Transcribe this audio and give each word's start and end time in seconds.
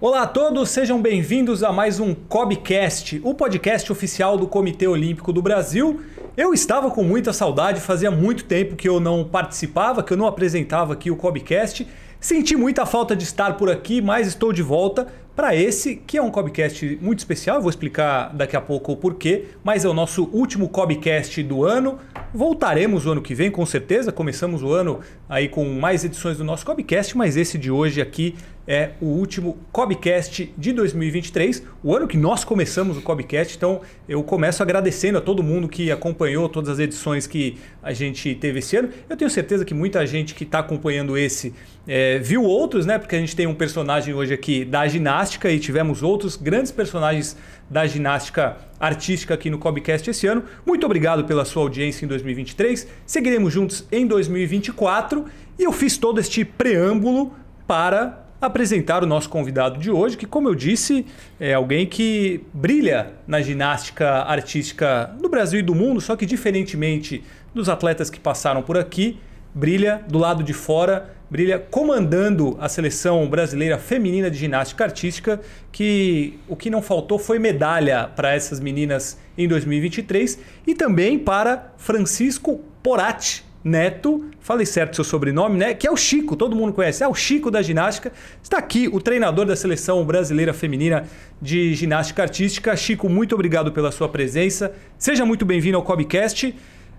Olá 0.00 0.22
a 0.22 0.26
todos, 0.28 0.70
sejam 0.70 1.02
bem-vindos 1.02 1.64
a 1.64 1.72
mais 1.72 1.98
um 1.98 2.14
Cobcast, 2.14 3.20
o 3.24 3.34
podcast 3.34 3.90
oficial 3.90 4.36
do 4.38 4.46
Comitê 4.46 4.86
Olímpico 4.86 5.32
do 5.32 5.42
Brasil. 5.42 6.00
Eu 6.36 6.54
estava 6.54 6.88
com 6.88 7.02
muita 7.02 7.32
saudade, 7.32 7.80
fazia 7.80 8.08
muito 8.08 8.44
tempo 8.44 8.76
que 8.76 8.88
eu 8.88 9.00
não 9.00 9.24
participava, 9.24 10.00
que 10.04 10.12
eu 10.12 10.16
não 10.16 10.28
apresentava 10.28 10.92
aqui 10.92 11.10
o 11.10 11.16
Cobcast. 11.16 11.84
Senti 12.20 12.54
muita 12.54 12.86
falta 12.86 13.16
de 13.16 13.24
estar 13.24 13.56
por 13.56 13.68
aqui, 13.68 14.00
mas 14.00 14.28
estou 14.28 14.52
de 14.52 14.62
volta 14.62 15.08
para 15.34 15.54
esse, 15.54 15.96
que 15.96 16.16
é 16.16 16.22
um 16.22 16.30
Cobcast 16.30 16.98
muito 17.00 17.18
especial. 17.18 17.60
Vou 17.60 17.70
explicar 17.70 18.32
daqui 18.34 18.56
a 18.56 18.60
pouco 18.60 18.92
o 18.92 18.96
porquê, 18.96 19.46
mas 19.64 19.84
é 19.84 19.88
o 19.88 19.94
nosso 19.94 20.28
último 20.32 20.68
Cobcast 20.68 21.42
do 21.42 21.64
ano. 21.64 21.98
Voltaremos 22.32 23.06
o 23.06 23.12
ano 23.12 23.22
que 23.22 23.34
vem, 23.34 23.50
com 23.50 23.64
certeza. 23.66 24.12
Começamos 24.12 24.62
o 24.62 24.72
ano 24.72 25.00
aí 25.28 25.48
com 25.48 25.64
mais 25.64 26.04
edições 26.04 26.38
do 26.38 26.44
nosso 26.44 26.64
Cobcast, 26.64 27.16
mas 27.16 27.36
esse 27.36 27.58
de 27.58 27.70
hoje 27.70 28.00
aqui 28.00 28.36
é 28.68 28.90
o 29.00 29.06
último 29.06 29.56
Cobcast 29.72 30.52
de 30.58 30.72
2023, 30.74 31.62
o 31.82 31.96
ano 31.96 32.06
que 32.06 32.18
nós 32.18 32.44
começamos 32.44 32.98
o 32.98 33.00
Cobcast. 33.00 33.56
Então 33.56 33.80
eu 34.06 34.22
começo 34.22 34.62
agradecendo 34.62 35.16
a 35.16 35.22
todo 35.22 35.42
mundo 35.42 35.66
que 35.66 35.90
acompanhou 35.90 36.50
todas 36.50 36.68
as 36.68 36.78
edições 36.78 37.26
que 37.26 37.56
a 37.82 37.94
gente 37.94 38.34
teve 38.34 38.58
esse 38.58 38.76
ano. 38.76 38.90
Eu 39.08 39.16
tenho 39.16 39.30
certeza 39.30 39.64
que 39.64 39.72
muita 39.72 40.06
gente 40.06 40.34
que 40.34 40.44
está 40.44 40.58
acompanhando 40.58 41.16
esse 41.16 41.54
é, 41.86 42.18
viu 42.18 42.44
outros, 42.44 42.84
né? 42.84 42.98
Porque 42.98 43.16
a 43.16 43.18
gente 43.18 43.34
tem 43.34 43.46
um 43.46 43.54
personagem 43.54 44.12
hoje 44.12 44.34
aqui 44.34 44.66
da 44.66 44.86
ginástica 44.86 45.50
e 45.50 45.58
tivemos 45.58 46.02
outros 46.02 46.36
grandes 46.36 46.70
personagens 46.70 47.38
da 47.70 47.86
ginástica 47.86 48.58
artística 48.78 49.32
aqui 49.32 49.48
no 49.48 49.58
Cobcast 49.58 50.10
esse 50.10 50.26
ano. 50.26 50.44
Muito 50.66 50.84
obrigado 50.84 51.24
pela 51.24 51.46
sua 51.46 51.62
audiência 51.62 52.04
em 52.04 52.08
2023. 52.08 52.86
Seguiremos 53.06 53.50
juntos 53.50 53.86
em 53.90 54.06
2024 54.06 55.24
e 55.58 55.64
eu 55.64 55.72
fiz 55.72 55.96
todo 55.96 56.20
este 56.20 56.44
preâmbulo 56.44 57.32
para 57.66 58.27
apresentar 58.40 59.02
o 59.02 59.06
nosso 59.06 59.28
convidado 59.28 59.78
de 59.78 59.90
hoje, 59.90 60.16
que, 60.16 60.26
como 60.26 60.48
eu 60.48 60.54
disse, 60.54 61.04
é 61.40 61.54
alguém 61.54 61.86
que 61.86 62.44
brilha 62.52 63.12
na 63.26 63.40
ginástica 63.40 64.08
artística 64.22 65.12
do 65.20 65.28
Brasil 65.28 65.60
e 65.60 65.62
do 65.62 65.74
mundo, 65.74 66.00
só 66.00 66.16
que 66.16 66.24
diferentemente 66.24 67.24
dos 67.52 67.68
atletas 67.68 68.08
que 68.08 68.20
passaram 68.20 68.62
por 68.62 68.78
aqui, 68.78 69.18
brilha 69.54 70.02
do 70.08 70.18
lado 70.18 70.42
de 70.42 70.52
fora, 70.52 71.14
brilha 71.30 71.58
comandando 71.58 72.56
a 72.60 72.68
seleção 72.68 73.28
brasileira 73.28 73.76
feminina 73.76 74.30
de 74.30 74.38
ginástica 74.38 74.84
artística, 74.84 75.40
que 75.72 76.38
o 76.46 76.56
que 76.56 76.70
não 76.70 76.80
faltou 76.80 77.18
foi 77.18 77.38
medalha 77.38 78.08
para 78.14 78.34
essas 78.34 78.60
meninas 78.60 79.18
em 79.36 79.48
2023 79.48 80.38
e 80.66 80.74
também 80.74 81.18
para 81.18 81.72
Francisco 81.76 82.60
Porati, 82.82 83.44
Neto, 83.62 84.24
falei 84.40 84.64
certo 84.64 84.94
seu 84.94 85.04
sobrenome, 85.04 85.58
né? 85.58 85.74
Que 85.74 85.86
é 85.86 85.90
o 85.90 85.96
Chico, 85.96 86.36
todo 86.36 86.54
mundo 86.54 86.72
conhece, 86.72 87.02
é 87.02 87.08
o 87.08 87.14
Chico 87.14 87.50
da 87.50 87.60
ginástica. 87.60 88.12
Está 88.42 88.58
aqui 88.58 88.88
o 88.88 89.00
treinador 89.00 89.44
da 89.44 89.56
seleção 89.56 90.04
brasileira 90.04 90.54
feminina 90.54 91.04
de 91.42 91.74
ginástica 91.74 92.22
artística. 92.22 92.76
Chico, 92.76 93.08
muito 93.08 93.34
obrigado 93.34 93.72
pela 93.72 93.90
sua 93.90 94.08
presença. 94.08 94.72
Seja 94.96 95.26
muito 95.26 95.44
bem-vindo 95.44 95.76
ao 95.76 95.82
Cobcast. 95.82 96.54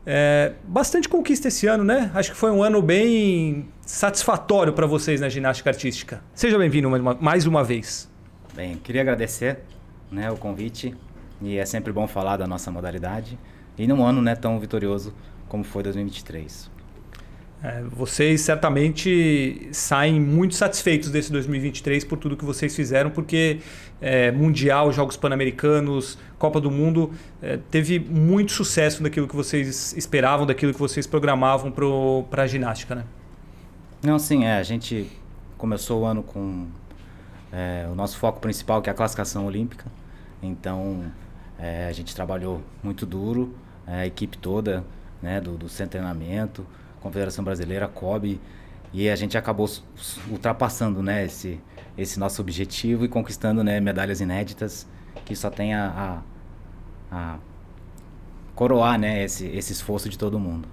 É, 0.06 0.54
bastante 0.64 1.08
conquista 1.08 1.48
esse 1.48 1.68
ano, 1.68 1.84
né? 1.84 2.12
Acho 2.14 2.32
que 2.32 2.38
foi 2.38 2.52
um 2.52 2.64
ano 2.64 2.82
bem 2.82 3.68
satisfatório 3.86 4.74
para 4.74 4.86
vocês 4.86 5.22
na 5.22 5.30
ginástica 5.30 5.70
artística. 5.70 6.22
Seja 6.34 6.58
bem-vindo 6.58 6.90
mais 7.22 7.46
uma 7.46 7.64
vez. 7.64 8.10
Bem, 8.54 8.76
queria 8.78 9.02
agradecer 9.02 9.60
né, 10.12 10.30
o 10.32 10.36
convite 10.36 10.96
e 11.42 11.58
é 11.58 11.66
sempre 11.66 11.94
bom 11.94 12.08
falar 12.08 12.38
da 12.38 12.48
nossa 12.48 12.70
modalidade 12.72 13.38
e 13.78 13.88
num 13.88 14.04
ano 14.04 14.22
né, 14.22 14.36
tão 14.36 14.60
vitorioso 14.60 15.14
como 15.50 15.64
foi 15.64 15.84
2023. 15.84 16.70
É, 17.62 17.84
vocês 17.92 18.40
certamente 18.40 19.68
saem 19.74 20.18
muito 20.18 20.56
satisfeitos 20.56 21.12
desse 21.12 21.30
2023 21.30 22.06
por 22.06 22.18
tudo 22.18 22.38
que 22.38 22.46
vocês 22.46 22.74
fizeram, 22.74 23.10
porque 23.10 23.60
é, 24.00 24.32
Mundial, 24.32 24.94
Jogos 24.94 25.18
Pan-Americanos, 25.18 26.18
Copa 26.38 26.62
do 26.62 26.72
Mundo, 26.72 27.12
é, 27.42 27.60
teve 27.70 28.00
muito 28.00 28.54
sucesso 28.54 29.04
daquilo 29.04 29.28
que 29.28 29.36
vocês 29.36 29.94
esperavam, 29.98 30.46
daquilo 30.46 30.74
que 30.74 30.80
vocês 30.80 31.06
programavam 31.06 31.70
para 32.30 32.44
a 32.44 32.48
ginástica, 32.48 32.96
né? 32.96 33.04
Não, 34.02 34.18
sim, 34.18 34.46
é. 34.46 34.58
A 34.58 34.64
gente 34.64 35.08
começou 35.58 36.04
o 36.04 36.06
ano 36.06 36.24
com 36.24 36.66
é, 37.52 37.86
o 37.92 37.96
nosso 37.96 38.18
foco 38.18 38.40
principal, 38.40 38.82
que 38.82 38.90
é 38.90 38.94
a 38.94 38.96
classificação 38.96 39.46
olímpica. 39.46 39.86
Então, 40.42 41.04
é, 41.60 41.88
a 41.88 41.92
gente 41.92 42.16
trabalhou 42.16 42.62
muito 42.82 43.06
duro, 43.06 43.54
é, 43.86 44.02
a 44.02 44.06
equipe 44.06 44.38
toda, 44.38 44.86
né, 45.22 45.40
do, 45.42 45.58
do 45.58 45.70
Centro 45.70 45.92
Treinamento, 45.92 46.66
Confederação 47.02 47.44
Brasileira, 47.44 47.88
COB, 47.88 48.40
e 48.92 49.10
a 49.10 49.16
gente 49.16 49.38
acabou 49.38 49.70
ultrapassando 50.30 51.04
né, 51.04 51.26
esse, 51.26 51.60
esse 51.98 52.20
nosso 52.20 52.42
objetivo 52.42 53.06
e 53.06 53.08
conquistando 53.08 53.64
né, 53.64 53.80
medalhas 53.80 54.20
inéditas 54.20 54.88
que 55.26 55.36
só 55.36 55.50
tem 55.50 55.76
a, 55.76 56.22
a, 57.12 57.16
a 57.16 57.38
coroar 58.56 59.00
né, 59.00 59.24
esse, 59.24 59.46
esse 59.48 59.74
esforço 59.74 60.10
de 60.10 60.18
todo 60.18 60.40
mundo. 60.40 60.68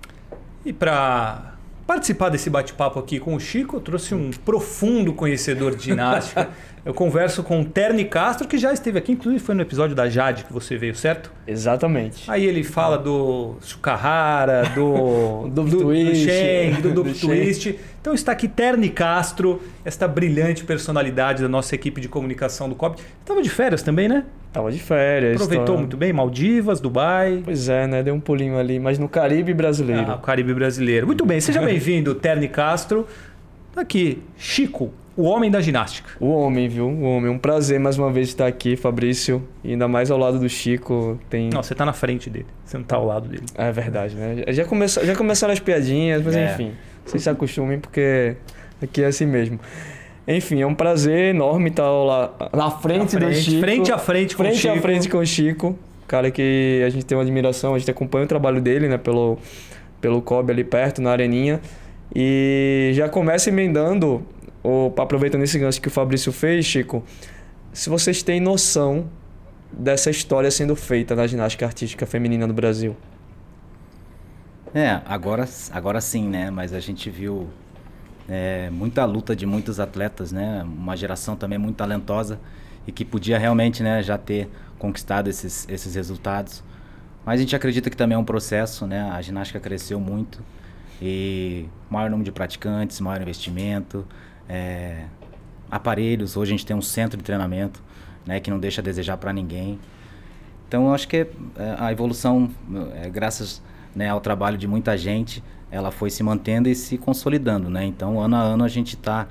E 0.64 0.72
para 0.72 1.54
participar 1.86 2.30
desse 2.30 2.50
bate-papo 2.50 2.98
aqui 2.98 3.20
com 3.20 3.34
o 3.34 3.40
Chico, 3.40 3.76
eu 3.76 3.80
trouxe 3.80 4.14
um 4.14 4.30
profundo 4.30 5.12
conhecedor 5.12 5.76
de 5.76 5.84
ginástica. 5.84 6.50
Eu 6.86 6.94
converso 6.94 7.42
com 7.42 7.62
o 7.62 7.64
Terni 7.64 8.04
Castro, 8.04 8.46
que 8.46 8.56
já 8.56 8.72
esteve 8.72 8.96
aqui, 8.96 9.10
inclusive 9.10 9.42
foi 9.42 9.56
no 9.56 9.62
episódio 9.62 9.96
da 9.96 10.08
Jade 10.08 10.44
que 10.44 10.52
você 10.52 10.76
veio, 10.76 10.94
certo? 10.94 11.32
Exatamente. 11.44 12.30
Aí 12.30 12.46
ele 12.46 12.62
fala 12.62 12.96
do 12.96 13.56
Sukahara, 13.60 14.70
do, 14.72 15.48
do, 15.48 15.64
do, 15.64 15.78
do 15.78 16.14
Shen, 16.14 16.80
do 16.80 16.92
Duplo 16.92 17.12
Twist. 17.12 17.76
Então 18.00 18.14
está 18.14 18.30
aqui 18.30 18.46
Terni 18.46 18.88
Castro, 18.88 19.60
esta 19.84 20.06
brilhante 20.06 20.62
personalidade 20.62 21.42
da 21.42 21.48
nossa 21.48 21.74
equipe 21.74 22.00
de 22.00 22.08
comunicação 22.08 22.68
do 22.68 22.76
COP. 22.76 23.02
Estava 23.20 23.42
de 23.42 23.50
férias 23.50 23.82
também, 23.82 24.06
né? 24.06 24.24
Tava 24.52 24.70
de 24.70 24.78
férias. 24.78 25.34
Aproveitou 25.42 25.74
tô... 25.74 25.78
muito 25.78 25.96
bem, 25.96 26.12
Maldivas, 26.12 26.78
Dubai. 26.78 27.42
Pois 27.44 27.68
é, 27.68 27.88
né? 27.88 28.00
Deu 28.04 28.14
um 28.14 28.20
pulinho 28.20 28.56
ali, 28.56 28.78
mas 28.78 28.96
no 28.96 29.08
Caribe 29.08 29.52
brasileiro. 29.52 30.06
Ah, 30.06 30.14
o 30.14 30.20
Caribe 30.20 30.54
brasileiro. 30.54 31.04
Muito 31.04 31.26
bem, 31.26 31.40
seja 31.40 31.60
bem-vindo, 31.60 32.14
Terni 32.14 32.46
Castro. 32.46 33.08
Aqui, 33.74 34.22
Chico, 34.38 34.94
o 35.16 35.24
homem 35.24 35.50
da 35.50 35.60
ginástica. 35.60 36.10
O 36.20 36.28
homem, 36.28 36.68
viu? 36.68 36.86
O 36.86 37.02
homem. 37.02 37.30
Um 37.30 37.38
prazer 37.38 37.80
mais 37.80 37.98
uma 37.98 38.12
vez 38.12 38.28
estar 38.28 38.46
aqui, 38.46 38.76
Fabrício. 38.76 39.42
E 39.64 39.70
ainda 39.72 39.88
mais 39.88 40.10
ao 40.10 40.18
lado 40.18 40.38
do 40.38 40.48
Chico. 40.48 41.18
Tem... 41.30 41.48
Não, 41.48 41.62
você 41.62 41.74
tá 41.74 41.86
na 41.86 41.94
frente 41.94 42.28
dele. 42.28 42.46
Você 42.64 42.76
não 42.76 42.84
tá 42.84 42.96
ao 42.96 43.06
lado 43.06 43.26
dele. 43.26 43.44
É 43.54 43.72
verdade, 43.72 44.14
né? 44.14 44.44
Já, 44.48 44.64
começou, 44.66 45.04
já 45.04 45.16
começaram 45.16 45.54
as 45.54 45.60
piadinhas, 45.60 46.22
mas 46.22 46.36
é. 46.36 46.52
enfim. 46.52 46.72
Vocês 47.04 47.22
se 47.22 47.30
acostumem 47.30 47.78
porque 47.78 48.36
aqui 48.82 49.02
é 49.02 49.06
assim 49.06 49.24
mesmo. 49.24 49.58
Enfim, 50.28 50.60
é 50.60 50.66
um 50.66 50.74
prazer 50.74 51.34
enorme 51.34 51.70
estar 51.70 51.88
lá 51.88 52.34
na 52.52 52.70
frente, 52.70 53.12
frente 53.12 53.26
do 53.26 53.34
Chico. 53.34 53.60
Frente 53.60 53.92
a 53.92 53.98
frente 53.98 54.36
com 54.36 54.42
frente 54.42 54.56
o 54.56 54.60
Chico. 54.60 54.72
Frente 54.72 54.78
a 54.78 54.82
frente 54.82 55.08
com 55.08 55.18
o 55.18 55.26
Chico. 55.26 55.78
Cara 56.06 56.30
que 56.30 56.82
a 56.84 56.90
gente 56.90 57.06
tem 57.06 57.16
uma 57.16 57.22
admiração, 57.22 57.74
a 57.74 57.78
gente 57.78 57.90
acompanha 57.90 58.24
o 58.24 58.28
trabalho 58.28 58.60
dele, 58.60 58.88
né? 58.88 58.98
Pelo, 58.98 59.38
pelo 60.00 60.20
COB 60.20 60.52
ali 60.52 60.64
perto, 60.64 61.00
na 61.00 61.10
areninha. 61.10 61.60
E 62.14 62.90
já 62.94 63.08
começa 63.08 63.50
emendando 63.50 64.22
ou 64.66 64.92
aproveitando 64.98 65.42
esse 65.44 65.56
gancho 65.60 65.80
que 65.80 65.86
o 65.86 65.90
Fabrício 65.92 66.32
fez, 66.32 66.66
Chico, 66.66 67.04
se 67.72 67.88
vocês 67.88 68.20
têm 68.24 68.40
noção 68.40 69.08
dessa 69.70 70.10
história 70.10 70.50
sendo 70.50 70.74
feita 70.74 71.14
na 71.14 71.24
ginástica 71.24 71.64
artística 71.64 72.04
feminina 72.04 72.48
no 72.48 72.52
Brasil. 72.52 72.96
É, 74.74 75.00
agora, 75.06 75.48
agora 75.70 76.00
sim, 76.00 76.28
né? 76.28 76.50
Mas 76.50 76.72
a 76.72 76.80
gente 76.80 77.08
viu 77.08 77.48
é, 78.28 78.68
muita 78.70 79.04
luta 79.04 79.36
de 79.36 79.46
muitos 79.46 79.78
atletas, 79.78 80.32
né? 80.32 80.64
Uma 80.64 80.96
geração 80.96 81.36
também 81.36 81.58
muito 81.58 81.76
talentosa 81.76 82.40
e 82.88 82.90
que 82.90 83.04
podia 83.04 83.38
realmente, 83.38 83.84
né, 83.84 84.02
já 84.02 84.18
ter 84.18 84.48
conquistado 84.80 85.28
esses, 85.28 85.64
esses 85.68 85.94
resultados. 85.94 86.64
Mas 87.24 87.38
a 87.38 87.42
gente 87.42 87.54
acredita 87.54 87.88
que 87.88 87.96
também 87.96 88.16
é 88.16 88.18
um 88.18 88.24
processo, 88.24 88.84
né? 88.84 89.10
A 89.12 89.22
ginástica 89.22 89.60
cresceu 89.60 90.00
muito 90.00 90.42
e 91.00 91.66
maior 91.88 92.10
número 92.10 92.24
de 92.24 92.32
praticantes, 92.32 93.00
maior 93.00 93.22
investimento, 93.22 94.04
é, 94.48 95.04
aparelhos. 95.70 96.36
Hoje 96.36 96.52
a 96.52 96.56
gente 96.56 96.66
tem 96.66 96.76
um 96.76 96.82
centro 96.82 97.16
de 97.16 97.24
treinamento, 97.24 97.82
né, 98.24 98.40
que 98.40 98.50
não 98.50 98.58
deixa 98.58 98.80
a 98.80 98.84
desejar 98.84 99.16
para 99.16 99.32
ninguém. 99.32 99.78
Então 100.68 100.86
eu 100.86 100.94
acho 100.94 101.06
que 101.06 101.16
é, 101.16 101.28
a 101.78 101.92
evolução, 101.92 102.50
é, 102.94 103.08
graças 103.08 103.62
né, 103.94 104.08
ao 104.08 104.20
trabalho 104.20 104.58
de 104.58 104.66
muita 104.66 104.96
gente, 104.96 105.42
ela 105.70 105.90
foi 105.90 106.10
se 106.10 106.22
mantendo 106.22 106.68
e 106.68 106.74
se 106.74 106.96
consolidando, 106.96 107.68
né? 107.68 107.84
Então 107.84 108.20
ano 108.20 108.36
a 108.36 108.40
ano 108.40 108.64
a 108.64 108.68
gente 108.68 108.94
está 108.94 109.26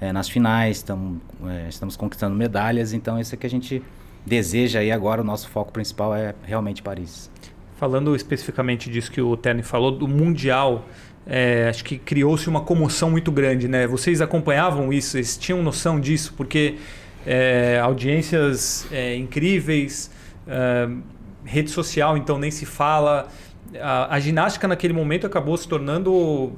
é, 0.00 0.12
nas 0.12 0.28
finais, 0.28 0.82
tamo, 0.82 1.20
é, 1.46 1.68
estamos 1.68 1.96
conquistando 1.96 2.34
medalhas. 2.34 2.92
Então 2.92 3.18
isso 3.18 3.34
é 3.34 3.38
que 3.38 3.46
a 3.46 3.50
gente 3.50 3.82
deseja 4.24 4.82
e 4.82 4.90
agora 4.90 5.20
o 5.20 5.24
nosso 5.24 5.48
foco 5.48 5.72
principal 5.72 6.14
é 6.14 6.34
realmente 6.42 6.82
Paris. 6.82 7.30
Falando 7.76 8.14
especificamente 8.14 8.90
disso 8.90 9.10
que 9.10 9.20
o 9.20 9.36
Terni 9.36 9.62
falou 9.62 9.90
do 9.90 10.06
mundial 10.06 10.84
é, 11.26 11.68
acho 11.68 11.84
que 11.84 11.98
criou-se 11.98 12.48
uma 12.48 12.62
comoção 12.62 13.10
muito 13.10 13.30
grande, 13.30 13.68
né? 13.68 13.86
Vocês 13.86 14.20
acompanhavam 14.20 14.92
isso, 14.92 15.10
vocês 15.10 15.36
tinham 15.36 15.62
noção 15.62 16.00
disso, 16.00 16.34
porque 16.36 16.76
é, 17.26 17.78
audiências 17.82 18.86
é, 18.90 19.14
incríveis, 19.16 20.10
é, 20.46 20.88
rede 21.44 21.70
social, 21.70 22.16
então 22.16 22.38
nem 22.38 22.50
se 22.50 22.64
fala. 22.66 23.28
A, 23.80 24.14
a, 24.16 24.20
ginástica 24.20 24.66
naquele 24.66 24.92
momento 24.92 25.26
acabou 25.26 25.56
se 25.56 25.68
tornando 25.68 26.52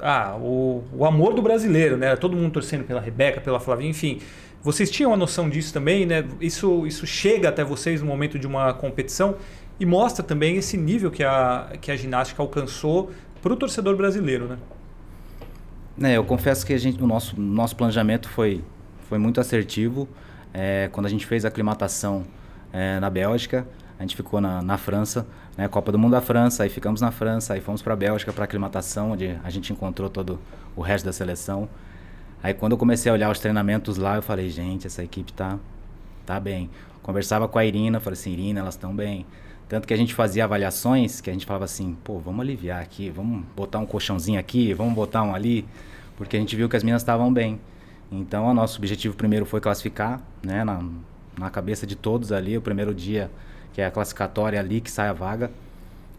ah, 0.00 0.36
o, 0.40 0.82
o 0.92 1.04
amor 1.04 1.34
do 1.34 1.42
brasileiro, 1.42 1.96
né? 1.96 2.16
Todo 2.16 2.36
mundo 2.36 2.52
torcendo 2.52 2.84
pela 2.84 3.00
Rebeca, 3.00 3.40
pela 3.40 3.60
Flavinha, 3.60 3.90
enfim. 3.90 4.20
Vocês 4.62 4.90
tinham 4.90 5.12
a 5.14 5.16
noção 5.16 5.48
disso 5.48 5.72
também, 5.72 6.04
né? 6.04 6.24
Isso, 6.40 6.86
isso 6.86 7.06
chega 7.06 7.48
até 7.48 7.62
vocês 7.62 8.00
no 8.00 8.06
momento 8.06 8.38
de 8.38 8.46
uma 8.46 8.72
competição 8.74 9.36
e 9.78 9.86
mostra 9.86 10.24
também 10.24 10.56
esse 10.56 10.76
nível 10.76 11.10
que 11.10 11.22
a, 11.22 11.72
que 11.80 11.90
a 11.90 11.96
ginástica 11.96 12.42
alcançou 12.42 13.12
para 13.42 13.52
o 13.52 13.56
torcedor 13.56 13.96
brasileiro, 13.96 14.46
né? 14.46 14.58
É, 16.00 16.16
eu 16.16 16.24
confesso 16.24 16.64
que 16.64 16.72
a 16.72 16.78
gente, 16.78 17.02
o 17.02 17.06
nosso, 17.06 17.40
nosso 17.40 17.74
planejamento 17.74 18.28
foi, 18.28 18.64
foi 19.08 19.18
muito 19.18 19.40
assertivo. 19.40 20.08
É, 20.54 20.88
quando 20.92 21.06
a 21.06 21.08
gente 21.08 21.26
fez 21.26 21.44
a 21.44 21.48
aclimatação 21.48 22.24
é, 22.72 23.00
na 23.00 23.10
Bélgica, 23.10 23.66
a 23.98 24.02
gente 24.02 24.14
ficou 24.14 24.40
na, 24.40 24.62
na 24.62 24.78
França, 24.78 25.26
né, 25.56 25.66
Copa 25.66 25.90
do 25.90 25.98
Mundo 25.98 26.12
da 26.12 26.20
França, 26.20 26.62
aí 26.62 26.68
ficamos 26.68 27.00
na 27.00 27.10
França, 27.10 27.54
aí 27.54 27.60
fomos 27.60 27.82
para 27.82 27.94
a 27.94 27.96
Bélgica 27.96 28.32
para 28.32 28.44
aclimatação, 28.44 29.10
onde 29.10 29.36
a 29.42 29.50
gente 29.50 29.72
encontrou 29.72 30.08
todo 30.08 30.38
o 30.76 30.80
resto 30.80 31.04
da 31.04 31.12
seleção. 31.12 31.68
Aí 32.40 32.54
quando 32.54 32.72
eu 32.72 32.78
comecei 32.78 33.10
a 33.10 33.12
olhar 33.12 33.28
os 33.30 33.40
treinamentos 33.40 33.96
lá, 33.96 34.14
eu 34.14 34.22
falei, 34.22 34.48
gente, 34.50 34.86
essa 34.86 35.02
equipe 35.02 35.32
tá, 35.32 35.58
tá 36.24 36.38
bem. 36.38 36.70
Conversava 37.02 37.48
com 37.48 37.58
a 37.58 37.64
Irina, 37.64 37.98
falei 37.98 38.18
assim, 38.18 38.32
Irina, 38.32 38.60
elas 38.60 38.74
estão 38.74 38.94
bem. 38.94 39.26
Tanto 39.68 39.86
que 39.86 39.92
a 39.92 39.96
gente 39.96 40.14
fazia 40.14 40.44
avaliações, 40.44 41.20
que 41.20 41.28
a 41.28 41.32
gente 41.32 41.44
falava 41.44 41.66
assim, 41.66 41.96
pô, 42.02 42.18
vamos 42.18 42.40
aliviar 42.40 42.80
aqui, 42.80 43.10
vamos 43.10 43.44
botar 43.54 43.78
um 43.78 43.86
colchãozinho 43.86 44.40
aqui, 44.40 44.72
vamos 44.72 44.94
botar 44.94 45.22
um 45.22 45.34
ali, 45.34 45.66
porque 46.16 46.36
a 46.36 46.40
gente 46.40 46.56
viu 46.56 46.68
que 46.68 46.76
as 46.76 46.82
meninas 46.82 47.02
estavam 47.02 47.32
bem. 47.32 47.60
Então, 48.10 48.46
o 48.46 48.54
nosso 48.54 48.78
objetivo 48.78 49.14
primeiro 49.14 49.44
foi 49.44 49.60
classificar, 49.60 50.22
né, 50.42 50.64
na, 50.64 50.82
na 51.38 51.50
cabeça 51.50 51.86
de 51.86 51.94
todos 51.94 52.32
ali, 52.32 52.56
o 52.56 52.62
primeiro 52.62 52.94
dia, 52.94 53.30
que 53.74 53.82
é 53.82 53.86
a 53.86 53.90
classificatória 53.90 54.58
ali, 54.58 54.80
que 54.80 54.90
sai 54.90 55.08
a 55.08 55.12
vaga. 55.12 55.50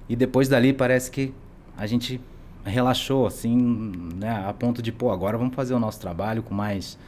E 0.08 0.16
depois 0.16 0.48
dali 0.48 0.72
parece 0.72 1.10
que 1.10 1.34
a 1.76 1.88
gente 1.88 2.22
relaxou, 2.64 3.26
assim, 3.26 3.58
né, 4.16 4.46
a 4.48 4.54
ponto 4.54 4.82
de, 4.82 4.92
pô, 4.92 5.12
agora 5.12 5.38
vamos 5.40 5.56
fazer 5.56 5.74
o 5.74 5.80
nosso 5.80 6.00
trabalho 6.00 6.44
com 6.44 6.54
mais, 6.54 7.00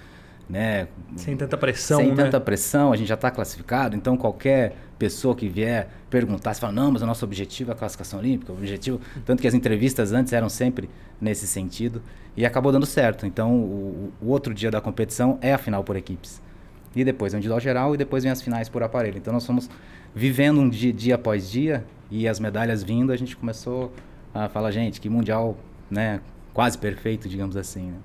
né... 0.51 0.88
Sem 1.15 1.38
tanta 1.38 1.57
pressão, 1.57 2.00
Sem 2.00 2.09
né? 2.09 2.15
tanta 2.15 2.39
pressão, 2.39 2.92
a 2.92 2.98
gente 2.98 3.07
já 3.07 3.15
está 3.15 3.31
classificado, 3.31 3.95
então 3.95 4.18
qualquer 4.18 4.75
pessoa 5.00 5.33
que 5.36 5.48
vier 5.48 5.88
perguntar, 6.09 6.53
você 6.53 6.59
fala, 6.59 6.74
não, 6.74 6.92
mas 6.92 7.01
o 7.01 7.06
nosso 7.06 7.24
objetivo 7.25 7.71
é 7.71 7.74
a 7.74 7.77
classificação 7.77 8.19
olímpica, 8.19 8.51
o 8.51 8.56
objetivo... 8.56 9.00
Tanto 9.25 9.42
que 9.42 9.48
as 9.48 9.53
entrevistas 9.53 10.12
antes 10.12 10.33
eram 10.33 10.50
sempre 10.50 10.89
nesse 11.19 11.48
sentido, 11.48 12.01
e 12.36 12.45
acabou 12.45 12.71
dando 12.71 12.86
certo. 12.86 13.25
Então, 13.25 13.53
o, 13.56 14.12
o 14.21 14.27
outro 14.27 14.53
dia 14.53 14.71
da 14.71 14.80
competição 14.80 15.38
é 15.42 15.53
a 15.53 15.57
final 15.57 15.83
por 15.83 15.95
equipes. 15.95 16.42
E 16.95 17.04
depois 17.04 17.33
é 17.33 17.38
o 17.38 17.39
individual 17.39 17.59
geral, 17.59 17.94
e 17.94 17.97
depois 17.97 18.24
vem 18.24 18.31
as 18.31 18.42
finais 18.42 18.68
por 18.69 18.83
aparelho. 18.83 19.18
Então, 19.18 19.33
nós 19.33 19.45
fomos 19.45 19.69
vivendo 20.13 20.59
um 20.59 20.69
dia, 20.69 20.92
dia 20.92 21.15
após 21.15 21.50
dia, 21.50 21.86
e 22.09 22.27
as 22.27 22.39
medalhas 22.39 22.83
vindo, 22.83 23.12
a 23.12 23.18
gente 23.18 23.36
começou 23.38 23.94
a 24.33 24.50
falar, 24.50 24.71
gente, 24.71 25.00
que 25.00 25.09
mundial, 25.09 25.57
né, 25.89 26.19
quase 26.54 26.77
perfeito, 26.77 27.30
digamos 27.30 27.56
assim, 27.56 27.92
né? 27.92 27.97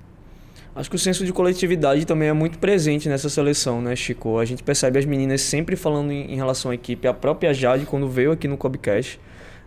Acho 0.77 0.91
que 0.91 0.95
o 0.95 0.99
senso 0.99 1.25
de 1.25 1.33
coletividade 1.33 2.05
também 2.05 2.29
é 2.29 2.33
muito 2.33 2.59
presente 2.59 3.09
nessa 3.09 3.29
seleção, 3.29 3.81
né, 3.81 3.95
Chico? 3.95 4.37
A 4.37 4.45
gente 4.45 4.61
percebe 4.61 4.99
as 4.99 5.05
meninas 5.05 5.41
sempre 5.41 5.75
falando 5.75 6.11
em, 6.11 6.35
relação 6.35 6.69
à 6.69 6.75
equipe. 6.75 7.07
A 7.07 7.13
própria 7.15 7.51
Jade, 7.51 7.83
quando 7.87 8.07
veio 8.07 8.31
aqui 8.31 8.47
no 8.47 8.55
Cobcast, 8.55 9.19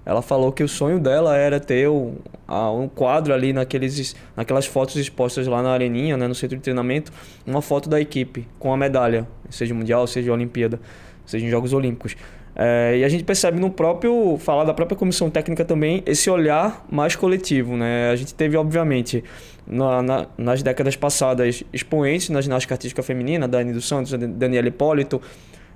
ela 0.07 0.23
falou 0.23 0.53
que 0.53 0.63
o 0.63 0.69
sonho 0.69 1.01
dela 1.01 1.37
era 1.37 1.59
ter 1.59 1.89
um, 1.89 2.15
um 2.49 2.87
quadro 2.87 3.35
ali 3.35 3.53
naqueles, 3.53 4.15
naquelas 4.37 4.67
fotos 4.67 4.95
expostas 4.95 5.49
lá 5.49 5.61
na 5.65 5.71
areninha, 5.71 6.17
né, 6.17 6.29
no 6.29 6.35
centro 6.35 6.57
de 6.57 6.63
treinamento, 6.63 7.13
uma 7.45 7.61
foto 7.61 7.89
da 7.89 8.01
equipe 8.01 8.47
com 8.61 8.73
a 8.73 8.77
medalha, 8.77 9.27
seja 9.49 9.75
mundial, 9.75 10.07
seja 10.07 10.33
Olimpíada, 10.33 10.79
seja 11.27 11.45
em 11.45 11.51
Jogos 11.51 11.73
Olímpicos. 11.73 12.15
É, 12.55 12.99
e 12.99 13.05
a 13.05 13.09
gente 13.09 13.25
percebe 13.25 13.59
no 13.59 13.71
próprio, 13.71 14.37
falar 14.39 14.65
da 14.65 14.75
própria 14.75 14.97
comissão 14.97 15.31
técnica 15.31 15.65
também, 15.65 16.03
esse 16.07 16.29
olhar 16.29 16.85
mais 16.91 17.17
coletivo. 17.17 17.77
Né? 17.77 18.11
A 18.11 18.17
gente 18.17 18.35
teve, 18.35 18.57
obviamente, 18.57 19.25
na, 19.71 20.03
na, 20.03 20.27
nas 20.37 20.63
décadas 20.63 20.97
passadas, 20.97 21.63
expoentes 21.73 22.29
na 22.29 22.41
ginástica 22.41 22.75
artística 22.75 23.03
feminina, 23.03 23.47
Dani 23.47 23.73
dos 23.73 23.87
Santos, 23.87 24.13
Daniela 24.13 24.69
Hipólito, 24.69 25.21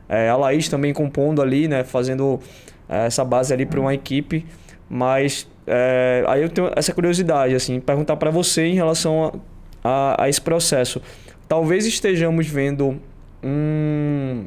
é, 0.09 0.29
a 0.29 0.37
Laís 0.37 0.69
também 0.69 0.93
compondo 0.93 1.41
ali, 1.41 1.69
né? 1.69 1.85
fazendo 1.85 2.41
é, 2.89 3.07
essa 3.07 3.25
base 3.25 3.53
ali 3.53 3.65
para 3.65 3.81
uma 3.81 3.95
equipe. 3.95 4.45
Mas 4.89 5.49
é, 5.67 6.25
aí 6.27 6.43
eu 6.43 6.49
tenho 6.49 6.71
essa 6.77 6.93
curiosidade, 6.93 7.55
assim, 7.55 7.81
perguntar 7.81 8.17
para 8.17 8.31
você 8.31 8.67
em 8.67 8.75
relação 8.75 9.33
a, 9.83 10.19
a, 10.19 10.25
a 10.25 10.29
esse 10.29 10.41
processo. 10.41 11.01
Talvez 11.49 11.87
estejamos 11.87 12.47
vendo 12.47 13.01
um 13.43 14.47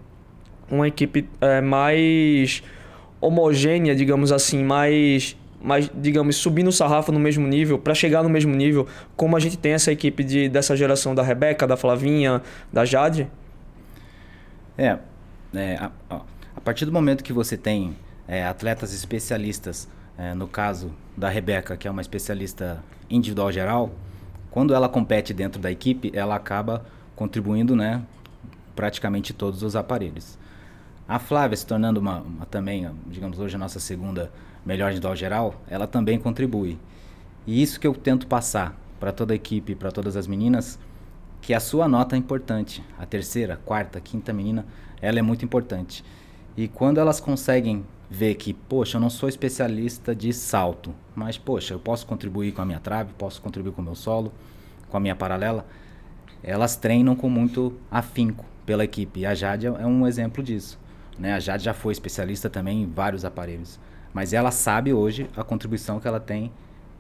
uma 0.70 0.88
equipe 0.88 1.28
é, 1.40 1.62
mais 1.62 2.62
homogênea, 3.20 3.96
digamos 3.96 4.32
assim, 4.32 4.64
mais, 4.64 5.36
mais 5.68 5.92
digamos, 5.94 6.38
subindo 6.38 6.70
o 6.70 6.72
sarrafo 6.72 7.12
no 7.12 7.20
mesmo 7.20 7.46
nível, 7.46 7.78
para 7.78 7.94
chegar 7.94 8.24
no 8.24 8.30
mesmo 8.30 8.56
nível, 8.56 8.88
como 9.18 9.36
a 9.36 9.40
gente 9.40 9.58
tem 9.58 9.74
essa 9.74 9.92
equipe 9.92 10.24
de, 10.24 10.48
dessa 10.48 10.78
geração 10.78 11.14
da 11.14 11.22
Rebeca, 11.22 11.68
da 11.68 11.76
Flavinha, 11.76 12.42
da 12.72 12.86
Jade? 12.86 13.30
É, 14.78 14.98
é 15.54 15.76
a, 15.76 15.92
a, 16.10 16.62
partir 16.64 16.86
do 16.86 16.92
momento 16.94 17.22
que 17.22 17.34
você 17.34 17.58
tem 17.58 17.98
é, 18.30 18.48
atletas 18.48 18.94
especialistas, 18.94 19.90
é, 20.18 20.34
no 20.34 20.48
caso 20.48 20.94
da 21.18 21.28
Rebeca, 21.28 21.76
que 21.76 21.86
é 21.86 21.92
uma 21.92 22.02
especialista 22.02 22.82
individual 23.10 23.52
geral, 23.52 23.92
quando 24.50 24.74
ela 24.74 24.88
compete 24.88 25.34
dentro 25.34 25.62
da 25.62 25.70
equipe, 25.70 26.14
ela 26.16 26.36
acaba 26.36 26.86
contribuindo, 27.14 27.76
né, 27.76 28.02
praticamente 28.74 29.34
todos 29.34 29.64
os 29.64 29.76
aparelhos. 29.76 30.40
A 31.10 31.20
Flávia 31.20 31.58
se 31.58 31.66
tornando 31.66 32.00
uma, 32.00 32.20
uma, 32.20 32.46
também, 32.46 32.90
digamos 33.08 33.38
hoje 33.38 33.56
a 33.58 33.60
nossa 33.60 33.82
segunda 33.82 34.32
melhor 34.68 34.90
individual 34.90 35.16
geral, 35.16 35.62
ela 35.70 35.88
também 35.88 36.20
contribui. 36.20 36.78
E 37.46 37.64
isso 37.64 37.80
que 37.80 37.88
eu 37.88 37.94
tento 37.94 38.28
passar 38.28 38.78
para 39.00 39.14
toda 39.14 39.34
a 39.34 39.36
equipe, 39.36 39.74
para 39.74 39.92
todas 39.92 40.18
as 40.18 40.28
meninas, 40.28 40.78
que 41.42 41.54
a 41.54 41.60
sua 41.60 41.88
nota 41.88 42.16
é 42.16 42.20
importante. 42.20 42.84
A 43.00 43.06
terceira, 43.06 43.58
quarta, 43.64 44.02
quinta 44.02 44.34
menina, 44.34 44.66
ela 45.02 45.20
é 45.20 45.22
muito 45.22 45.46
importante. 45.46 46.04
E 46.58 46.68
quando 46.68 47.00
elas 47.00 47.22
conseguem 47.22 47.86
ver 48.10 48.36
que, 48.36 48.54
poxa, 48.54 48.98
eu 48.98 49.02
não 49.02 49.10
sou 49.10 49.30
especialista 49.30 50.14
de 50.14 50.34
salto, 50.34 50.94
mas 51.16 51.38
poxa, 51.38 51.74
eu 51.74 51.80
posso 51.80 52.06
contribuir 52.06 52.52
com 52.52 52.62
a 52.62 52.66
minha 52.66 52.80
trave, 52.80 53.14
posso 53.18 53.42
contribuir 53.42 53.72
com 53.72 53.82
o 53.82 53.86
meu 53.86 53.96
solo, 53.96 54.34
com 54.90 54.98
a 54.98 55.00
minha 55.00 55.16
paralela, 55.16 55.66
elas 56.44 56.76
treinam 56.76 57.16
com 57.16 57.30
muito 57.30 57.74
afinco 57.90 58.46
pela 58.66 58.84
equipe. 58.84 59.22
E 59.22 59.26
a 59.26 59.34
Jade 59.34 59.68
é 59.68 59.86
um 59.86 60.06
exemplo 60.06 60.44
disso. 60.44 60.78
Né? 61.18 61.34
A 61.34 61.40
Jade 61.40 61.64
já 61.64 61.74
foi 61.74 61.94
especialista 61.94 62.50
também 62.50 62.84
em 62.84 62.86
vários 62.88 63.24
aparelhos. 63.24 63.80
Mas 64.18 64.34
ela 64.34 64.50
sabe 64.50 64.92
hoje 64.92 65.30
a 65.38 65.44
contribuição 65.44 66.00
que 66.00 66.08
ela 66.08 66.20
tem 66.20 66.52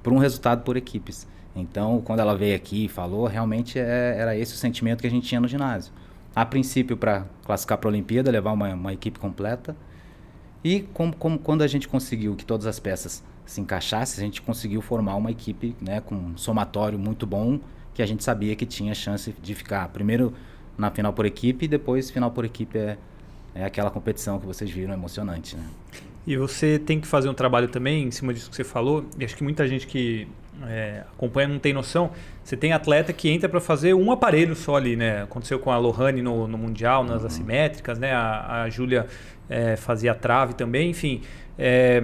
para 0.03 0.13
um 0.13 0.19
resultado 0.19 0.61
por 0.61 0.77
equipes. 0.77 1.27
Então, 1.55 1.99
quando 2.05 2.19
ela 2.19 2.37
veio 2.37 2.55
aqui 2.55 2.85
e 2.85 2.87
falou, 2.87 3.25
realmente 3.25 3.79
é, 3.79 4.15
era 4.15 4.38
esse 4.38 4.53
o 4.53 4.55
sentimento 4.55 5.01
que 5.01 5.07
a 5.07 5.09
gente 5.09 5.27
tinha 5.27 5.41
no 5.41 5.47
ginásio. 5.47 5.91
A 6.36 6.45
princípio, 6.45 6.95
para 6.95 7.25
classificar 7.43 7.79
para 7.79 7.88
a 7.88 7.91
Olimpíada, 7.91 8.29
levar 8.29 8.51
uma, 8.51 8.71
uma 8.71 8.93
equipe 8.93 9.17
completa. 9.17 9.75
E 10.63 10.81
com, 10.93 11.12
com, 11.12 11.39
quando 11.39 11.63
a 11.63 11.67
gente 11.67 11.88
conseguiu 11.88 12.36
que 12.36 12.45
todas 12.45 12.67
as 12.67 12.79
peças 12.79 13.24
se 13.47 13.59
encaixassem, 13.62 14.24
a 14.24 14.25
gente 14.27 14.39
conseguiu 14.43 14.83
formar 14.83 15.15
uma 15.15 15.31
equipe 15.31 15.75
né, 15.81 16.00
com 16.01 16.13
um 16.13 16.38
somatório 16.38 17.00
muito 17.00 17.25
bom, 17.25 17.59
que 17.95 18.03
a 18.03 18.05
gente 18.05 18.24
sabia 18.24 18.55
que 18.55 18.63
tinha 18.67 18.93
chance 18.93 19.33
de 19.41 19.55
ficar 19.55 19.88
primeiro 19.88 20.36
na 20.77 20.91
final 20.91 21.12
por 21.12 21.25
equipe 21.25 21.65
e 21.65 21.67
depois 21.67 22.12
final 22.12 22.29
por 22.29 22.45
equipe 22.45 22.77
é 22.77 22.95
é 23.57 23.65
aquela 23.65 23.89
competição 23.89 24.39
que 24.39 24.45
vocês 24.45 24.69
viram 24.69 24.93
emocionante, 24.93 25.57
né? 25.57 25.63
E 26.27 26.36
você 26.36 26.77
tem 26.77 27.00
que 27.00 27.07
fazer 27.07 27.29
um 27.29 27.34
trabalho 27.34 27.69
também 27.69 28.03
em 28.03 28.12
cima 28.12 28.34
disso 28.34 28.50
que 28.50 28.55
você 28.57 28.65
falou, 28.65 29.05
e 29.17 29.24
acho 29.24 29.34
que 29.34 29.43
muita 29.46 29.65
gente 29.65 29.88
que 29.88 30.27
é, 30.67 31.03
acompanha 31.15 31.48
não 31.48 31.57
tem 31.57 31.72
noção. 31.72 32.12
Você 32.43 32.57
tem 32.57 32.74
atleta 32.74 33.13
que 33.13 33.29
entra 33.29 33.48
para 33.48 33.62
fazer 33.62 33.93
um 33.93 34.12
aparelho 34.12 34.53
só 34.53 34.75
ali, 34.75 34.98
né? 34.98 35.24
Aconteceu 35.24 35.57
com 35.57 35.72
a 35.72 35.77
Lohane 35.77 36.22
no, 36.22 36.46
no 36.46 36.57
Mundial, 36.57 37.05
nas 37.05 37.22
uhum. 37.22 37.27
assimétricas, 37.27 37.98
né? 37.98 38.12
A, 38.12 38.63
a 38.63 38.69
Júlia 38.69 39.07
é, 39.50 39.77
fazia 39.77 40.13
trave 40.13 40.53
também, 40.53 40.89
enfim. 40.89 41.22
É, 41.57 42.03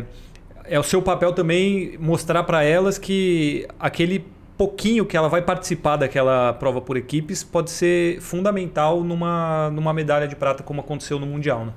é 0.63 0.80
o 0.80 0.84
seu 0.84 1.01
papel 1.01 1.34
também 1.34 1.98
mostrar 2.00 2.44
para 2.44 2.63
elas 2.63 2.98
que 2.98 3.68
aquele 3.77 4.25
pouquinho 4.58 5.06
que 5.06 5.18
ela 5.18 5.27
vai 5.27 5.42
participar 5.42 5.98
daquela 5.98 6.53
prova 6.53 6.80
por 6.80 6.96
equipes 6.96 7.44
pode 7.44 7.72
ser 7.72 8.22
fundamental 8.22 9.03
numa, 9.03 9.70
numa 9.72 9.94
medalha 9.94 10.30
de 10.30 10.36
prata, 10.38 10.63
como 10.63 10.80
aconteceu 10.80 11.20
no 11.20 11.25
Mundial. 11.25 11.65
Né? 11.65 11.74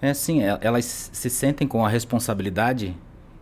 É 0.00 0.14
sim, 0.14 0.42
é, 0.42 0.58
elas 0.60 1.10
se 1.12 1.28
sentem 1.28 1.66
com 1.66 1.84
a 1.84 1.88
responsabilidade 1.88 2.94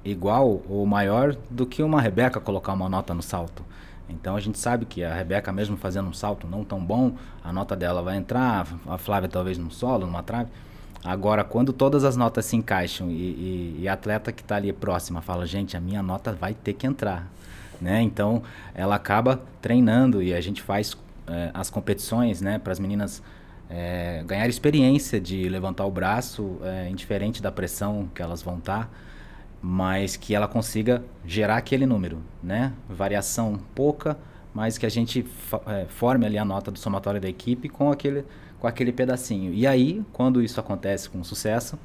igual 0.05 0.63
ou 0.69 0.87
maior 0.87 1.37
do 1.51 1.67
que 1.67 1.83
uma 1.83 2.01
Rebeca 2.01 2.41
colocar 2.41 2.73
uma 2.73 2.89
nota 2.89 3.13
no 3.13 3.23
salto. 3.23 3.63
Então 4.09 4.37
a 4.37 4.41
gente 4.41 4.59
sabe 4.59 4.87
que 4.87 5.03
a 5.03 5.15
Rebeca, 5.15 5.53
mesmo 5.53 5.77
fazendo 5.77 6.09
um 6.09 6.15
salto 6.15 6.47
não 6.47 6.65
tão 6.65 6.85
bom, 6.85 7.13
a 7.43 7.53
nota 7.53 7.75
dela 7.75 8.03
vai 8.03 8.17
entrar, 8.17 8.67
a 8.87 8.97
Flávia 8.97 9.29
talvez 9.29 9.59
no 9.59 9.71
solo, 9.71 10.07
numa 10.07 10.23
trave. 10.23 10.49
Agora, 11.05 11.45
quando 11.45 11.73
todas 11.73 12.05
as 12.05 12.17
notas 12.17 12.47
se 12.47 12.57
encaixam 12.57 13.11
e, 13.11 13.13
e, 13.13 13.77
e 13.81 13.89
a 13.89 13.93
atleta 13.93 14.33
que 14.33 14.43
está 14.43 14.57
ali 14.57 14.73
próxima 14.73 15.21
fala, 15.21 15.45
gente, 15.47 15.77
a 15.77 15.81
minha 15.81 16.03
nota 16.03 16.33
vai 16.33 16.55
ter 16.55 16.73
que 16.73 16.87
entrar 16.87 17.27
né? 17.81 18.03
Então 18.03 18.43
ela 18.75 18.97
acaba 18.97 19.41
treinando 19.61 20.23
e 20.23 20.35
a 20.35 20.41
gente 20.41 20.63
faz 20.63 20.97
é, 21.27 21.51
as 21.53 21.71
competições, 21.71 22.41
né, 22.41 22.59
para 22.59 22.73
as 22.73 22.79
meninas 22.79 23.23
é, 23.69 24.23
ganhar 24.27 24.49
experiência 24.49 25.21
de 25.21 25.49
levantar 25.49 25.85
o 25.87 25.91
braço, 25.91 26.59
é, 26.63 26.89
indiferente 26.89 27.43
da 27.43 27.51
pressão 27.51 28.09
que 28.15 28.23
elas 28.23 28.43
vão 28.43 28.59
estar, 28.59 28.85
tá, 28.85 28.91
mas 29.61 30.17
que 30.17 30.35
ela 30.35 30.47
consiga 30.47 31.03
gerar 31.25 31.57
aquele 31.57 31.87
número, 31.87 32.19
né? 32.43 32.73
Variação 32.89 33.59
pouca, 33.75 34.17
mas 34.55 34.79
que 34.79 34.87
a 34.87 34.89
gente 34.89 35.27
forme 35.89 36.25
ali 36.25 36.39
a 36.39 36.45
nota 36.45 36.71
do 36.71 36.79
somatório 36.79 37.21
da 37.21 37.29
equipe 37.29 37.69
com 37.69 37.91
aquele 37.91 38.25
com 38.59 38.67
aquele 38.67 38.93
pedacinho. 38.93 39.53
E 39.53 39.67
aí, 39.67 40.03
quando 40.13 40.43
isso 40.43 40.59
acontece 40.59 41.11
com 41.11 41.23
sucesso, 41.23 41.79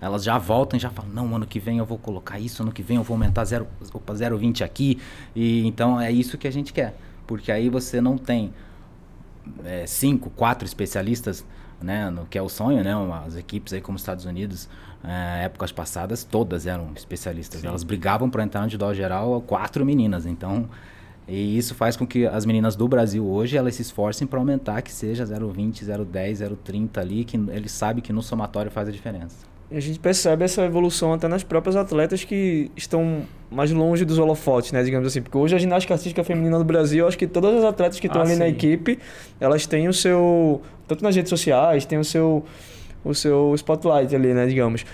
elas 0.00 0.24
já 0.24 0.36
voltam 0.36 0.76
e 0.76 0.80
já 0.80 0.90
falam, 0.90 1.10
não, 1.12 1.36
ano 1.36 1.46
que 1.46 1.60
vem 1.60 1.78
eu 1.78 1.86
vou 1.86 1.98
colocar 1.98 2.38
isso, 2.38 2.62
ano 2.62 2.72
que 2.72 2.82
vem 2.82 2.96
eu 2.96 3.02
vou 3.02 3.14
aumentar 3.14 3.44
0,20 3.44 4.64
aqui. 4.64 4.98
E 5.34 5.66
então 5.66 6.00
é 6.00 6.10
isso 6.10 6.36
que 6.36 6.48
a 6.48 6.50
gente 6.50 6.72
quer. 6.72 6.96
Porque 7.26 7.52
aí 7.52 7.68
você 7.68 8.00
não 8.00 8.18
tem 8.18 8.52
é, 9.64 9.86
cinco, 9.86 10.30
quatro 10.30 10.66
especialistas, 10.66 11.44
né, 11.80 12.10
no 12.10 12.26
que 12.26 12.38
é 12.38 12.42
o 12.42 12.48
sonho, 12.48 12.82
né, 12.82 12.92
as 13.26 13.36
equipes 13.36 13.72
aí 13.72 13.80
como 13.80 13.96
Estados 13.96 14.24
Unidos, 14.24 14.68
é, 15.02 15.44
épocas 15.44 15.72
passadas, 15.72 16.24
todas 16.24 16.66
eram 16.66 16.92
especialistas. 16.94 17.60
Sim. 17.60 17.66
Elas 17.66 17.82
brigavam 17.82 18.30
para 18.30 18.42
entrar 18.44 18.62
no 18.62 18.68
judô 18.68 18.92
geral, 18.94 19.40
quatro 19.42 19.84
meninas. 19.84 20.26
Então, 20.26 20.68
e 21.26 21.56
isso 21.56 21.74
faz 21.74 21.96
com 21.96 22.06
que 22.06 22.26
as 22.26 22.44
meninas 22.44 22.76
do 22.76 22.86
Brasil 22.88 23.26
hoje 23.26 23.56
elas 23.56 23.74
se 23.74 23.82
esforcem 23.82 24.26
para 24.26 24.38
aumentar 24.38 24.82
que 24.82 24.92
seja 24.92 25.24
0,20, 25.24 25.84
0,10, 25.84 26.32
0,30 26.64 26.98
ali, 26.98 27.24
que 27.24 27.36
eles 27.36 27.72
sabem 27.72 28.02
que 28.02 28.12
no 28.12 28.22
somatório 28.22 28.70
faz 28.70 28.88
a 28.88 28.92
diferença. 28.92 29.51
E 29.72 29.76
a 29.78 29.80
gente 29.80 29.98
percebe 29.98 30.44
essa 30.44 30.62
evolução 30.66 31.14
até 31.14 31.26
nas 31.26 31.42
próprias 31.42 31.76
atletas 31.76 32.22
que 32.24 32.70
estão 32.76 33.22
mais 33.50 33.70
longe 33.70 34.04
dos 34.04 34.18
holofotes, 34.18 34.70
né? 34.70 34.82
Digamos 34.82 35.08
assim. 35.08 35.22
Porque 35.22 35.38
hoje 35.38 35.56
a 35.56 35.58
ginástica 35.58 35.94
artística 35.94 36.22
feminina 36.22 36.58
do 36.58 36.64
Brasil, 36.64 37.04
eu 37.04 37.08
acho 37.08 37.16
que 37.16 37.26
todas 37.26 37.56
as 37.56 37.64
atletas 37.64 37.98
que 37.98 38.06
estão 38.06 38.20
ah, 38.20 38.24
ali 38.24 38.34
sim. 38.34 38.38
na 38.38 38.48
equipe, 38.48 38.98
elas 39.40 39.66
têm 39.66 39.88
o 39.88 39.92
seu. 39.94 40.60
Tanto 40.86 41.02
nas 41.02 41.16
redes 41.16 41.30
sociais, 41.30 41.86
têm 41.86 41.98
o 41.98 42.04
seu, 42.04 42.44
o 43.02 43.14
seu 43.14 43.54
spotlight 43.54 44.14
ali, 44.14 44.34
né? 44.34 44.46
Digamos. 44.46 44.84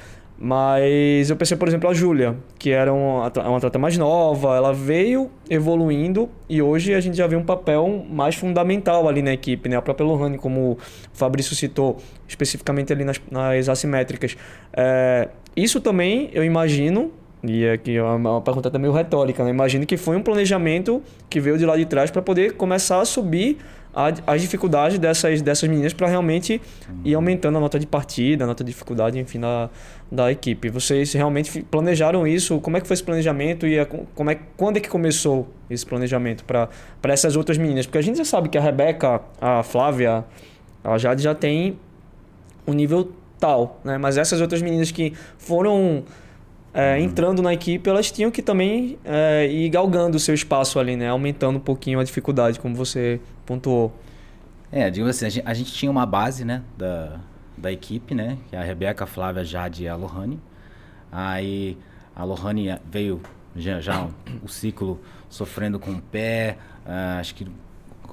Mas 0.41 1.31
eu 1.31 1.37
pensei, 1.37 1.57
por 1.57 1.67
exemplo, 1.67 1.91
a 1.91 1.93
Júlia, 1.93 2.37
que 2.61 2.71
era 2.71 2.93
uma, 2.93 3.33
uma 3.45 3.57
atleta 3.57 3.77
mais 3.77 3.99
nova, 3.99 4.57
ela 4.57 4.73
veio 4.73 5.29
evoluindo 5.51 6.29
e 6.49 6.63
hoje 6.63 6.95
a 6.95 7.01
gente 7.01 7.17
já 7.17 7.27
vê 7.27 7.35
um 7.35 7.43
papel 7.43 8.07
mais 8.09 8.37
fundamental 8.37 9.09
ali 9.09 9.21
na 9.21 9.33
equipe, 9.33 9.69
né? 9.69 9.77
A 9.77 9.83
própria 9.83 10.07
Lohane, 10.07 10.39
como 10.39 10.73
o 10.73 10.79
Fabrício 11.13 11.57
citou, 11.57 11.97
especificamente 12.29 12.93
ali 12.93 13.05
nas, 13.05 13.21
nas 13.29 13.69
assimétricas. 13.69 14.37
É, 14.73 15.29
isso 15.57 15.81
também, 15.81 16.31
eu 16.33 16.45
imagino, 16.45 17.11
e 17.43 17.69
aqui 17.69 17.97
é 17.97 18.03
uma 18.03 18.41
pergunta 18.41 18.71
também 18.71 18.93
retórica, 18.93 19.43
né? 19.43 19.51
Imagino 19.51 19.85
que 19.85 19.97
foi 19.97 20.17
um 20.17 20.23
planejamento 20.23 21.03
que 21.29 21.41
veio 21.41 21.59
de 21.59 21.67
lá 21.67 21.77
de 21.77 21.85
trás 21.85 22.13
para 22.13 22.23
poder 22.23 22.53
começar 22.53 23.01
a 23.01 23.05
subir 23.05 23.59
as 24.27 24.41
dificuldades 24.41 24.97
dessas, 24.99 25.43
dessas 25.43 25.69
meninas 25.69 25.93
para 25.93 26.07
realmente 26.07 26.63
ir 27.05 27.15
aumentando 27.15 27.59
a 27.59 27.61
nota 27.61 27.81
de 27.81 27.87
partida, 27.87 28.45
a 28.45 28.47
nota 28.47 28.63
de 28.63 28.71
dificuldade, 28.71 29.19
enfim, 29.19 29.41
da, 29.41 29.69
da 30.11 30.31
equipe. 30.31 30.69
Vocês 30.69 31.13
realmente 31.13 31.63
planejaram 31.63 32.25
isso? 32.25 32.61
Como 32.61 32.77
é 32.77 32.81
que 32.81 32.87
foi 32.87 32.95
esse 32.95 33.03
planejamento 33.03 33.67
e 33.67 33.77
a, 33.77 33.87
como 33.87 34.31
é, 34.31 34.39
quando 34.57 34.77
é 34.77 34.81
que 34.81 34.89
começou 34.89 35.49
esse 35.69 35.85
planejamento 35.85 36.45
para 36.45 36.69
essas 37.05 37.35
outras 37.35 37.59
meninas? 37.59 37.87
Porque 37.87 37.99
a 37.99 38.03
gente 38.03 38.19
já 38.19 38.25
sabe 38.25 38.49
que 38.49 38.57
a 38.57 38.61
Rebeca, 38.61 39.21
a 39.41 39.65
Flávia, 39.65 40.25
a 40.85 40.97
Jade 40.97 41.23
já 41.23 41.35
tem 41.35 41.77
um 42.67 42.73
nível 42.73 43.11
tal, 43.41 43.81
né? 43.83 43.99
Mas 43.99 44.17
essas 44.17 44.41
outras 44.41 44.63
meninas 44.63 44.93
que 44.93 45.13
foram 45.39 46.05
é, 46.73 46.95
uhum. 46.95 47.05
entrando 47.05 47.43
na 47.43 47.53
equipe, 47.53 47.89
elas 47.91 48.11
tinham 48.13 48.31
que 48.31 48.43
também 48.43 48.97
é, 49.05 49.49
ir 49.51 49.69
galgando 49.71 50.17
o 50.17 50.21
seu 50.21 50.35
espaço 50.35 50.79
ali, 50.79 50.95
né? 50.95 51.09
Aumentando 51.09 51.57
um 51.57 51.61
pouquinho 51.61 51.99
a 51.99 52.05
dificuldade, 52.05 52.61
como 52.61 52.75
você 52.77 53.21
pontuou. 53.49 53.99
É, 54.71 54.91
digamos 54.91 55.17
assim, 55.17 55.25
a 55.25 55.29
gente, 55.31 55.49
a 55.49 55.55
gente 55.55 55.73
tinha 55.73 55.91
uma 55.91 56.05
base, 56.05 56.45
né, 56.45 56.63
da, 56.77 57.19
da 57.57 57.73
equipe, 57.73 58.15
né? 58.15 58.37
Que 58.51 58.57
é 58.57 58.59
a 58.59 58.63
Rebeca, 58.63 59.05
a 59.05 59.07
Flávia, 59.07 59.43
Jade 59.43 59.85
e 59.85 59.89
a 59.89 59.97
Lohane. 59.97 60.39
Aí 61.11 61.79
a 62.15 62.23
Lohane 62.23 62.79
veio 62.91 63.23
já, 63.57 63.81
já 63.81 64.03
um, 64.03 64.13
o 64.43 64.49
ciclo 64.49 65.01
sofrendo 65.31 65.79
com 65.79 65.93
o 65.93 66.03
pé, 66.03 66.59
uh, 66.85 67.19
acho 67.19 67.35
que 67.35 67.47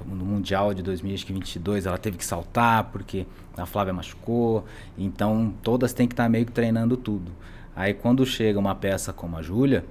no 0.06 0.24
Mundial 0.24 0.72
de 0.72 0.82
2022 0.82 1.84
ela 1.86 1.98
teve 1.98 2.16
que 2.16 2.24
saltar 2.24 2.84
porque 2.84 3.26
a 3.56 3.66
Flávia 3.66 3.92
machucou, 3.92 4.64
então 4.96 5.54
todas 5.62 5.92
têm 5.92 6.06
que 6.06 6.12
estar 6.12 6.28
meio 6.28 6.46
que 6.46 6.52
treinando 6.52 6.96
tudo. 6.96 7.32
Aí 7.74 7.92
quando 7.92 8.24
chega 8.24 8.58
uma 8.58 8.74
peça 8.74 9.12
como 9.12 9.36
a 9.36 9.42
Júlia, 9.42 9.84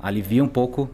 alivia 0.00 0.42
um 0.42 0.48
pouco 0.48 0.90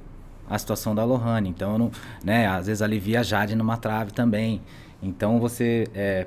a 0.50 0.58
situação 0.58 0.94
da 0.94 1.04
Lohane. 1.04 1.48
Então, 1.48 1.78
não, 1.78 1.90
né, 2.24 2.48
às 2.48 2.66
vezes 2.66 2.82
alivia 2.82 3.20
a 3.20 3.22
Jade 3.22 3.54
numa 3.54 3.76
trave 3.76 4.10
também. 4.10 4.60
Então 5.00 5.38
você 5.38 5.88
é, 5.94 6.26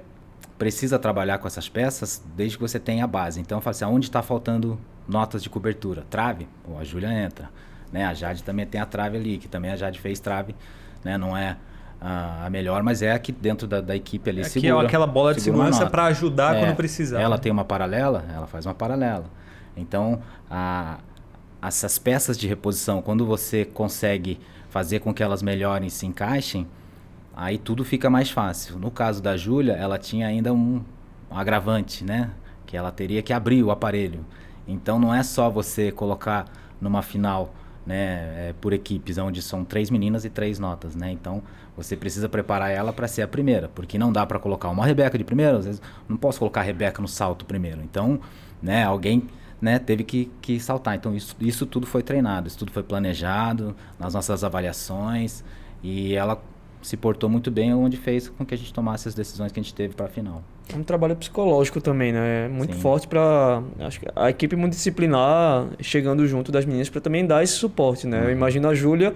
precisa 0.58 0.98
trabalhar 0.98 1.38
com 1.40 1.48
essas 1.48 1.68
peças 1.68 2.24
desde 2.36 2.58
que 2.58 2.62
você 2.62 2.80
tenha 2.80 3.04
a 3.04 3.08
base. 3.08 3.42
Então, 3.42 3.60
fala 3.60 3.72
assim, 3.72 3.84
aonde 3.84 4.06
está 4.06 4.22
faltando 4.22 4.80
notas 5.08 5.44
de 5.44 5.50
cobertura? 5.50 6.06
Trave? 6.10 6.48
Pô, 6.64 6.78
a 6.80 6.84
Júlia 6.86 7.12
entra. 7.12 7.50
Né? 7.92 8.06
A 8.06 8.14
Jade 8.14 8.44
também 8.44 8.66
tem 8.66 8.80
a 8.80 8.86
trave 8.86 9.18
ali, 9.18 9.38
que 9.38 9.48
também 9.48 9.72
a 9.72 9.76
Jade 9.76 10.00
fez 10.00 10.20
trave. 10.20 10.56
Né? 11.04 11.18
Não 11.18 11.36
é 11.36 11.58
a, 12.02 12.50
melhor, 12.50 12.82
mas 12.82 13.02
é 13.02 13.12
a 13.12 13.20
que 13.20 13.32
dentro 13.32 13.68
da, 13.68 13.80
da 13.80 13.96
equipe 13.96 14.30
ali 14.30 14.42
é 14.42 14.44
segura. 14.46 14.76
Que 14.76 14.84
é 14.84 14.86
aquela 14.88 15.08
bola 15.08 15.34
de 15.34 15.42
segurança 15.42 15.86
para 15.90 16.06
ajudar 16.06 16.56
é, 16.56 16.60
quando 16.62 16.76
precisar. 16.76 17.22
Ela 17.22 17.38
tem 17.38 17.52
uma 17.52 17.64
paralela, 17.64 18.26
ela 18.34 18.48
faz 18.48 18.66
uma 18.66 18.74
paralela. 18.74 19.26
Então, 19.76 20.22
a, 20.50 20.98
essas 21.68 21.98
peças 21.98 22.38
de 22.38 22.48
reposição, 22.48 23.02
quando 23.02 23.26
você 23.26 23.66
consegue 23.66 24.40
fazer 24.70 25.00
com 25.00 25.14
que 25.14 25.24
elas 25.24 25.42
melhorem 25.42 25.88
e 25.88 25.92
se 25.92 26.06
encaixem, 26.06 26.68
aí 27.36 27.58
tudo 27.58 27.86
fica 27.86 28.10
mais 28.10 28.30
fácil. 28.30 28.78
No 28.78 28.92
caso 28.92 29.22
da 29.22 29.38
Júlia, 29.38 29.74
ela 29.74 29.98
tinha 29.98 30.28
ainda 30.28 30.54
um, 30.54 30.84
um 31.32 31.38
agravante, 31.38 32.04
né? 32.04 32.32
Que 32.66 32.76
ela 32.76 32.92
teria 32.92 33.22
que 33.22 33.32
abrir 33.32 33.64
o 33.64 33.72
aparelho. 33.72 34.26
Então 34.68 35.00
não 35.00 35.14
é 35.14 35.24
só 35.24 35.50
você 35.50 35.92
colocar 35.92 36.46
numa 36.82 37.02
final 37.02 37.54
né, 37.86 38.50
é, 38.50 38.56
por 38.60 38.72
equipes, 38.74 39.18
onde 39.18 39.42
são 39.42 39.66
três 39.66 39.90
meninas 39.90 40.24
e 40.26 40.30
três 40.30 40.58
notas, 40.58 40.96
né? 40.96 41.12
Então 41.12 41.44
você 41.76 41.96
precisa 41.96 42.30
preparar 42.30 42.72
ela 42.72 42.94
para 42.94 43.08
ser 43.08 43.24
a 43.24 43.28
primeira, 43.28 43.70
porque 43.74 43.98
não 43.98 44.12
dá 44.12 44.26
para 44.26 44.40
colocar 44.40 44.70
uma 44.70 44.86
Rebeca 44.86 45.18
de 45.18 45.24
primeira, 45.24 45.58
às 45.58 45.66
vezes 45.66 45.82
não 46.08 46.16
posso 46.16 46.40
colocar 46.40 46.62
a 46.62 46.64
Rebeca 46.64 47.02
no 47.02 47.08
salto 47.08 47.46
primeiro. 47.46 47.82
Então, 47.82 48.20
né, 48.62 48.84
alguém 48.84 49.28
né, 49.64 49.80
teve 49.80 50.04
que, 50.04 50.30
que 50.42 50.60
saltar. 50.60 50.96
Então 50.96 51.16
isso, 51.16 51.36
isso 51.40 51.66
tudo 51.66 51.88
foi 51.88 52.04
treinado, 52.04 52.50
isso 52.50 52.58
tudo 52.58 52.72
foi 52.72 52.84
planejado 52.84 53.74
nas 53.98 54.14
nossas 54.14 54.44
avaliações 54.44 55.42
e 55.82 56.14
ela 56.14 56.44
se 56.82 56.98
portou 56.98 57.30
muito 57.30 57.50
bem, 57.50 57.74
onde 57.74 57.96
fez 57.96 58.28
com 58.28 58.46
que 58.46 58.54
a 58.54 58.58
gente 58.58 58.74
tomasse 58.74 59.08
as 59.08 59.16
decisões 59.16 59.54
que 59.54 59.60
a 59.62 59.64
gente 59.64 59.74
teve 59.74 59.96
para 59.96 60.08
a 60.08 60.10
final. 60.10 60.44
É 60.68 60.78
um 60.78 60.84
trabalho 60.84 61.16
psicológico 61.16 61.80
também, 61.80 62.12
né? 62.12 62.46
É 62.46 62.50
muito 62.50 62.76
Sim. 62.76 62.82
forte 62.82 63.08
para 63.08 63.64
acho 63.80 64.02
que 64.02 64.08
a 64.14 64.30
equipe 64.30 64.54
multidisciplinar 64.58 65.68
chegando 65.80 66.28
junto 66.28 66.52
das 66.52 66.66
meninas 66.66 66.90
para 66.90 67.00
também 67.00 67.26
dar 67.26 67.42
esse 67.42 67.54
suporte, 67.54 68.06
né? 68.06 68.20
Uhum. 68.20 68.24
Eu 68.26 68.32
imagino 68.32 68.68
a 68.68 68.76
Júlia 68.76 69.14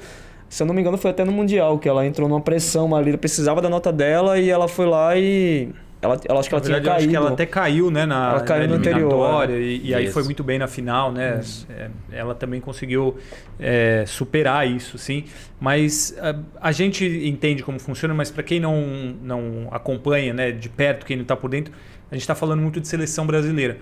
se 0.49 0.63
eu 0.63 0.67
não 0.67 0.73
me 0.73 0.79
engano, 0.79 0.97
foi 0.97 1.11
até 1.11 1.25
no 1.25 1.31
Mundial 1.33 1.77
que 1.77 1.89
ela 1.89 2.05
entrou 2.05 2.29
numa 2.29 2.39
pressão 2.39 2.95
ali, 2.95 3.17
precisava 3.17 3.61
da 3.61 3.69
nota 3.69 3.91
dela 3.91 4.39
e 4.39 4.49
ela 4.49 4.69
foi 4.69 4.85
lá 4.85 5.17
e 5.17 5.73
ela, 5.99 6.19
ela 6.25 6.39
acho 6.39 6.49
que 6.49 6.55
ela 6.55 6.63
verdade, 6.63 6.83
tinha 6.83 6.93
caído. 6.93 6.97
Acho 6.97 7.09
que 7.09 7.15
ela 7.15 7.29
até 7.31 7.45
caiu, 7.45 7.89
né? 7.89 8.05
Na, 8.05 8.31
ela 8.31 8.41
caiu 8.41 8.69
na 8.69 8.75
anterior. 8.75 9.49
E, 9.49 9.81
e 9.83 9.95
aí 9.95 10.11
foi 10.11 10.23
muito 10.23 10.43
bem 10.43 10.59
na 10.59 10.67
final, 10.67 11.11
né? 11.11 11.41
É, 11.69 11.89
ela 12.11 12.35
também 12.35 12.61
conseguiu 12.61 13.17
é, 13.59 14.03
superar 14.05 14.67
isso, 14.67 14.97
sim. 14.97 15.25
Mas 15.59 16.15
a, 16.19 16.67
a, 16.69 16.71
gente 16.71 17.03
entende 17.27 17.63
como 17.63 17.79
funciona, 17.79 18.13
mas 18.13 18.29
para 18.29 18.43
quem 18.43 18.59
não, 18.59 19.15
não 19.23 19.67
acompanha 19.71 20.33
né, 20.33 20.51
de 20.51 20.69
perto, 20.69 21.05
quem 21.05 21.17
não 21.17 21.23
está 21.23 21.35
por 21.35 21.49
dentro, 21.49 21.73
a 22.11 22.15
gente 22.15 22.21
está 22.21 22.35
falando 22.35 22.61
muito 22.61 22.79
de 22.79 22.87
seleção 22.87 23.25
brasileira. 23.25 23.79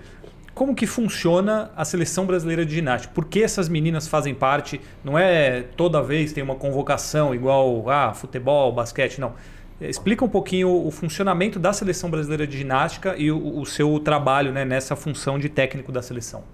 Como 0.54 0.74
que 0.74 0.86
funciona 0.86 1.70
a 1.76 1.84
seleção 1.84 2.24
brasileira 2.24 2.64
de 2.64 2.74
ginástica? 2.74 3.12
Por 3.14 3.26
que 3.26 3.42
essas 3.42 3.68
meninas 3.68 4.08
fazem 4.08 4.34
parte? 4.34 4.80
Não 5.04 5.18
é 5.18 5.64
toda 5.76 6.02
vez 6.02 6.32
tem 6.32 6.42
uma 6.42 6.54
convocação 6.54 7.34
igual 7.34 7.90
ah, 7.90 8.14
futebol, 8.14 8.72
basquete, 8.72 9.20
não 9.20 9.34
Explica 9.80 10.24
um 10.24 10.28
pouquinho 10.28 10.70
o 10.70 10.90
funcionamento 10.90 11.58
da 11.58 11.72
seleção 11.72 12.10
brasileira 12.10 12.46
de 12.46 12.56
ginástica 12.56 13.14
e 13.16 13.30
o, 13.30 13.60
o 13.60 13.66
seu 13.66 13.98
trabalho 14.00 14.52
né, 14.52 14.64
nessa 14.64 14.96
função 14.96 15.38
de 15.38 15.48
técnico 15.48 15.92
da 15.92 16.00
seleção. 16.00 16.44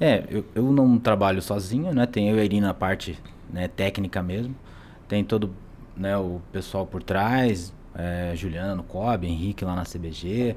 É, 0.00 0.24
eu, 0.28 0.44
eu 0.54 0.72
não 0.72 0.98
trabalho 0.98 1.42
sozinho, 1.42 1.92
né? 1.92 2.06
Tem 2.06 2.28
eu 2.28 2.36
e 2.36 2.40
a 2.40 2.44
Irina 2.44 2.70
a 2.70 2.74
parte 2.74 3.18
né, 3.50 3.68
técnica 3.68 4.22
mesmo. 4.22 4.54
Tem 5.08 5.22
todo 5.22 5.54
né, 5.96 6.16
o 6.16 6.40
pessoal 6.52 6.86
por 6.86 7.02
trás, 7.02 7.72
é, 7.94 8.32
Juliano, 8.34 8.82
Cobb, 8.82 9.26
Henrique 9.26 9.64
lá 9.64 9.74
na 9.74 9.84
CBG, 9.84 10.56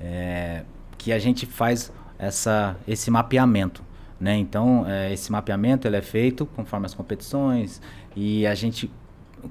é, 0.00 0.62
que 0.98 1.12
a 1.12 1.18
gente 1.18 1.46
faz 1.46 1.92
essa, 2.18 2.76
esse 2.86 3.10
mapeamento. 3.10 3.82
Né? 4.20 4.36
Então, 4.36 4.86
é, 4.86 5.12
esse 5.12 5.30
mapeamento 5.30 5.86
ele 5.86 5.96
é 5.96 6.02
feito 6.02 6.46
conforme 6.46 6.86
as 6.86 6.94
competições 6.94 7.80
e 8.14 8.46
a 8.46 8.54
gente 8.54 8.90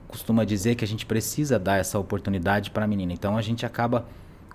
costuma 0.07 0.43
dizer 0.43 0.75
que 0.75 0.83
a 0.83 0.87
gente 0.87 1.05
precisa 1.05 1.57
dar 1.59 1.77
essa 1.77 1.97
oportunidade 1.99 2.71
para 2.71 2.85
a 2.85 2.87
menina. 2.87 3.13
Então 3.13 3.37
a 3.37 3.41
gente 3.41 3.65
acaba 3.65 4.05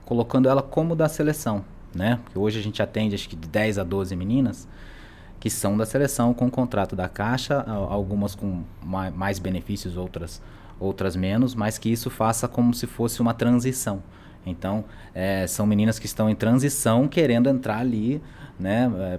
colocando 0.04 0.48
ela 0.48 0.62
como 0.62 0.96
da 0.96 1.08
seleção, 1.08 1.64
né? 1.94 2.18
Porque 2.24 2.38
hoje 2.38 2.58
a 2.58 2.62
gente 2.62 2.82
atende 2.82 3.14
acho 3.14 3.28
que 3.28 3.36
de 3.36 3.48
10 3.48 3.78
a 3.78 3.84
12 3.84 4.14
meninas 4.16 4.68
que 5.40 5.48
são 5.48 5.76
da 5.76 5.86
seleção 5.86 6.34
com 6.34 6.50
contrato 6.50 6.94
da 6.94 7.08
Caixa, 7.08 7.64
algumas 7.88 8.34
com 8.34 8.62
mais 9.14 9.38
benefícios, 9.38 9.96
outras 9.96 10.42
outras 10.78 11.14
menos, 11.14 11.54
mas 11.54 11.76
que 11.76 11.90
isso 11.90 12.08
faça 12.08 12.48
como 12.48 12.72
se 12.72 12.86
fosse 12.86 13.20
uma 13.20 13.34
transição. 13.34 14.02
Então, 14.46 14.84
é, 15.14 15.46
são 15.46 15.66
meninas 15.66 15.98
que 15.98 16.06
estão 16.06 16.30
em 16.30 16.34
transição, 16.34 17.06
querendo 17.06 17.50
entrar 17.50 17.78
ali 17.78 18.22
né, 18.60 18.90
é, 19.14 19.18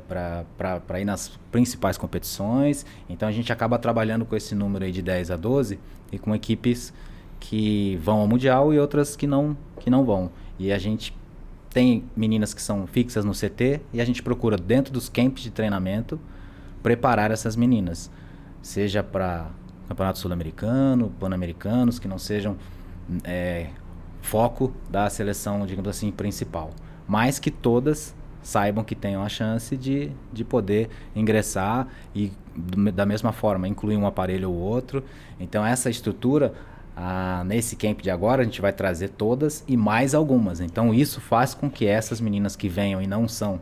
para 0.57 1.00
ir 1.00 1.05
nas 1.05 1.39
principais 1.51 1.98
competições. 1.98 2.86
Então, 3.10 3.27
a 3.27 3.31
gente 3.31 3.51
acaba 3.51 3.77
trabalhando 3.77 4.25
com 4.25 4.36
esse 4.36 4.53
número 4.55 4.86
aí 4.86 4.91
de 4.91 5.01
10 5.01 5.31
a 5.31 5.36
12 5.36 5.79
e 6.12 6.19
com 6.19 6.33
equipes 6.36 6.93
que 7.39 7.98
vão 7.98 8.19
ao 8.19 8.27
mundial 8.27 8.74
e 8.74 8.79
outras 8.79 9.15
que 9.15 9.25
não 9.25 9.57
que 9.79 9.89
não 9.89 10.05
vão. 10.05 10.31
E 10.60 10.71
a 10.71 10.77
gente 10.77 11.13
tem 11.71 12.03
meninas 12.15 12.53
que 12.53 12.62
são 12.62 12.86
fixas 12.86 13.25
no 13.25 13.33
CT 13.33 13.81
e 13.91 14.00
a 14.00 14.05
gente 14.05 14.21
procura 14.21 14.57
dentro 14.57 14.93
dos 14.93 15.10
camps 15.10 15.41
de 15.41 15.50
treinamento 15.50 16.19
preparar 16.83 17.31
essas 17.31 17.55
meninas, 17.55 18.12
seja 18.62 19.01
para 19.01 19.50
campeonato 19.88 20.19
sul-americano, 20.19 21.12
pan-americanos, 21.19 22.00
que 22.00 22.07
não 22.07 22.17
sejam 22.17 22.57
é, 23.24 23.69
foco 24.21 24.74
da 24.89 25.10
seleção, 25.10 25.65
digamos 25.65 25.89
assim, 25.89 26.12
principal, 26.12 26.71
mas 27.07 27.39
que 27.39 27.51
todas 27.51 28.15
saibam 28.41 28.83
que 28.83 28.95
tenham 28.95 29.24
a 29.24 29.29
chance 29.29 29.75
de, 29.77 30.12
de 30.31 30.43
poder 30.43 30.89
ingressar 31.15 31.88
e 32.15 32.31
da 32.93 33.05
mesma 33.05 33.31
forma 33.31 33.67
incluir 33.67 33.98
um 33.98 34.05
aparelho 34.05 34.50
ou 34.50 34.55
outro. 34.55 35.03
Então 35.39 35.65
essa 35.65 35.89
estrutura 35.89 36.53
ah, 36.95 37.43
nesse 37.45 37.75
camp 37.75 38.01
de 38.01 38.10
agora 38.10 38.41
a 38.41 38.45
gente 38.45 38.62
vai 38.62 38.74
trazer 38.74 39.10
todas 39.10 39.63
e 39.67 39.77
mais 39.77 40.13
algumas. 40.13 40.60
Então 40.60 40.93
isso 40.93 41.21
faz 41.21 41.53
com 41.53 41.69
que 41.69 41.86
essas 41.86 42.19
meninas 42.19 42.55
que 42.55 42.67
venham 42.67 43.01
e 43.01 43.07
não 43.07 43.27
são 43.27 43.60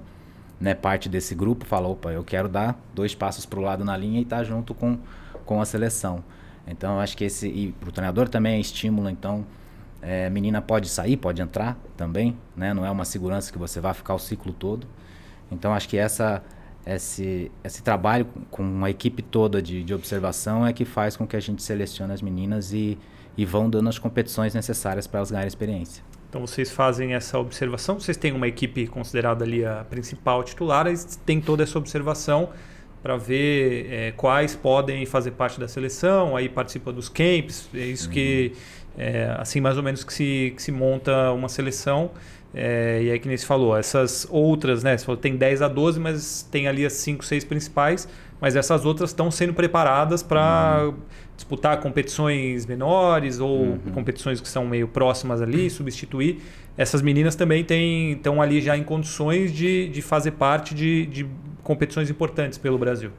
né, 0.60 0.74
parte 0.74 1.08
desse 1.08 1.34
grupo 1.34 1.66
falem, 1.66 1.90
opa, 1.90 2.12
eu 2.12 2.24
quero 2.24 2.50
dar 2.50 2.80
dois 2.94 3.16
passos 3.16 3.46
para 3.46 3.60
o 3.60 3.62
lado 3.62 3.86
na 3.86 3.96
linha 3.96 4.20
e 4.20 4.24
estar 4.24 4.38
tá 4.38 4.44
junto 4.44 4.74
com, 4.74 4.98
com 5.46 5.62
a 5.62 5.66
seleção. 5.66 6.24
Então 6.68 6.96
eu 6.96 7.00
acho 7.00 7.16
que 7.16 7.24
esse 7.24 7.48
e 7.48 7.72
para 7.80 7.90
o 7.90 7.92
treinador 7.92 8.28
também 8.30 8.56
é 8.56 8.60
estímulo. 8.60 9.10
Então 9.10 9.46
é, 10.02 10.30
menina 10.30 10.62
pode 10.62 10.88
sair, 10.90 11.18
pode 11.18 11.42
entrar 11.42 11.78
também, 11.98 12.38
né? 12.56 12.74
Não 12.74 12.86
é 12.86 12.92
uma 12.92 13.06
segurança 13.06 13.52
que 13.52 13.58
você 13.58 13.80
vai 13.80 13.94
ficar 13.94 14.14
o 14.14 14.20
ciclo 14.20 14.54
todo. 14.54 14.88
Então 15.52 15.74
acho 15.74 15.90
que 15.90 15.98
essa 15.98 16.44
esse, 16.86 17.52
esse 17.64 17.84
trabalho 17.84 18.26
com 18.50 18.64
uma 18.64 18.90
equipe 18.90 19.22
toda 19.22 19.62
de, 19.62 19.84
de 19.84 19.94
observação 19.94 20.66
é 20.66 20.74
que 20.74 20.86
faz 20.86 21.16
com 21.16 21.28
que 21.28 21.36
a 21.36 21.40
gente 21.40 21.62
selecione 21.62 22.14
as 22.14 22.22
meninas 22.22 22.74
e, 22.74 22.98
e 23.38 23.46
vão 23.46 23.70
dando 23.70 23.90
as 23.90 24.00
competições 24.00 24.54
necessárias 24.54 25.06
para 25.06 25.20
elas 25.20 25.30
ganharem 25.30 25.48
experiência. 25.48 26.04
Então 26.30 26.42
vocês 26.42 26.72
fazem 26.72 27.14
essa 27.14 27.40
observação, 27.40 28.00
vocês 28.00 28.16
têm 28.16 28.32
uma 28.32 28.48
equipe 28.48 28.88
considerada 28.88 29.44
ali 29.44 29.66
a 29.66 29.84
principal 29.90 30.44
titular, 30.44 30.88
e 30.88 30.96
tem 31.26 31.42
toda 31.42 31.64
essa 31.64 31.78
observação 31.78 32.50
para 33.02 33.18
ver 33.18 33.88
é, 33.92 34.12
quais 34.12 34.56
podem 34.56 35.06
fazer 35.06 35.32
parte 35.32 35.60
da 35.60 35.68
seleção, 35.68 36.36
aí 36.36 36.48
participa 36.48 36.92
dos 36.92 37.10
camps, 37.10 37.70
é 37.74 37.80
isso 37.80 38.08
uhum. 38.08 38.14
que 38.14 38.52
é, 38.98 39.36
assim 39.38 39.62
mais 39.62 39.78
ou 39.78 39.84
menos 39.84 40.04
que 40.04 40.14
se, 40.14 40.54
que 40.56 40.62
se 40.62 40.72
monta 40.72 41.32
uma 41.32 41.50
seleção. 41.50 42.12
É, 42.54 43.02
e 43.04 43.12
aí 43.12 43.20
que 43.20 43.28
nem 43.28 43.38
se 43.38 43.46
falou, 43.46 43.78
essas 43.78 44.28
outras, 44.30 44.84
né? 44.84 44.98
Você 44.98 45.06
falou, 45.06 45.22
tem 45.22 45.36
10 45.36 45.62
a 45.62 45.68
12, 45.68 46.00
mas 46.00 46.48
tem 46.52 46.68
ali 46.68 46.84
as 46.84 46.94
5, 46.94 47.24
6 47.24 47.44
principais, 47.44 48.08
mas 48.42 48.56
essas 48.56 48.86
outras 48.86 49.12
estão 49.12 49.30
sendo 49.30 49.54
preparadas 49.54 50.24
para 50.24 50.86
uhum. 50.88 50.96
disputar 51.36 51.80
competições 51.80 52.66
menores 52.66 53.40
ou 53.40 53.60
uhum. 53.60 53.80
competições 53.94 54.42
que 54.42 54.48
são 54.48 54.66
meio 54.66 54.88
próximas 54.88 55.42
ali, 55.42 55.70
substituir. 55.70 56.42
Essas 56.76 57.02
meninas 57.02 57.36
também 57.36 57.62
estão 58.14 58.42
ali 58.42 58.62
já 58.62 58.76
em 58.76 58.84
condições 58.84 59.54
de, 59.54 59.90
de 59.90 60.02
fazer 60.02 60.32
parte 60.32 60.74
de, 60.74 61.06
de 61.06 61.28
competições 61.62 62.10
importantes 62.10 62.58
pelo 62.58 62.80
Brasil. 62.80 63.12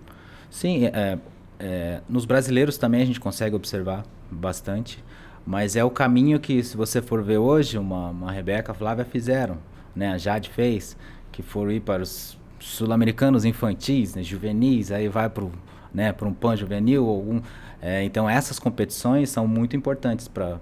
Sim, 0.51 0.87
é, 0.87 1.19
é, 1.61 2.01
nos 2.09 2.25
brasileiros 2.25 2.77
também 2.79 3.03
a 3.03 3.05
gente 3.05 3.21
consegue 3.21 3.55
observar 3.55 4.05
bastante. 4.31 5.05
Mas 5.47 5.75
é 5.77 5.85
o 5.85 5.91
caminho 5.91 6.39
que, 6.39 6.63
se 6.63 6.77
você 6.77 7.01
for 7.01 7.23
ver 7.23 7.39
hoje, 7.39 7.79
uma, 7.79 8.11
uma 8.11 8.33
Rebeca 8.33 8.75
Flávia 8.75 9.05
fizeram, 9.05 9.59
né? 9.95 10.13
A 10.13 10.19
Jade 10.19 10.51
fez, 10.51 10.97
que 11.33 11.43
foram 11.43 11.73
ir 11.73 11.81
para 11.81 12.03
os 12.03 12.39
sul-americanos 12.59 13.45
infantis, 13.45 14.15
né? 14.15 14.23
juvenis, 14.23 14.93
aí 14.93 15.09
vai 15.09 15.29
para 15.29 15.47
né, 15.93 16.15
um 16.23 16.33
pan 16.33 16.57
juvenil. 16.57 17.09
Algum, 17.09 17.41
é, 17.81 18.05
então, 18.05 18.29
essas 18.29 18.59
competições 18.59 19.31
são 19.31 19.47
muito 19.47 19.75
importantes 19.75 20.29
para 20.29 20.61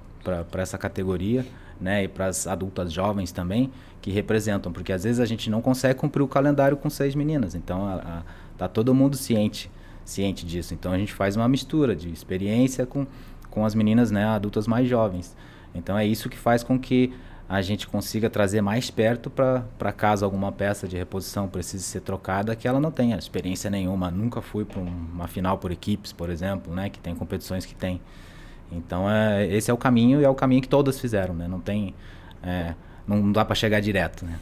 essa 0.55 0.79
categoria, 0.79 1.45
né? 1.81 2.05
E 2.05 2.09
para 2.09 2.27
as 2.27 2.47
adultas 2.47 2.93
jovens 2.93 3.33
também, 3.33 3.71
que 4.01 4.11
representam, 4.11 4.73
porque 4.73 4.93
às 4.93 5.05
vezes 5.05 5.21
a 5.21 5.27
gente 5.27 5.51
não 5.51 5.61
consegue 5.61 5.99
cumprir 5.99 6.23
o 6.23 6.29
calendário 6.29 6.77
com 6.77 6.89
seis 6.89 7.15
meninas. 7.15 7.55
Então, 7.55 7.85
a, 7.87 7.95
a, 7.95 8.23
tá 8.57 8.69
todo 8.69 8.95
mundo 8.95 9.17
ciente, 9.17 9.71
ciente 10.05 10.47
disso. 10.47 10.73
Então, 10.73 10.93
a 10.93 10.99
gente 10.99 11.13
faz 11.13 11.37
uma 11.37 11.49
mistura 11.49 11.95
de 11.95 12.09
experiência 12.11 12.87
com 12.87 13.07
com 13.51 13.65
as 13.65 13.75
meninas, 13.75 14.11
né, 14.11 14.25
adultas 14.25 14.67
mais 14.67 14.89
jovens. 14.89 15.37
Então 15.75 15.97
é 15.97 16.07
isso 16.07 16.29
que 16.29 16.37
faz 16.37 16.63
com 16.63 16.79
que 16.79 17.13
a 17.49 17.63
gente 17.63 17.87
consiga 17.87 18.29
trazer 18.29 18.61
mais 18.61 18.91
perto 18.91 19.31
para 19.31 19.93
caso 19.93 20.25
alguma 20.25 20.53
peça 20.53 20.87
de 20.87 20.97
reposição 20.97 21.49
precise 21.49 21.83
ser 21.83 22.01
trocada, 22.01 22.55
que 22.55 22.69
ela 22.69 22.79
não 22.79 22.91
tenha 22.91 23.17
experiência 23.17 23.71
nenhuma, 23.71 24.11
nunca 24.11 24.43
fui 24.43 24.67
para 24.67 24.79
uma 24.81 25.27
final 25.27 25.57
por 25.57 25.73
equipes, 25.73 26.13
por 26.13 26.29
exemplo, 26.29 26.75
né, 26.75 26.91
que 26.91 26.99
tem 26.99 27.15
competições 27.15 27.65
que 27.65 27.75
tem. 27.75 28.01
Então 28.71 29.11
é, 29.11 29.47
esse 29.47 29.71
é 29.71 29.75
o 29.75 29.79
caminho 29.79 30.21
e 30.21 30.25
é 30.25 30.29
o 30.29 30.35
caminho 30.35 30.61
que 30.61 30.69
todas 30.69 31.01
fizeram, 31.01 31.35
né? 31.35 31.49
Não 31.49 31.59
tem, 31.59 31.95
é, 32.43 32.75
não 33.07 33.33
dá 33.33 33.43
para 33.45 33.55
chegar 33.55 33.81
direto, 33.81 34.27
né? 34.27 34.39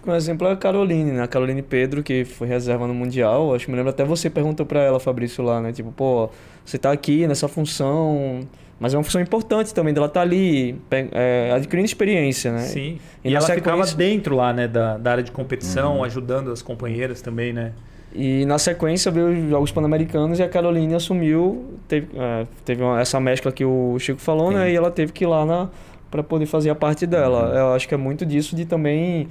Acho 0.00 0.04
que 0.04 0.10
um 0.10 0.14
exemplo 0.14 0.48
é 0.48 0.52
a 0.52 0.56
Caroline, 0.56 1.12
né? 1.12 1.22
A 1.22 1.28
Caroline 1.28 1.60
Pedro, 1.60 2.02
que 2.02 2.24
foi 2.24 2.48
reserva 2.48 2.86
no 2.86 2.94
Mundial. 2.94 3.54
Acho 3.54 3.66
que 3.66 3.70
me 3.70 3.76
lembro 3.76 3.90
até 3.90 4.02
você 4.02 4.30
perguntou 4.30 4.64
para 4.64 4.80
ela, 4.80 4.98
Fabrício, 4.98 5.44
lá, 5.44 5.60
né? 5.60 5.72
Tipo, 5.72 5.92
pô, 5.92 6.30
você 6.64 6.78
tá 6.78 6.90
aqui 6.90 7.26
nessa 7.26 7.46
função, 7.48 8.40
mas 8.78 8.94
é 8.94 8.96
uma 8.96 9.04
função 9.04 9.20
importante 9.20 9.74
também 9.74 9.92
dela 9.92 10.06
estar 10.06 10.20
tá 10.20 10.24
ali 10.24 10.74
é, 10.90 11.52
adquirindo 11.54 11.84
experiência, 11.84 12.50
né? 12.50 12.60
Sim. 12.60 12.98
E, 13.22 13.28
e 13.28 13.34
ela 13.34 13.42
sequência... 13.42 13.72
ficava 13.72 13.86
dentro 13.94 14.34
lá, 14.34 14.54
né, 14.54 14.66
da, 14.66 14.96
da 14.96 15.10
área 15.10 15.22
de 15.22 15.32
competição, 15.32 15.98
uhum. 15.98 16.04
ajudando 16.04 16.50
as 16.50 16.62
companheiras 16.62 17.20
também, 17.20 17.52
né? 17.52 17.72
E 18.14 18.46
na 18.46 18.58
sequência 18.58 19.12
veio 19.12 19.28
os 19.28 19.50
Jogos 19.50 19.70
Pan-Americanos 19.70 20.38
e 20.38 20.42
a 20.42 20.48
Caroline 20.48 20.94
assumiu, 20.94 21.78
teve, 21.86 22.08
é, 22.16 22.46
teve 22.64 22.82
uma, 22.82 22.98
essa 22.98 23.20
mescla 23.20 23.52
que 23.52 23.66
o 23.66 23.98
Chico 23.98 24.18
falou, 24.18 24.48
Sim. 24.48 24.56
né? 24.56 24.72
E 24.72 24.76
ela 24.76 24.90
teve 24.90 25.12
que 25.12 25.24
ir 25.24 25.26
lá 25.26 25.44
na 25.44 25.68
para 26.10 26.22
poder 26.22 26.46
fazer 26.46 26.70
a 26.70 26.74
parte 26.74 27.06
dela. 27.06 27.50
Uhum. 27.50 27.54
Eu 27.54 27.74
acho 27.74 27.86
que 27.86 27.94
é 27.94 27.98
muito 27.98 28.24
disso 28.24 28.56
de 28.56 28.64
também 28.64 29.28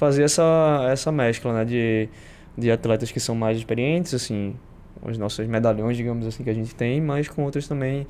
fazer 0.00 0.22
essa, 0.22 0.88
essa 0.90 1.12
mescla, 1.12 1.52
né? 1.52 1.64
De, 1.66 2.08
de 2.56 2.70
atletas 2.70 3.12
que 3.12 3.20
são 3.20 3.34
mais 3.34 3.58
experientes, 3.58 4.14
assim, 4.14 4.56
os 5.02 5.18
nossos 5.18 5.46
medalhões, 5.46 5.94
digamos 5.94 6.26
assim, 6.26 6.42
que 6.42 6.48
a 6.48 6.54
gente 6.54 6.74
tem, 6.74 7.02
mas 7.02 7.28
com 7.28 7.44
outras 7.44 7.68
também 7.68 8.06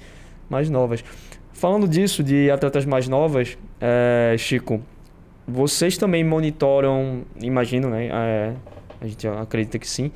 mais 0.49 0.71
novas. 0.71 1.03
Falando 1.53 1.89
disso, 1.89 2.23
de 2.23 2.49
atletas 2.49 2.87
mais 2.87 3.09
novas, 3.09 3.59
é, 3.81 4.37
Chico, 4.39 4.81
vocês 5.49 5.99
também 5.99 6.23
monitoram, 6.23 7.23
imagino, 7.43 7.91
né? 7.91 8.07
É, 8.07 8.53
a 9.01 9.07
gente 9.09 9.27
acredita 9.27 9.77
que 9.77 9.89
sim, 9.89 10.13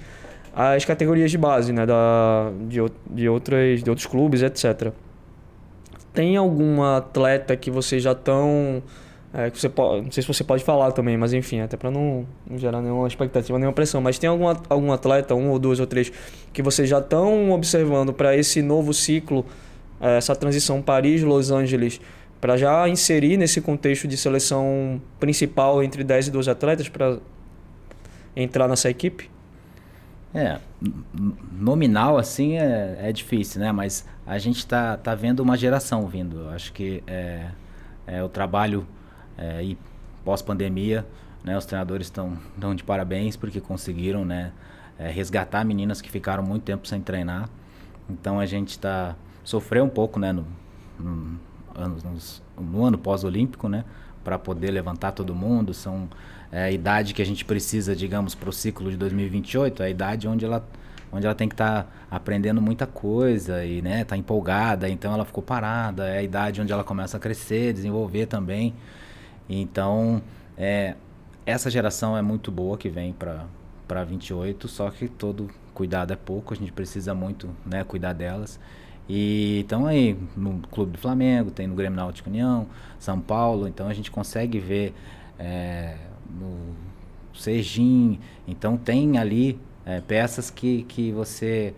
as 0.55 0.85
categorias 0.85 1.29
de 1.33 1.39
base, 1.39 1.73
né? 1.73 1.85
Da, 1.85 2.53
de, 2.69 2.79
de, 3.11 3.29
outras, 3.29 3.83
de 3.83 3.91
outros 3.91 4.07
clubes, 4.07 4.43
etc. 4.43 4.93
Tem 6.13 6.37
alguma 6.37 6.99
atleta 6.99 7.57
que 7.57 7.69
vocês 7.69 8.01
já 8.01 8.13
estão 8.13 8.81
é, 9.37 9.51
que 9.51 9.59
você 9.59 9.69
pode, 9.69 10.03
não 10.03 10.13
sei 10.13 10.23
se 10.23 10.29
você 10.29 10.45
pode 10.45 10.63
falar 10.63 10.93
também, 10.93 11.17
mas 11.17 11.33
enfim, 11.33 11.59
até 11.59 11.77
para 11.77 11.91
não, 11.91 12.25
não, 12.49 12.57
gerar 12.57 12.81
nenhuma 12.81 13.09
expectativa, 13.09 13.59
nenhuma 13.59 13.75
pressão. 13.75 14.01
Mas 14.01 14.17
tem 14.17 14.31
algum, 14.31 14.47
algum 14.69 14.93
atleta, 14.93 15.35
um 15.35 15.51
ou 15.51 15.59
dois 15.59 15.81
ou 15.81 15.89
três, 15.89 16.13
que 16.53 16.63
vocês 16.63 16.89
já 16.89 17.01
estão 17.01 17.51
observando 17.51 18.13
para 18.13 18.37
esse 18.37 18.63
novo 18.63 18.95
ciclo, 18.95 19.45
é, 20.01 20.19
essa 20.19 20.37
transição 20.37 20.81
Paris-Los 20.81 21.51
Angeles, 21.51 22.01
para 22.41 22.57
já 22.57 22.89
inserir 22.89 23.37
nesse 23.37 23.61
contexto 23.61 24.07
de 24.07 24.17
seleção 24.17 25.03
principal 25.19 25.83
entre 25.83 26.05
10 26.05 26.29
e 26.29 26.31
12 26.31 26.51
atletas 26.51 26.89
para 26.89 27.19
entrar 28.37 28.69
nessa 28.69 28.89
equipe? 28.89 29.29
É, 30.33 30.61
nominal 31.53 32.19
assim 32.19 32.57
é, 32.57 32.99
é 33.01 33.13
difícil, 33.13 33.61
né? 33.61 33.73
Mas 33.73 34.07
a 34.25 34.39
gente 34.39 34.59
está 34.59 34.97
tá 34.97 35.13
vendo 35.17 35.41
uma 35.41 35.57
geração 35.57 36.07
vindo. 36.07 36.43
Eu 36.43 36.51
acho 36.51 36.73
que 36.73 37.03
é, 37.05 37.47
é 38.07 38.23
o 38.23 38.29
trabalho 38.29 38.87
é, 39.37 39.63
e 39.63 39.79
pós-pandemia, 40.25 41.07
né, 41.43 41.57
os 41.57 41.67
treinadores 41.67 42.07
estão 42.07 42.39
de 42.75 42.83
parabéns 42.83 43.37
porque 43.37 43.61
conseguiram 43.61 44.25
né, 44.25 44.53
é, 44.99 45.11
resgatar 45.11 45.65
meninas 45.65 46.01
que 46.01 46.11
ficaram 46.11 46.43
muito 46.43 46.63
tempo 46.63 46.87
sem 46.89 47.01
treinar. 47.01 47.49
Então 48.09 48.41
a 48.41 48.47
gente 48.47 48.71
está 48.71 49.15
sofreu 49.45 49.85
um 49.85 49.89
pouco 49.89 50.19
né, 50.19 50.33
no, 50.33 50.47
no, 50.99 51.39
no 52.59 52.85
ano 52.85 52.97
pós-olímpico, 52.97 53.69
né, 53.69 53.85
para 54.25 54.39
poder 54.39 54.71
levantar 54.71 55.13
todo 55.13 55.35
mundo. 55.35 55.75
São 55.75 56.09
é, 56.51 56.65
a 56.65 56.71
idade 56.71 57.13
que 57.13 57.21
a 57.21 57.27
gente 57.27 57.45
precisa, 57.45 57.95
digamos, 57.95 58.35
para 58.35 58.49
o 58.49 58.53
ciclo 58.53 58.91
de 58.91 58.97
2028, 58.97 59.83
a 59.83 59.91
idade 59.91 60.27
onde 60.27 60.45
ela 60.45 60.67
onde 61.13 61.27
ela 61.27 61.35
tem 61.35 61.49
que 61.49 61.55
estar 61.55 61.85
tá 61.85 61.89
aprendendo 62.11 62.61
muita 62.61 62.89
coisa 62.89 63.65
e 63.65 63.81
né, 63.81 64.03
tá 64.03 64.17
empolgada, 64.17 64.89
então 64.89 65.15
ela 65.15 65.25
ficou 65.25 65.45
parada, 65.45 66.09
é 66.09 66.19
a 66.19 66.23
idade 66.25 66.61
onde 66.61 66.73
ela 66.73 66.83
começa 66.83 67.17
a 67.19 67.21
crescer, 67.21 67.73
desenvolver 67.73 68.27
também. 68.27 68.75
Então, 69.49 70.23
é, 70.57 70.95
essa 71.47 71.71
geração 71.71 72.17
é 72.17 72.23
muito 72.23 72.51
boa 72.51 72.79
que 72.79 72.89
vem 72.89 73.13
para 73.13 74.05
28, 74.05 74.67
só 74.69 74.91
que 74.91 75.09
todo 75.09 75.51
cuidado 75.75 76.13
é 76.13 76.17
pouco, 76.17 76.55
a 76.55 76.57
gente 76.57 76.73
precisa 76.73 77.15
muito 77.15 77.51
né, 77.67 77.85
cuidar 77.85 78.13
delas. 78.13 78.59
E 79.09 79.61
então 79.61 79.87
aí 79.87 80.17
no 80.35 80.61
Clube 80.71 80.93
do 80.93 80.99
Flamengo, 80.99 81.51
tem 81.51 81.67
no 81.67 81.75
Grêmio 81.75 81.97
Náutico 81.97 82.31
União, 82.31 82.67
São 82.99 83.21
Paulo, 83.21 83.69
então 83.69 83.87
a 83.87 83.93
gente 83.93 84.11
consegue 84.11 84.59
ver 84.59 84.95
é, 85.39 85.97
no 86.31 86.75
Sejim, 87.35 88.19
então 88.49 88.77
tem 88.79 89.19
ali 89.19 89.61
é, 89.85 90.01
peças 90.01 90.51
que, 90.51 90.85
que 90.85 91.13
você 91.13 91.75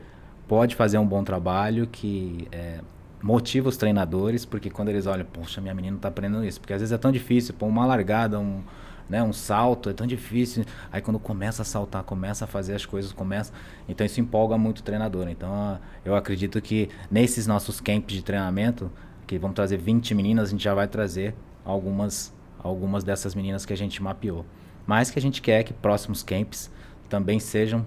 pode 0.46 0.76
fazer 0.76 0.98
um 0.98 1.06
bom 1.06 1.24
trabalho, 1.24 1.88
que 1.88 2.46
é, 2.52 2.78
motiva 3.26 3.68
os 3.68 3.76
treinadores, 3.76 4.44
porque 4.44 4.70
quando 4.70 4.88
eles 4.88 5.04
olham, 5.04 5.26
poxa, 5.26 5.60
minha 5.60 5.74
menina 5.74 5.96
está 5.96 6.06
aprendendo 6.06 6.44
isso, 6.44 6.60
porque 6.60 6.72
às 6.72 6.80
vezes 6.80 6.92
é 6.92 6.98
tão 6.98 7.10
difícil, 7.10 7.54
pô, 7.54 7.66
uma 7.66 7.84
largada, 7.84 8.38
um, 8.38 8.62
né, 9.10 9.20
um 9.20 9.32
salto, 9.32 9.90
é 9.90 9.92
tão 9.92 10.06
difícil. 10.06 10.64
Aí 10.92 11.02
quando 11.02 11.18
começa 11.18 11.62
a 11.62 11.64
saltar, 11.64 12.04
começa 12.04 12.44
a 12.44 12.48
fazer 12.48 12.76
as 12.76 12.86
coisas, 12.86 13.12
começa. 13.12 13.52
Então 13.88 14.06
isso 14.06 14.20
empolga 14.20 14.56
muito 14.56 14.78
o 14.78 14.82
treinador. 14.84 15.28
Então 15.28 15.80
eu 16.04 16.14
acredito 16.14 16.62
que 16.62 16.88
nesses 17.10 17.48
nossos 17.48 17.80
camps 17.80 18.14
de 18.14 18.22
treinamento, 18.22 18.92
que 19.26 19.36
vamos 19.40 19.56
trazer 19.56 19.76
20 19.76 20.14
meninas, 20.14 20.48
a 20.48 20.50
gente 20.52 20.62
já 20.62 20.72
vai 20.72 20.86
trazer 20.86 21.34
algumas 21.64 22.32
algumas 22.62 23.02
dessas 23.02 23.34
meninas 23.34 23.66
que 23.66 23.72
a 23.72 23.76
gente 23.76 24.00
mapeou. 24.00 24.46
Mas 24.86 25.10
que 25.10 25.18
a 25.18 25.22
gente 25.22 25.42
quer 25.42 25.64
que 25.64 25.72
próximos 25.72 26.22
camps 26.22 26.70
também 27.08 27.40
sejam 27.40 27.84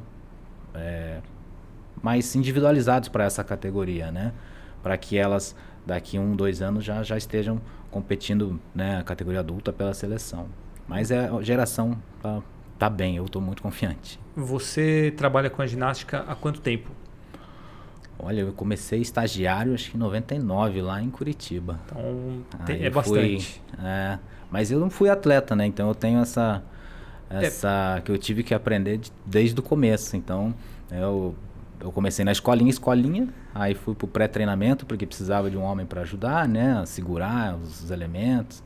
é, 0.74 1.20
mais 2.04 2.36
individualizados 2.36 3.08
para 3.08 3.24
essa 3.24 3.42
categoria, 3.42 4.12
né? 4.12 4.34
Para 4.82 4.98
que 4.98 5.18
elas 5.18 5.56
daqui 5.86 6.20
um, 6.20 6.36
dois 6.36 6.62
anos 6.62 6.84
já, 6.84 7.02
já 7.04 7.18
estejam 7.18 7.62
competindo 7.90 8.60
né, 8.74 9.00
a 9.00 9.04
categoria 9.04 9.40
adulta 9.40 9.74
pela 9.74 9.94
seleção. 9.94 10.48
Mas 10.88 11.12
é, 11.12 11.28
a 11.28 11.42
geração 11.42 11.98
tá, 12.22 12.42
tá 12.78 12.90
bem, 12.90 13.18
eu 13.18 13.26
estou 13.26 13.42
muito 13.42 13.62
confiante. 13.62 14.20
Você 14.36 15.14
trabalha 15.18 15.50
com 15.50 15.62
a 15.62 15.68
ginástica 15.68 16.24
há 16.28 16.36
quanto 16.36 16.62
tempo? 16.62 16.92
Olha, 18.18 18.42
eu 18.42 18.54
comecei 18.54 19.00
estagiário 19.00 19.74
acho 19.74 19.92
que 19.92 19.98
em 19.98 20.00
99 20.00 20.82
lá 20.82 21.02
em 21.02 21.10
Curitiba. 21.10 21.80
Então 21.86 22.44
é 22.68 22.90
bastante. 22.90 23.62
é, 23.82 24.20
mas 24.52 24.72
eu 24.72 24.80
não 24.80 24.90
fui 24.90 25.10
atleta, 25.10 25.56
né? 25.56 25.66
Então 25.66 25.88
eu 25.88 25.96
tenho 25.96 26.20
essa 26.20 26.62
essa 27.30 27.96
é. 27.98 28.02
que 28.02 28.12
eu 28.12 28.18
tive 28.18 28.44
que 28.44 28.54
aprender 28.54 28.98
de, 28.98 29.12
desde 29.26 29.58
o 29.60 29.64
começo. 29.64 30.18
Então 30.18 30.54
eu 30.92 31.34
eu 31.82 31.92
comecei 31.92 32.26
na 32.26 32.32
escolinha, 32.32 32.70
escolinha, 32.70 33.30
aí 33.54 33.74
fui 33.74 33.96
pro 33.96 34.08
pré-treinamento 34.08 34.86
porque 34.86 35.06
precisava 35.06 35.50
de 35.50 35.58
um 35.58 35.64
homem 35.64 35.86
para 35.86 36.02
ajudar, 36.02 36.48
né, 36.48 36.84
segurar 36.86 37.56
os 37.56 37.90
elementos 37.90 38.64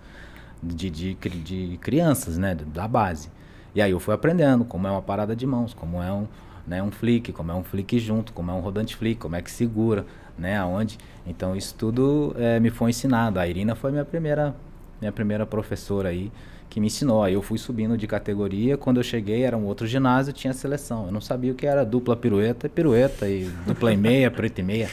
de, 0.61 0.89
de, 0.89 1.13
de 1.13 1.77
crianças, 1.81 2.37
né, 2.37 2.55
da 2.55 2.87
base. 2.87 3.29
E 3.75 3.81
aí 3.81 3.91
eu 3.91 3.99
fui 3.99 4.13
aprendendo 4.13 4.65
como 4.65 4.87
é 4.87 4.91
uma 4.91 5.01
parada 5.01 5.35
de 5.35 5.45
mãos, 5.45 5.73
como 5.73 6.01
é 6.01 6.11
um, 6.11 6.27
né, 6.65 6.81
um 6.81 6.91
flick, 6.91 7.31
como 7.31 7.51
é 7.51 7.55
um 7.55 7.63
flick 7.63 7.99
junto, 7.99 8.33
como 8.33 8.51
é 8.51 8.53
um 8.53 8.59
rodante 8.59 8.95
flick, 8.95 9.19
como 9.19 9.35
é 9.35 9.41
que 9.41 9.51
segura, 9.51 10.05
né, 10.37 10.57
aonde. 10.57 10.97
Então 11.25 11.55
isso 11.55 11.75
tudo 11.75 12.35
é, 12.37 12.59
me 12.59 12.69
foi 12.69 12.89
ensinado. 12.89 13.39
A 13.39 13.47
Irina 13.47 13.75
foi 13.75 13.91
minha 13.91 14.05
primeira, 14.05 14.55
minha 14.99 15.11
primeira 15.11 15.45
professora 15.45 16.09
aí 16.09 16.31
que 16.73 16.79
me 16.79 16.87
ensinou. 16.87 17.21
Aí 17.21 17.35
eu 17.35 17.41
fui 17.43 17.59
subindo 17.59 17.95
de 17.95 18.07
categoria. 18.07 18.75
Quando 18.75 18.97
eu 18.97 19.03
cheguei, 19.03 19.43
era 19.43 19.55
um 19.55 19.65
outro 19.65 19.85
ginásio, 19.85 20.33
tinha 20.33 20.51
seleção. 20.53 21.05
Eu 21.05 21.11
não 21.11 21.21
sabia 21.21 21.51
o 21.51 21.55
que 21.55 21.67
era 21.67 21.85
dupla 21.85 22.15
pirueta 22.15 22.65
e 22.65 22.69
pirueta, 22.69 23.29
e 23.29 23.47
dupla 23.67 23.93
e 23.93 23.97
meia, 23.97 24.31
preta 24.31 24.59
e 24.59 24.63
meia. 24.63 24.89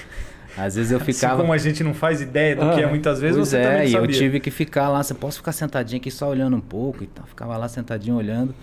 Às 0.59 0.75
vezes 0.75 0.93
eu 0.93 1.01
ficava. 1.01 1.35
Assim 1.35 1.40
como 1.40 1.53
a 1.55 1.59
gente 1.59 1.83
não 1.83 1.95
faz 1.95 2.21
ideia 2.21 2.55
do 2.55 2.62
ah, 2.62 2.75
que 2.75 2.83
é 2.83 2.87
muitas 2.87 3.19
vezes, 3.19 3.38
você 3.38 3.57
é, 3.57 3.62
também 3.62 3.88
sabia. 3.88 3.99
e 3.99 4.12
eu 4.12 4.19
tive 4.19 4.40
que 4.40 4.51
ficar 4.51 4.90
lá. 4.90 5.03
Você 5.03 5.14
posso 5.14 5.38
ficar 5.38 5.53
sentadinho 5.53 5.99
aqui 5.99 6.11
só 6.11 6.29
olhando 6.29 6.55
um 6.55 6.61
pouco 6.61 7.03
e 7.03 7.07
tal. 7.07 7.25
Ficava 7.25 7.57
lá 7.57 7.66
sentadinho 7.66 8.16
olhando 8.16 8.55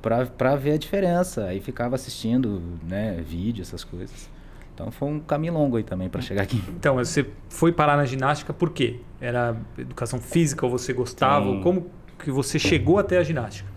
para 0.00 0.56
ver 0.56 0.72
a 0.72 0.76
diferença. 0.78 1.44
Aí 1.44 1.60
ficava 1.60 1.94
assistindo, 1.94 2.62
né, 2.88 3.22
vídeo, 3.22 3.60
essas 3.60 3.84
coisas. 3.84 4.30
Então 4.74 4.90
foi 4.90 5.08
um 5.10 5.20
caminho 5.20 5.52
longo 5.52 5.76
aí 5.76 5.82
também 5.82 6.08
para 6.08 6.22
chegar 6.22 6.42
aqui. 6.42 6.62
Então, 6.70 6.94
você 6.94 7.26
foi 7.50 7.70
parar 7.70 7.98
na 7.98 8.06
ginástica 8.06 8.54
por 8.54 8.70
quê? 8.70 9.00
Era 9.20 9.54
educação 9.76 10.18
física 10.18 10.64
ou 10.64 10.72
você 10.72 10.94
gostava? 10.94 11.44
Sim. 11.44 11.60
Como 11.60 11.90
que 12.22 12.30
você 12.30 12.58
chegou 12.58 12.98
até 12.98 13.18
a 13.18 13.22
ginástica? 13.22 13.68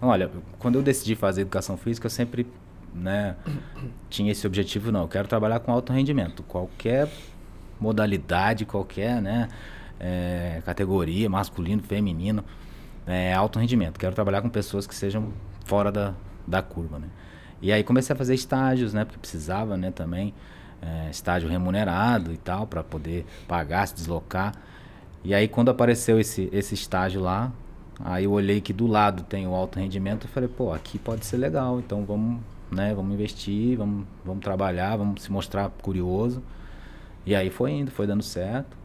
Olha, 0.00 0.30
quando 0.58 0.76
eu 0.76 0.82
decidi 0.82 1.16
fazer 1.16 1.40
educação 1.40 1.76
física, 1.76 2.06
eu 2.06 2.10
sempre 2.10 2.46
né, 2.94 3.34
tinha 4.08 4.30
esse 4.30 4.46
objetivo, 4.46 4.92
não, 4.92 5.02
eu 5.02 5.08
quero 5.08 5.26
trabalhar 5.26 5.60
com 5.60 5.72
alto 5.72 5.92
rendimento. 5.92 6.42
Qualquer 6.42 7.08
modalidade, 7.80 8.64
qualquer 8.64 9.20
né, 9.20 9.48
é, 9.98 10.62
categoria, 10.64 11.28
masculino, 11.28 11.82
feminino, 11.82 12.44
é, 13.06 13.32
alto 13.32 13.58
rendimento. 13.58 13.98
Quero 13.98 14.14
trabalhar 14.14 14.42
com 14.42 14.48
pessoas 14.48 14.86
que 14.86 14.94
sejam 14.94 15.32
fora 15.64 15.90
da, 15.90 16.14
da 16.46 16.62
curva, 16.62 16.98
né? 16.98 17.08
E 17.60 17.72
aí 17.72 17.82
comecei 17.82 18.14
a 18.14 18.16
fazer 18.16 18.34
estágios, 18.34 18.94
né? 18.94 19.04
Porque 19.04 19.18
precisava, 19.18 19.76
né? 19.76 19.90
Também 19.90 20.32
é, 20.80 21.10
estágio 21.10 21.48
remunerado 21.48 22.32
e 22.32 22.36
tal 22.36 22.66
para 22.66 22.84
poder 22.84 23.26
pagar, 23.48 23.86
se 23.88 23.94
deslocar. 23.94 24.54
E 25.24 25.34
aí 25.34 25.48
quando 25.48 25.70
apareceu 25.70 26.20
esse 26.20 26.48
esse 26.52 26.74
estágio 26.74 27.20
lá, 27.20 27.52
aí 28.00 28.24
eu 28.24 28.32
olhei 28.32 28.60
que 28.60 28.72
do 28.72 28.86
lado 28.86 29.22
tem 29.24 29.46
o 29.46 29.54
alto 29.54 29.78
rendimento, 29.78 30.26
eu 30.26 30.30
falei, 30.30 30.48
pô, 30.48 30.72
aqui 30.72 30.98
pode 30.98 31.24
ser 31.26 31.36
legal, 31.36 31.78
então 31.78 32.04
vamos, 32.04 32.40
né? 32.70 32.94
Vamos 32.94 33.12
investir, 33.12 33.76
vamos 33.76 34.06
vamos 34.24 34.42
trabalhar, 34.42 34.96
vamos 34.96 35.22
se 35.22 35.32
mostrar 35.32 35.70
curioso. 35.82 36.42
E 37.26 37.34
aí 37.34 37.50
foi 37.50 37.72
indo, 37.72 37.90
foi 37.90 38.06
dando 38.06 38.22
certo. 38.22 38.76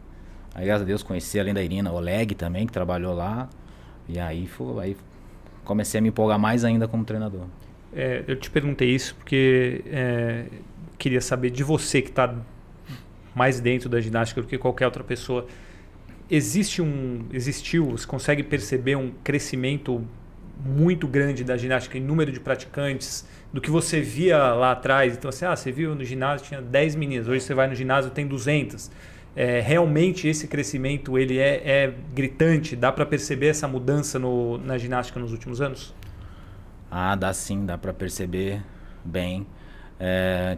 Aí 0.54 0.66
graças 0.66 0.82
a 0.82 0.84
Deus 0.84 1.02
conheci 1.02 1.40
além 1.40 1.54
da 1.54 1.62
Irina, 1.62 1.92
Oleg 1.92 2.34
também 2.34 2.66
que 2.66 2.72
trabalhou 2.72 3.14
lá. 3.14 3.48
E 4.08 4.18
aí 4.18 4.46
foi, 4.46 4.84
aí 4.84 4.96
comecei 5.64 5.98
a 5.98 6.02
me 6.02 6.10
empolgar 6.10 6.38
mais 6.38 6.64
ainda 6.64 6.86
como 6.86 7.04
treinador. 7.04 7.46
É, 7.92 8.24
eu 8.26 8.36
te 8.36 8.50
perguntei 8.50 8.90
isso 8.90 9.14
porque 9.14 9.84
é, 9.86 10.46
queria 10.98 11.20
saber 11.20 11.50
de 11.50 11.62
você 11.62 12.02
que 12.02 12.10
está 12.10 12.34
mais 13.34 13.60
dentro 13.60 13.88
da 13.88 14.00
ginástica 14.00 14.40
do 14.40 14.46
que 14.46 14.58
qualquer 14.58 14.86
outra 14.86 15.02
pessoa. 15.02 15.46
Existe 16.30 16.80
um, 16.80 17.26
existiu, 17.32 17.90
você 17.90 18.06
consegue 18.06 18.42
perceber 18.42 18.96
um 18.96 19.12
crescimento 19.22 20.06
muito 20.64 21.06
grande 21.06 21.44
da 21.44 21.56
ginástica 21.56 21.98
em 21.98 22.00
número 22.00 22.32
de 22.32 22.40
praticantes 22.40 23.26
do 23.52 23.60
que 23.60 23.70
você 23.70 24.00
via 24.00 24.38
lá 24.54 24.72
atrás. 24.72 25.14
Então, 25.16 25.28
assim, 25.28 25.44
ah, 25.44 25.54
você 25.54 25.70
viu 25.70 25.94
no 25.94 26.04
ginásio 26.04 26.46
tinha 26.46 26.62
10 26.62 26.94
meninas, 26.96 27.28
hoje 27.28 27.40
você 27.40 27.54
vai 27.54 27.66
no 27.66 27.74
ginásio 27.74 28.10
tem 28.10 28.26
200 28.26 28.90
é, 29.36 29.60
realmente 29.60 30.28
esse 30.28 30.46
crescimento 30.46 31.18
ele 31.18 31.38
é, 31.38 31.62
é 31.64 31.94
gritante? 32.14 32.76
Dá 32.76 32.92
para 32.92 33.04
perceber 33.04 33.48
essa 33.48 33.66
mudança 33.66 34.18
no, 34.18 34.58
na 34.58 34.78
ginástica 34.78 35.18
nos 35.18 35.32
últimos 35.32 35.60
anos? 35.60 35.94
Ah, 36.90 37.16
dá 37.16 37.32
sim, 37.32 37.66
dá 37.66 37.76
para 37.76 37.92
perceber 37.92 38.62
bem. 39.04 39.44
É, 39.98 40.56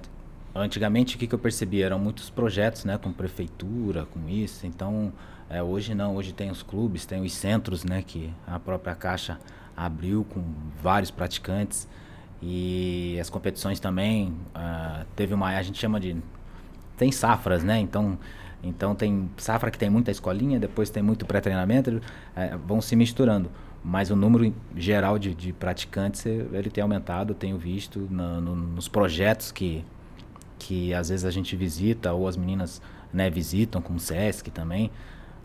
antigamente 0.54 1.16
o 1.16 1.18
que, 1.18 1.26
que 1.26 1.34
eu 1.34 1.38
percebi 1.38 1.82
eram 1.82 1.98
muitos 1.98 2.28
projetos, 2.28 2.84
né, 2.84 2.98
com 2.98 3.10
prefeitura, 3.12 4.04
com 4.04 4.28
isso. 4.28 4.66
Então 4.66 5.12
é, 5.48 5.62
hoje 5.62 5.94
não, 5.94 6.16
hoje 6.16 6.32
tem 6.32 6.50
os 6.50 6.62
clubes, 6.62 7.06
tem 7.06 7.22
os 7.22 7.32
centros, 7.32 7.84
né, 7.84 8.02
que 8.02 8.32
a 8.46 8.58
própria 8.58 8.94
Caixa 8.94 9.38
abriu 9.76 10.24
com 10.24 10.42
vários 10.82 11.10
praticantes 11.10 11.88
e 12.42 13.18
as 13.20 13.30
competições 13.30 13.78
também 13.80 14.28
uh, 14.54 15.04
teve 15.14 15.34
uma, 15.34 15.48
a 15.48 15.62
gente 15.62 15.78
chama 15.78 16.00
de 16.00 16.16
tem 16.96 17.12
safras, 17.12 17.62
né? 17.62 17.78
Então 17.78 18.18
então 18.62 18.94
tem 18.94 19.30
safra 19.36 19.70
que 19.70 19.78
tem 19.78 19.88
muita 19.88 20.10
escolinha, 20.10 20.58
depois 20.58 20.90
tem 20.90 21.02
muito 21.02 21.24
pré-treinamento, 21.24 22.00
é, 22.34 22.56
vão 22.56 22.80
se 22.80 22.96
misturando. 22.96 23.50
Mas 23.84 24.10
o 24.10 24.16
número 24.16 24.52
geral 24.74 25.18
de, 25.18 25.34
de 25.34 25.52
praticantes 25.52 26.26
ele 26.26 26.70
tem 26.70 26.82
aumentado, 26.82 27.32
eu 27.32 27.36
tenho 27.36 27.56
visto 27.56 28.00
no, 28.10 28.40
nos 28.56 28.88
projetos 28.88 29.52
que, 29.52 29.84
que 30.58 30.92
às 30.92 31.10
vezes 31.10 31.24
a 31.24 31.30
gente 31.30 31.54
visita 31.54 32.12
ou 32.12 32.26
as 32.26 32.36
meninas 32.36 32.82
né, 33.12 33.30
visitam, 33.30 33.80
como 33.80 33.98
o 33.98 34.00
SESC 34.00 34.50
também, 34.50 34.90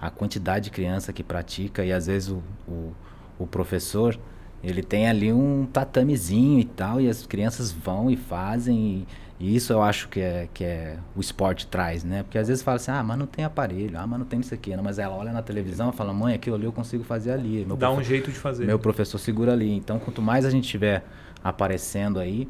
a 0.02 0.10
quantidade 0.10 0.66
de 0.66 0.72
criança 0.72 1.14
que 1.14 1.24
pratica 1.24 1.86
e 1.86 1.94
às 1.94 2.08
vezes 2.08 2.30
o, 2.30 2.42
o, 2.68 2.92
o 3.38 3.46
professor 3.46 4.20
ele 4.64 4.82
tem 4.82 5.08
ali 5.08 5.32
um 5.32 5.68
tatamezinho 5.72 6.60
e 6.60 6.66
tal 6.66 7.00
e 7.00 7.08
as 7.08 7.26
crianças 7.28 7.72
vão 7.72 8.10
e 8.10 8.18
fazem 8.18 9.06
e, 9.40 9.46
e 9.46 9.56
isso 9.56 9.72
eu 9.74 9.82
acho 9.82 10.10
que 10.10 10.20
é, 10.20 10.50
que 10.54 10.64
é 10.64 10.98
o 11.16 11.20
esporte 11.20 11.66
traz, 11.66 12.04
né? 12.04 12.22
Porque 12.22 12.38
às 12.38 12.48
vezes 12.48 12.64
fala 12.64 12.76
assim, 12.76 12.92
ah, 12.92 13.02
mas 13.02 13.18
não 13.18 13.26
tem 13.26 13.44
aparelho, 13.44 13.98
ah, 13.98 14.06
mas 14.06 14.20
não 14.20 14.26
tem 14.26 14.40
isso 14.40 14.54
aqui. 14.54 14.76
Não, 14.76 14.84
mas 14.84 15.00
ela 15.00 15.16
olha 15.16 15.32
na 15.32 15.42
televisão 15.42 15.90
e 15.90 15.94
fala, 15.94 16.14
mãe, 16.14 16.36
aquilo 16.36 16.56
ali 16.56 16.66
eu 16.66 16.72
consigo 16.72 17.04
fazer 17.04 17.32
ali. 17.32 17.66
Meu 17.66 17.76
Dá 17.76 17.90
um 17.92 18.04
jeito 18.04 18.30
de 18.30 18.38
fazer. 18.38 18.66
Meu 18.66 18.78
professor 18.78 19.18
segura 19.18 19.54
ali. 19.54 19.76
Então, 19.76 19.98
quanto 19.98 20.22
mais 20.22 20.46
a 20.46 20.52
gente 20.52 20.68
tiver 20.68 21.04
aparecendo 21.44 22.20
aí, 22.20 22.48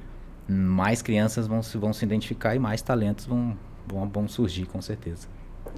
mais 0.49 1.01
crianças 1.01 1.47
vão 1.47 1.63
se, 1.63 1.77
vão 1.77 1.93
se 1.93 2.03
identificar 2.03 2.55
e 2.55 2.59
mais 2.59 2.81
talentos 2.81 3.25
vão, 3.25 3.57
vão, 3.87 4.09
vão 4.09 4.27
surgir, 4.27 4.65
com 4.65 4.81
certeza. 4.81 5.29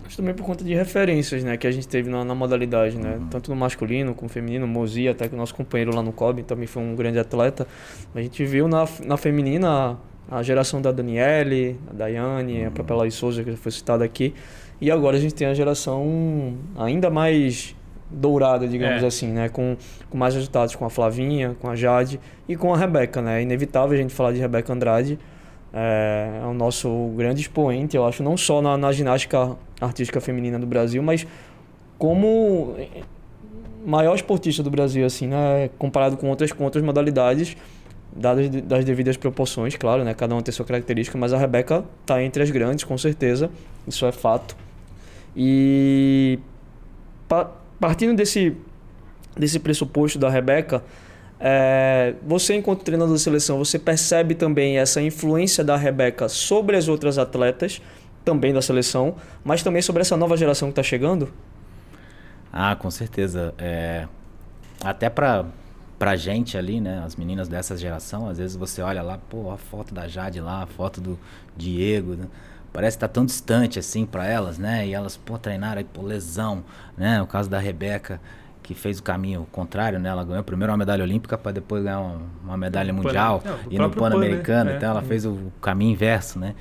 Mas 0.04 0.16
também 0.16 0.34
por 0.34 0.46
conta 0.46 0.64
de 0.64 0.74
referências, 0.74 1.44
né, 1.44 1.58
que 1.58 1.68
a 1.68 1.72
gente 1.72 1.88
teve 1.88 2.10
na, 2.10 2.24
na 2.24 2.36
modalidade, 2.36 2.98
né, 2.98 3.18
uhum. 3.20 3.28
tanto 3.28 3.50
no 3.50 3.56
masculino 3.56 4.14
como 4.14 4.28
no 4.28 4.30
feminino, 4.30 4.68
Mozi, 4.68 5.08
até 5.08 5.28
que 5.28 5.36
o 5.36 5.38
nosso 5.38 5.54
companheiro 5.54 5.96
lá 5.96 6.02
no 6.02 6.12
COB 6.12 6.44
também 6.44 6.68
foi 6.68 6.82
um 6.82 6.96
grande 6.96 7.20
atleta. 7.20 7.68
A 8.14 8.22
gente 8.22 8.44
viu 8.46 8.68
na, 8.68 8.88
na 9.06 9.18
feminina 9.18 9.98
a 10.30 10.42
geração 10.42 10.82
da 10.82 10.92
Daniele, 10.92 11.80
a 11.90 11.94
Daiane, 11.94 12.66
a 12.66 12.72
própria 12.72 12.96
Laís 12.96 13.14
Souza, 13.14 13.44
que 13.44 13.56
foi 13.56 13.72
citada 13.72 14.04
aqui. 14.04 14.34
E 14.82 14.90
agora 14.92 15.18
a 15.18 15.20
gente 15.20 15.34
tem 15.34 15.48
a 15.48 15.54
geração 15.54 16.58
ainda 16.78 17.10
mais 17.10 17.76
dourada, 18.10 18.68
digamos 18.68 19.04
é. 19.04 19.06
assim, 19.06 19.28
né? 19.28 19.50
Com, 19.50 19.76
com 20.10 20.18
mais 20.18 20.36
resultados 20.36 20.76
com 20.76 20.86
a 20.86 20.90
Flavinha, 20.90 21.56
com 21.60 21.70
a 21.70 21.76
Jade 21.76 22.20
e 22.48 22.56
com 22.56 22.74
a 22.74 22.78
Rebeca, 22.78 23.22
né? 23.22 23.40
É 23.40 23.44
inevitável 23.44 23.98
a 23.98 24.02
gente 24.02 24.14
falar 24.14 24.32
de 24.32 24.40
Rebeca 24.40 24.72
Andrade. 24.72 25.20
É, 25.74 26.40
é 26.44 26.46
o 26.46 26.54
nosso 26.54 27.12
grande 27.18 27.42
expoente, 27.42 27.98
eu 27.98 28.06
acho, 28.06 28.22
não 28.22 28.38
só 28.38 28.62
na, 28.62 28.78
na 28.78 28.92
ginástica 28.92 29.56
artística 29.82 30.22
feminina 30.22 30.60
do 30.60 30.68
Brasil, 30.68 31.02
mas 31.02 31.26
como 31.98 32.76
maior 33.86 34.16
esportista 34.16 34.62
do 34.62 34.70
Brasil, 34.70 35.06
assim, 35.06 35.28
né? 35.28 35.70
Comparado 35.78 36.18
com 36.18 36.30
outras, 36.30 36.52
com 36.52 36.64
outras 36.64 36.84
modalidades 36.84 37.58
dadas 38.16 38.50
das 38.50 38.86
devidas 38.86 39.18
proporções, 39.18 39.76
claro, 39.76 40.04
né? 40.04 40.14
Cada 40.14 40.36
uma 40.36 40.42
tem 40.42 40.54
sua 40.54 40.66
característica, 40.66 41.18
mas 41.18 41.34
a 41.34 41.38
Rebeca 41.38 41.84
está 42.02 42.22
entre 42.22 42.44
as 42.44 42.52
grandes, 42.52 42.84
com 42.84 42.98
certeza, 42.98 43.50
isso 43.88 44.06
é 44.06 44.12
fato. 44.12 44.56
E 45.36 46.40
pa 47.28 47.52
partindo 47.80 48.16
desse, 48.16 48.56
desse 49.36 49.60
pressuposto 49.60 50.18
da 50.18 50.30
Rebeca, 50.30 50.84
é, 51.46 52.16
você, 52.26 52.56
enquanto 52.56 52.84
treinador 52.84 53.14
da 53.14 53.20
seleção, 53.20 53.58
você 53.58 53.78
percebe 53.78 54.34
também 54.34 54.78
essa 54.78 55.02
influência 55.02 55.62
da 55.62 55.76
Rebeca 55.76 56.30
sobre 56.30 56.78
as 56.78 56.88
outras 56.88 57.18
atletas, 57.18 57.82
também 58.24 58.54
da 58.54 58.62
seleção, 58.62 59.16
mas 59.44 59.62
também 59.62 59.82
sobre 59.82 60.02
essa 60.02 60.16
nova 60.16 60.38
geração 60.38 60.70
que 60.70 60.72
está 60.72 60.84
chegando? 60.84 61.34
Ah, 62.52 62.78
com 62.78 62.90
certeza. 62.90 63.54
É, 63.58 64.08
até 64.82 65.10
para 65.10 65.44
pra 66.00 66.16
gente 66.16 66.58
ali, 66.58 66.80
né, 66.80 67.02
as 67.06 67.16
meninas 67.18 67.48
dessa 67.50 67.78
geração, 67.78 68.28
às 68.30 68.38
vezes 68.38 68.56
você 68.56 68.82
olha 68.82 69.02
lá, 69.02 69.18
pô, 69.30 69.52
a 69.52 69.58
foto 69.58 69.94
da 69.94 70.08
Jade 70.08 70.40
lá, 70.40 70.64
a 70.64 70.66
foto 70.66 71.02
do 71.02 71.20
Diego, 71.58 72.16
né? 72.16 72.28
parece 72.74 72.98
que 72.98 73.02
tá 73.02 73.08
tão 73.08 73.26
distante 73.26 73.80
assim 73.80 74.06
para 74.06 74.26
elas, 74.26 74.58
né? 74.58 74.88
E 74.88 74.94
elas, 74.94 75.16
pô, 75.16 75.38
treinaram 75.38 75.78
aí, 75.78 75.84
pô, 75.86 76.02
lesão, 76.02 76.64
né? 76.98 77.22
O 77.22 77.28
caso 77.28 77.50
da 77.50 77.60
Rebeca, 77.60 78.20
que 78.64 78.74
fez 78.74 78.98
o 79.00 79.04
caminho 79.04 79.46
contrário, 79.52 80.00
né? 80.00 80.10
Ela 80.10 80.24
ganhou 80.24 80.44
primeiro 80.44 80.72
uma 80.72 80.78
medalha 80.78 81.04
olímpica 81.04 81.38
para 81.38 81.52
depois 81.52 81.84
ganhar 81.84 82.00
uma, 82.00 82.22
uma 82.44 82.58
medalha 82.58 82.94
mundial 82.94 83.42
Pan, 83.42 83.50
não, 83.50 83.60
e 83.70 83.78
no 83.78 83.90
Pan-Americano, 83.92 84.72
né? 84.72 84.78
então 84.78 84.90
ela 84.90 85.02
é. 85.02 85.04
fez 85.04 85.26
o 85.26 85.52
caminho 85.62 85.92
inverso, 85.92 86.40
né? 86.40 86.56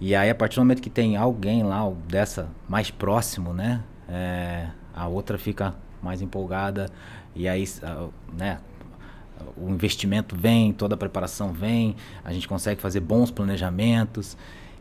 E 0.00 0.14
aí 0.14 0.30
a 0.30 0.34
partir 0.34 0.54
do 0.56 0.62
momento 0.62 0.80
que 0.80 0.88
tem 0.88 1.16
alguém 1.16 1.62
lá 1.62 1.90
dessa 2.08 2.48
mais 2.68 2.90
próximo, 2.90 3.52
né? 3.52 3.82
É, 4.08 4.68
a 4.94 5.06
outra 5.08 5.36
fica 5.36 5.74
mais 6.02 6.22
empolgada 6.22 6.88
e 7.34 7.48
aí, 7.48 7.64
né? 8.32 8.58
O 9.56 9.68
investimento 9.70 10.36
vem, 10.36 10.72
toda 10.72 10.94
a 10.94 10.98
preparação 10.98 11.52
vem, 11.52 11.96
a 12.24 12.32
gente 12.32 12.46
consegue 12.46 12.80
fazer 12.80 13.00
bons 13.00 13.30
planejamentos 13.30 14.36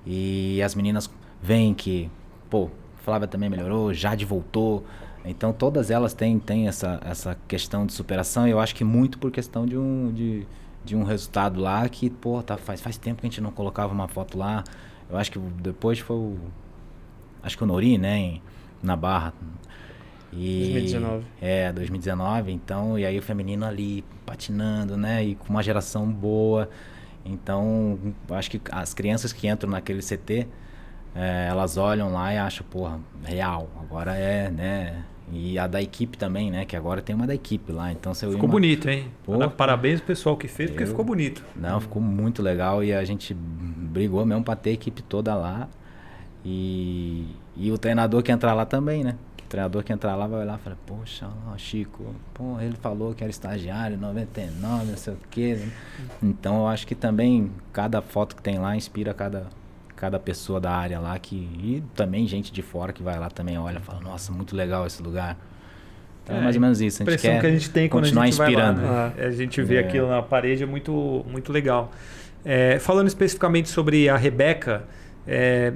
e 0.06 0.62
as 0.62 0.76
meninas 0.76 1.10
veem 1.42 1.74
que, 1.74 2.10
pô, 2.50 2.70
Flávia 2.98 3.28
também 3.28 3.50
melhorou, 3.50 3.94
Jade 3.94 4.26
voltou, 4.26 4.86
então 5.26 5.52
todas 5.52 5.92
elas 5.92 6.14
têm, 6.14 6.40
têm 6.40 6.68
essa, 6.68 7.00
essa 7.04 7.38
questão 7.48 7.86
de 7.86 7.94
superação 7.94 8.48
e 8.48 8.52
eu 8.52 8.60
acho 8.60 8.74
que 8.74 8.84
muito 8.84 9.18
por 9.18 9.32
questão 9.32 9.66
de 9.66 9.78
um, 9.78 10.12
de, 10.14 10.48
de 10.84 10.96
um 10.96 11.04
resultado 11.04 11.60
lá 11.60 11.88
que, 11.90 12.10
pô, 12.10 12.42
tá, 12.42 12.58
faz, 12.58 12.82
faz 12.82 12.98
tempo 12.98 13.22
que 13.22 13.28
a 13.28 13.30
gente 13.30 13.42
não 13.42 13.52
colocava 13.52 13.94
uma 13.94 14.08
foto 14.08 14.38
lá. 14.38 14.64
Eu 15.10 15.18
acho 15.18 15.32
que 15.32 15.40
depois 15.40 16.00
foi 16.00 16.16
o. 16.16 16.38
Acho 17.42 17.58
que 17.58 17.64
o 17.64 17.68
Nori, 17.68 17.98
né? 17.98 18.18
Em, 18.18 18.42
na 18.82 18.96
Barra. 18.96 19.34
E, 20.32 20.72
2019. 20.74 21.26
É, 21.42 21.74
2019. 21.74 22.52
Então, 22.52 22.98
e 22.98 23.06
aí 23.06 23.18
o 23.18 23.22
feminino 23.22 23.66
ali 23.66 24.04
patinando, 24.26 24.96
né? 24.96 25.24
E 25.24 25.36
com 25.36 25.50
uma 25.50 25.64
geração 25.64 26.10
boa. 26.10 26.70
Então, 27.26 28.00
acho 28.30 28.52
que 28.52 28.62
as 28.72 28.94
crianças 28.94 29.34
que 29.34 29.48
entram 29.48 29.70
naquele 29.70 30.02
CT 30.02 30.48
é, 31.20 31.48
elas 31.50 31.76
olham 31.76 32.14
lá 32.14 32.34
e 32.34 32.38
acham, 32.38 32.66
porra, 32.70 32.98
real. 33.26 33.70
Agora 33.82 34.16
é, 34.16 34.50
né? 34.50 35.04
E 35.34 35.60
a 35.60 35.68
da 35.68 35.82
equipe 35.82 36.18
também, 36.18 36.50
né? 36.50 36.64
Que 36.64 36.78
agora 36.78 37.02
tem 37.02 37.14
uma 37.14 37.28
da 37.28 37.36
equipe 37.36 37.74
lá. 37.74 37.92
Então 37.92 38.14
você 38.14 38.26
Ficou 38.26 38.46
uma... 38.46 38.52
bonito, 38.52 38.90
hein? 38.90 39.12
Pô, 39.26 39.50
Parabéns 39.50 40.00
pro 40.00 40.08
pessoal 40.08 40.38
que 40.38 40.48
fez, 40.48 40.70
eu... 40.70 40.76
porque 40.76 40.88
ficou 40.88 41.04
bonito. 41.04 41.44
Não, 41.58 41.82
ficou 41.82 42.02
muito 42.02 42.42
legal 42.42 42.82
e 42.82 42.94
a 42.94 43.04
gente 43.04 43.34
brigou 43.34 44.26
mesmo 44.26 44.46
pra 44.46 44.56
ter 44.56 44.70
a 44.70 44.74
equipe 44.74 45.02
toda 45.02 45.36
lá. 45.36 45.68
E, 46.46 47.28
e 47.58 47.70
o 47.70 47.78
treinador 47.78 48.24
que 48.24 48.32
entrar 48.32 48.54
lá 48.54 48.66
também, 48.66 49.04
né? 49.04 49.16
O 49.44 49.50
treinador 49.50 49.84
que 49.84 49.92
entrar 49.92 50.16
lá 50.16 50.26
vai 50.26 50.40
olhar 50.40 50.58
e 50.58 50.62
falar, 50.62 50.78
poxa, 50.86 51.28
ó, 51.52 51.58
Chico, 51.58 52.16
pô, 52.34 52.62
ele 52.62 52.78
falou 52.78 53.14
que 53.14 53.26
era 53.26 53.30
estagiário, 53.30 53.98
99, 53.98 54.86
não 54.86 54.96
sei 54.98 55.14
o 55.14 55.18
quê. 55.30 55.68
Então 56.24 56.60
eu 56.60 56.68
acho 56.68 56.88
que 56.88 56.96
também 56.96 57.52
cada 57.74 58.02
foto 58.02 58.38
que 58.38 58.42
tem 58.42 58.58
lá 58.58 58.74
inspira 58.78 59.14
cada, 59.14 59.48
cada 60.00 60.18
pessoa 60.18 60.62
da 60.62 60.72
área 60.72 60.98
lá 60.98 61.20
que 61.20 61.36
e 61.36 61.84
também 61.94 62.26
gente 62.26 62.54
de 62.54 62.62
fora 62.62 62.94
que 62.94 63.04
vai 63.04 63.20
lá 63.20 63.30
também 63.30 63.58
olha, 63.58 63.82
fala, 63.82 64.00
nossa, 64.00 64.32
muito 64.32 64.56
legal 64.56 64.88
esse 64.88 65.04
lugar. 65.04 65.38
Então 66.24 66.38
é, 66.38 66.40
é 66.40 66.42
mais 66.42 66.56
ou 66.56 66.62
menos 66.62 66.80
isso. 66.80 67.02
A, 67.02 67.04
impressão 67.04 67.38
que 67.38 67.46
a 67.46 67.52
gente 67.52 67.70
tem 67.70 67.90
quando 67.90 68.06
a 68.06 68.08
gente 68.08 68.30
inspirando. 68.30 68.82
vai 68.82 68.90
lá, 68.90 69.14
né? 69.18 69.26
A 69.26 69.32
gente 69.32 69.62
vê 69.62 69.76
é. 69.76 69.80
aquilo 69.80 70.08
na 70.08 70.22
parede 70.22 70.64
é 70.64 70.66
muito 70.66 71.26
muito 71.30 71.52
legal. 71.52 71.92
É, 72.46 72.80
falando 72.80 73.08
especificamente 73.08 73.68
sobre 73.68 74.08
a 74.08 74.16
Rebeca, 74.16 74.86
é, 75.28 75.74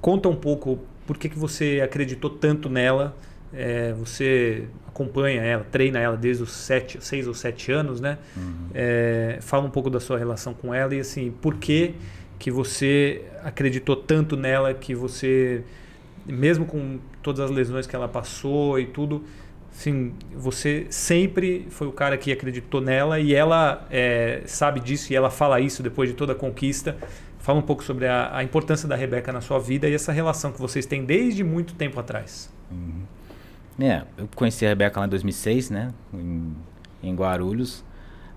conta 0.00 0.28
um 0.28 0.34
pouco 0.34 0.80
por 1.06 1.16
que, 1.16 1.28
que 1.28 1.38
você 1.38 1.80
acreditou 1.84 2.30
tanto 2.30 2.68
nela. 2.68 3.16
É, 3.54 3.92
você 3.92 4.64
acompanha 4.88 5.40
ela, 5.42 5.64
treina 5.70 6.00
ela 6.00 6.16
desde 6.16 6.42
os 6.42 6.50
sete, 6.50 6.98
seis 7.00 7.28
ou 7.28 7.34
sete 7.34 7.70
anos, 7.70 8.00
né? 8.00 8.18
Uhum. 8.36 8.70
É, 8.74 9.38
fala 9.40 9.64
um 9.64 9.70
pouco 9.70 9.88
da 9.88 10.00
sua 10.00 10.18
relação 10.18 10.52
com 10.52 10.74
ela 10.74 10.92
e 10.96 10.98
assim, 10.98 11.30
por 11.30 11.54
que 11.54 11.94
que 12.38 12.50
você 12.50 13.24
acreditou 13.42 13.96
tanto 13.96 14.36
nela 14.36 14.74
que 14.74 14.94
você, 14.94 15.62
mesmo 16.24 16.66
com 16.66 16.98
todas 17.22 17.40
as 17.40 17.50
lesões 17.50 17.86
que 17.86 17.96
ela 17.96 18.08
passou 18.08 18.78
e 18.78 18.86
tudo, 18.86 19.24
assim, 19.72 20.12
você 20.34 20.86
sempre 20.90 21.66
foi 21.70 21.86
o 21.86 21.92
cara 21.92 22.16
que 22.16 22.32
acreditou 22.32 22.80
nela 22.80 23.18
e 23.20 23.34
ela 23.34 23.86
é, 23.90 24.42
sabe 24.46 24.80
disso 24.80 25.12
e 25.12 25.16
ela 25.16 25.30
fala 25.30 25.60
isso 25.60 25.82
depois 25.82 26.08
de 26.08 26.14
toda 26.14 26.32
a 26.32 26.36
conquista. 26.36 26.96
Fala 27.38 27.58
um 27.58 27.62
pouco 27.62 27.84
sobre 27.84 28.06
a, 28.06 28.36
a, 28.36 28.42
importância 28.42 28.88
da 28.88 28.96
Rebeca 28.96 29.32
na 29.32 29.40
sua 29.40 29.58
vida 29.58 29.88
e 29.88 29.94
essa 29.94 30.10
relação 30.10 30.50
que 30.50 30.60
vocês 30.60 30.84
têm 30.84 31.04
desde 31.04 31.44
muito 31.44 31.74
tempo 31.74 32.00
atrás. 32.00 32.52
Uhum. 32.70 33.02
É, 33.78 34.02
eu 34.18 34.28
conheci 34.34 34.64
a 34.64 34.70
Rebeca 34.70 34.98
lá 34.98 35.06
em 35.06 35.10
2006, 35.10 35.70
né, 35.70 35.92
em, 36.12 36.56
em 37.02 37.14
Guarulhos. 37.14 37.84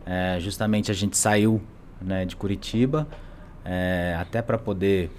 É, 0.06 0.38
justamente 0.40 0.92
a 0.92 0.94
gente 0.94 1.18
saiu 1.18 1.62
né, 2.02 2.26
de 2.26 2.36
Curitiba 2.36 3.08
é, 3.66 4.16
até 4.20 4.42
para 4.42 4.58
poder 4.58 5.12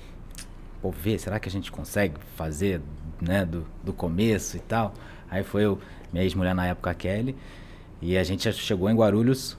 pô, 0.81 0.90
ver, 0.90 1.18
será 1.18 1.38
que 1.38 1.48
a 1.48 1.53
gente 1.53 1.70
consegue 1.70 2.14
fazer 2.37 2.81
né, 3.20 3.44
do, 3.44 3.66
do 3.85 3.92
começo 3.92 4.57
e 4.57 4.61
tal. 4.61 4.94
Aí 5.31 5.44
foi 5.44 5.64
eu, 5.64 5.79
minha 6.12 6.24
ex-mulher 6.24 6.55
na 6.55 6.66
época, 6.66 6.90
a 6.90 6.94
Kelly, 6.94 7.37
e 8.00 8.16
a 8.16 8.24
gente 8.24 8.50
chegou 8.53 8.88
em 8.88 8.94
Guarulhos, 8.94 9.57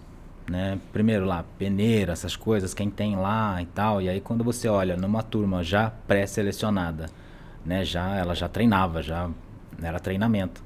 né, 0.50 0.80
primeiro 0.92 1.26
lá, 1.26 1.46
peneira, 1.58 2.14
essas 2.14 2.36
coisas, 2.36 2.74
quem 2.74 2.90
tem 2.90 3.16
lá 3.16 3.62
e 3.62 3.66
tal. 3.68 4.02
E 4.02 4.10
aí 4.10 4.20
quando 4.20 4.44
você 4.44 4.68
olha 4.68 4.98
numa 4.98 5.24
turma 5.24 5.64
já 5.64 5.90
pré-selecionada, 5.90 7.08
né, 7.64 7.86
já, 7.86 8.16
ela 8.16 8.34
já 8.34 8.50
treinava, 8.50 9.02
já 9.02 9.30
era 9.82 10.00
treinamento, 10.00 10.64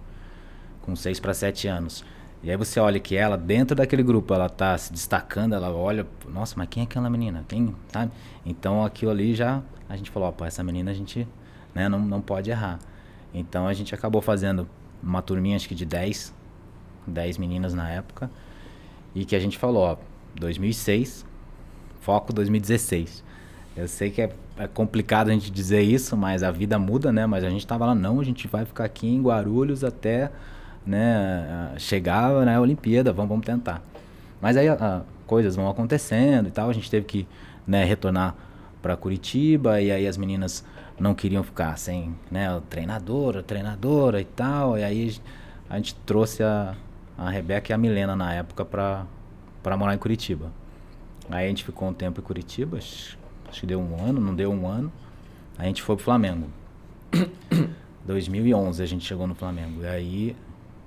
com 0.81 0.95
6 0.95 1.19
para 1.19 1.33
7 1.33 1.67
anos. 1.67 2.03
E 2.45 2.51
aí 2.51 2.55
você 2.57 2.79
olha 2.79 2.99
que 2.99 3.15
ela, 3.15 3.35
dentro 3.35 3.75
daquele 3.75 4.03
grupo, 4.03 4.31
ela 4.31 4.47
tá 4.47 4.77
se 4.77 4.93
destacando, 4.93 5.55
ela 5.55 5.71
olha, 5.71 6.05
nossa, 6.31 6.53
mas 6.55 6.67
quem 6.69 6.81
é 6.81 6.83
aquela 6.83 7.09
menina? 7.09 7.43
Quem, 7.47 7.75
sabe? 7.91 8.11
Então 8.45 8.85
aquilo 8.85 9.09
ali 9.09 9.33
já, 9.33 9.63
a 9.89 9.97
gente 9.97 10.11
falou, 10.11 10.31
pô, 10.31 10.45
essa 10.45 10.63
menina 10.63 10.91
a 10.91 10.93
gente 10.93 11.27
né, 11.73 11.89
não, 11.89 11.97
não 11.97 12.21
pode 12.21 12.51
errar. 12.51 12.77
Então 13.33 13.67
a 13.67 13.73
gente 13.73 13.95
acabou 13.95 14.21
fazendo 14.21 14.69
uma 15.01 15.23
turminha, 15.23 15.55
acho 15.55 15.67
que 15.67 15.73
de 15.73 15.87
10, 15.87 16.35
10 17.07 17.39
meninas 17.39 17.73
na 17.73 17.89
época, 17.89 18.29
e 19.15 19.25
que 19.25 19.35
a 19.35 19.39
gente 19.39 19.57
falou, 19.57 19.81
ó, 19.81 19.97
2006, 20.35 21.25
foco 21.99 22.31
2016. 22.31 23.23
Eu 23.75 23.87
sei 23.87 24.11
que 24.11 24.21
é, 24.21 24.31
é, 24.55 24.67
complicado 24.67 25.29
a 25.29 25.33
gente 25.33 25.49
dizer 25.49 25.81
isso, 25.81 26.15
mas 26.15 26.43
a 26.43 26.51
vida 26.51 26.77
muda, 26.77 27.11
né? 27.11 27.25
Mas 27.25 27.43
a 27.43 27.49
gente 27.49 27.65
tava 27.65 27.87
lá, 27.87 27.95
não, 27.95 28.19
a 28.19 28.23
gente 28.23 28.47
vai 28.47 28.65
ficar 28.65 28.85
aqui 28.85 29.07
em 29.07 29.19
Guarulhos 29.19 29.83
até 29.83 30.31
né, 30.85 31.73
chegar 31.77 32.45
na 32.45 32.59
Olimpíada, 32.59 33.11
vamos, 33.11 33.29
vamos 33.29 33.45
tentar. 33.45 33.81
Mas 34.41 34.57
aí 34.57 34.67
a, 34.67 35.01
coisas 35.25 35.55
vão 35.55 35.69
acontecendo 35.69 36.47
e 36.47 36.51
tal, 36.51 36.69
a 36.69 36.73
gente 36.73 36.89
teve 36.89 37.05
que 37.05 37.27
né, 37.65 37.83
retornar 37.83 38.35
para 38.81 38.95
Curitiba 38.95 39.81
e 39.81 39.91
aí 39.91 40.07
as 40.07 40.17
meninas 40.17 40.63
não 40.99 41.15
queriam 41.15 41.43
ficar 41.43 41.77
sem 41.77 42.15
né, 42.29 42.61
treinadora, 42.69 43.41
treinadora 43.41 44.21
e 44.21 44.25
tal, 44.25 44.77
e 44.77 44.83
aí 44.83 45.15
a 45.69 45.77
gente 45.77 45.95
trouxe 46.05 46.43
a, 46.43 46.75
a 47.17 47.29
Rebeca 47.29 47.71
e 47.71 47.73
a 47.73 47.77
Milena 47.77 48.15
na 48.15 48.33
época 48.33 48.63
para 48.63 49.77
morar 49.77 49.95
em 49.95 49.97
Curitiba. 49.97 50.51
Aí 51.29 51.45
a 51.45 51.49
gente 51.49 51.63
ficou 51.63 51.89
um 51.89 51.93
tempo 51.93 52.21
em 52.21 52.23
Curitiba, 52.23 52.77
acho 52.77 53.17
que 53.51 53.65
deu 53.65 53.79
um 53.79 53.99
ano, 53.99 54.21
não 54.21 54.35
deu 54.35 54.51
um 54.51 54.67
ano, 54.67 54.91
a 55.57 55.63
gente 55.63 55.81
foi 55.81 55.95
pro 55.95 56.05
Flamengo. 56.05 56.47
2011 58.05 58.83
a 58.83 58.85
gente 58.85 59.03
chegou 59.03 59.25
no 59.25 59.33
Flamengo. 59.33 59.81
E 59.81 59.87
aí 59.87 60.35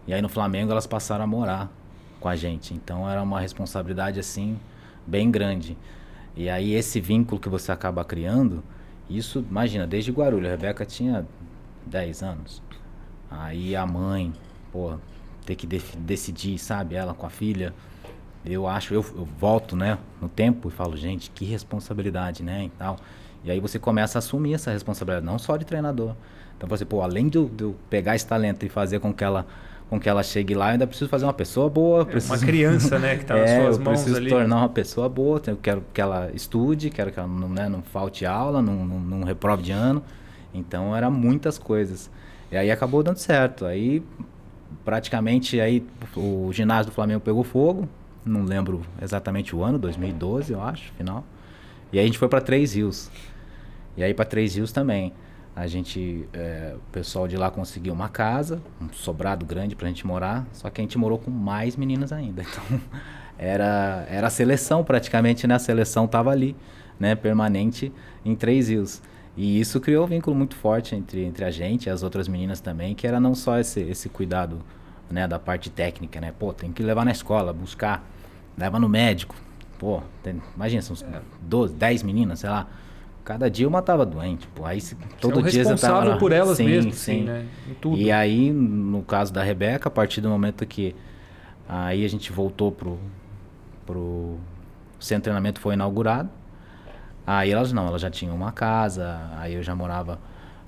e 0.08 0.14
aí 0.14 0.22
no 0.22 0.28
Flamengo 0.28 0.72
elas 0.72 0.86
passaram 0.86 1.22
a 1.22 1.26
morar 1.26 1.70
com 2.18 2.28
a 2.28 2.34
gente. 2.34 2.72
Então 2.72 3.08
era 3.08 3.22
uma 3.22 3.38
responsabilidade 3.38 4.18
assim 4.18 4.58
bem 5.06 5.30
grande. 5.30 5.76
E 6.34 6.48
aí 6.48 6.72
esse 6.72 6.98
vínculo 6.98 7.38
que 7.38 7.48
você 7.48 7.70
acaba 7.70 8.02
criando, 8.04 8.64
isso, 9.08 9.44
imagina, 9.48 9.86
desde 9.86 10.10
Guarulhos, 10.10 10.48
a 10.48 10.52
Rebeca 10.52 10.86
tinha 10.86 11.26
10 11.84 12.22
anos. 12.22 12.62
Aí 13.30 13.76
a 13.76 13.86
mãe, 13.86 14.32
pô, 14.72 14.94
ter 15.44 15.54
que 15.56 15.66
decidir, 15.66 16.58
sabe, 16.58 16.94
ela 16.94 17.12
com 17.12 17.26
a 17.26 17.30
filha. 17.30 17.74
Eu 18.46 18.66
acho, 18.66 18.94
eu, 18.94 19.04
eu, 19.14 19.26
volto, 19.38 19.76
né, 19.76 19.98
no 20.22 20.28
tempo 20.28 20.68
e 20.68 20.70
falo, 20.70 20.96
gente, 20.96 21.30
que 21.30 21.44
responsabilidade, 21.44 22.42
né, 22.42 22.64
e 22.64 22.70
tal. 22.70 22.96
E 23.44 23.50
aí 23.50 23.60
você 23.60 23.78
começa 23.78 24.16
a 24.16 24.20
assumir 24.20 24.54
essa 24.54 24.70
responsabilidade, 24.70 25.26
não 25.26 25.38
só 25.38 25.56
de 25.58 25.66
treinador. 25.66 26.14
Então 26.56 26.66
você, 26.66 26.84
pô, 26.84 27.02
além 27.02 27.28
de 27.28 27.36
eu, 27.36 27.48
de 27.48 27.64
eu 27.64 27.76
pegar 27.90 28.16
esse 28.16 28.26
talento 28.26 28.64
e 28.64 28.70
fazer 28.70 29.00
com 29.00 29.12
que 29.12 29.22
ela 29.22 29.46
com 29.88 29.98
que 29.98 30.08
ela 30.08 30.22
chegue 30.22 30.54
lá, 30.54 30.66
eu 30.66 30.72
ainda 30.72 30.86
preciso 30.86 31.08
fazer 31.08 31.24
uma 31.24 31.32
pessoa 31.32 31.68
boa. 31.70 32.04
Preciso... 32.04 32.34
É 32.34 32.36
uma 32.36 32.46
criança, 32.46 32.98
né, 32.98 33.16
que 33.16 33.22
está 33.22 33.36
nas 33.36 33.48
é, 33.50 33.62
suas 33.62 33.78
eu 33.78 33.84
mãos 33.84 33.94
preciso 33.94 34.16
ali. 34.16 34.28
tornar 34.28 34.56
uma 34.56 34.68
pessoa 34.68 35.08
boa, 35.08 35.40
eu 35.46 35.56
quero 35.56 35.82
que 35.92 36.00
ela 36.00 36.30
estude, 36.34 36.90
quero 36.90 37.10
que 37.10 37.18
ela 37.18 37.28
não, 37.28 37.48
né, 37.48 37.68
não 37.68 37.82
falte 37.82 38.26
aula, 38.26 38.60
não, 38.60 38.84
não, 38.84 39.00
não 39.00 39.22
reprove 39.24 39.62
de 39.62 39.72
ano. 39.72 40.02
Então 40.52 40.94
era 40.94 41.10
muitas 41.10 41.58
coisas. 41.58 42.10
E 42.50 42.56
aí 42.56 42.70
acabou 42.70 43.02
dando 43.02 43.18
certo. 43.18 43.64
Aí 43.64 44.02
praticamente 44.84 45.60
aí 45.60 45.84
o 46.16 46.50
ginásio 46.52 46.90
do 46.90 46.94
Flamengo 46.94 47.20
pegou 47.20 47.44
fogo. 47.44 47.88
Não 48.24 48.44
lembro 48.44 48.82
exatamente 49.00 49.56
o 49.56 49.62
ano, 49.62 49.78
2012, 49.78 50.52
eu 50.52 50.62
acho, 50.62 50.92
final. 50.92 51.24
E 51.92 51.98
aí 51.98 52.04
a 52.04 52.06
gente 52.06 52.18
foi 52.18 52.28
para 52.28 52.40
Três 52.40 52.74
Rios. 52.74 53.10
E 53.96 54.02
aí 54.02 54.12
para 54.12 54.24
Três 54.26 54.54
Rios 54.54 54.70
também. 54.70 55.12
A 55.58 55.66
gente, 55.66 56.28
é, 56.32 56.76
o 56.76 56.92
pessoal 56.92 57.26
de 57.26 57.36
lá 57.36 57.50
conseguiu 57.50 57.92
uma 57.92 58.08
casa, 58.08 58.62
um 58.80 58.92
sobrado 58.92 59.44
grande 59.44 59.74
pra 59.74 59.88
gente 59.88 60.06
morar, 60.06 60.46
só 60.52 60.70
que 60.70 60.80
a 60.80 60.84
gente 60.84 60.96
morou 60.96 61.18
com 61.18 61.32
mais 61.32 61.76
meninas 61.76 62.12
ainda. 62.12 62.44
Então, 62.48 62.80
era, 63.36 64.06
era 64.08 64.26
a 64.28 64.30
seleção 64.30 64.84
praticamente, 64.84 65.48
né? 65.48 65.54
A 65.56 65.58
seleção 65.58 66.06
tava 66.06 66.30
ali, 66.30 66.56
né? 66.98 67.16
Permanente 67.16 67.92
em 68.24 68.36
Três 68.36 68.68
Rios. 68.68 69.02
E 69.36 69.58
isso 69.60 69.80
criou 69.80 70.04
um 70.04 70.08
vínculo 70.08 70.36
muito 70.36 70.54
forte 70.54 70.94
entre, 70.94 71.24
entre 71.24 71.44
a 71.44 71.50
gente 71.50 71.86
e 71.86 71.90
as 71.90 72.04
outras 72.04 72.28
meninas 72.28 72.60
também, 72.60 72.94
que 72.94 73.06
era 73.06 73.18
não 73.18 73.34
só 73.34 73.58
esse, 73.58 73.80
esse 73.80 74.08
cuidado 74.08 74.60
né, 75.10 75.26
da 75.26 75.40
parte 75.40 75.70
técnica, 75.70 76.20
né? 76.20 76.32
Pô, 76.36 76.52
tem 76.52 76.72
que 76.72 76.84
levar 76.84 77.04
na 77.04 77.12
escola, 77.12 77.52
buscar, 77.52 78.08
leva 78.56 78.78
no 78.78 78.88
médico. 78.88 79.34
Pô, 79.76 80.02
tem, 80.22 80.40
imagina, 80.54 80.82
são 80.82 80.96
12, 81.42 81.74
10 81.74 82.02
meninas, 82.04 82.40
sei 82.40 82.50
lá. 82.50 82.68
Cada 83.28 83.50
dia 83.50 83.68
uma 83.68 83.82
tava 83.82 84.06
doente, 84.06 84.48
pô. 84.54 84.64
Aí 84.64 84.80
todo 85.20 85.42
Você 85.42 85.50
dia 85.50 85.60
é 85.60 85.64
você 85.64 85.86
tava 85.86 86.02
lá. 86.02 86.16
por 86.16 86.32
elas 86.32 86.56
sim, 86.56 86.64
mesmo, 86.64 86.94
sim. 86.94 87.18
sim, 87.18 87.24
né? 87.24 87.46
E 87.94 88.10
aí, 88.10 88.50
no 88.50 89.02
caso 89.02 89.30
da 89.30 89.42
Rebeca, 89.42 89.88
a 89.88 89.90
partir 89.90 90.22
do 90.22 90.30
momento 90.30 90.64
que 90.64 90.96
aí 91.68 92.06
a 92.06 92.08
gente 92.08 92.32
voltou 92.32 92.72
pro 92.72 92.98
pro 93.84 93.98
o 93.98 94.40
centro 94.98 95.20
de 95.20 95.24
treinamento 95.24 95.60
foi 95.60 95.74
inaugurado. 95.74 96.30
Aí 97.26 97.50
elas 97.50 97.70
não, 97.70 97.86
elas 97.86 98.00
já 98.00 98.08
tinham 98.10 98.34
uma 98.34 98.50
casa, 98.50 99.20
aí 99.36 99.52
eu 99.52 99.62
já 99.62 99.74
morava, 99.74 100.18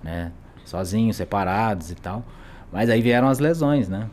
né, 0.02 0.30
sozinho, 0.66 1.14
separados 1.14 1.90
e 1.90 1.94
tal. 1.94 2.22
Mas 2.70 2.90
aí 2.90 3.00
vieram 3.00 3.28
as 3.28 3.38
lesões, 3.38 3.88
né? 3.88 4.06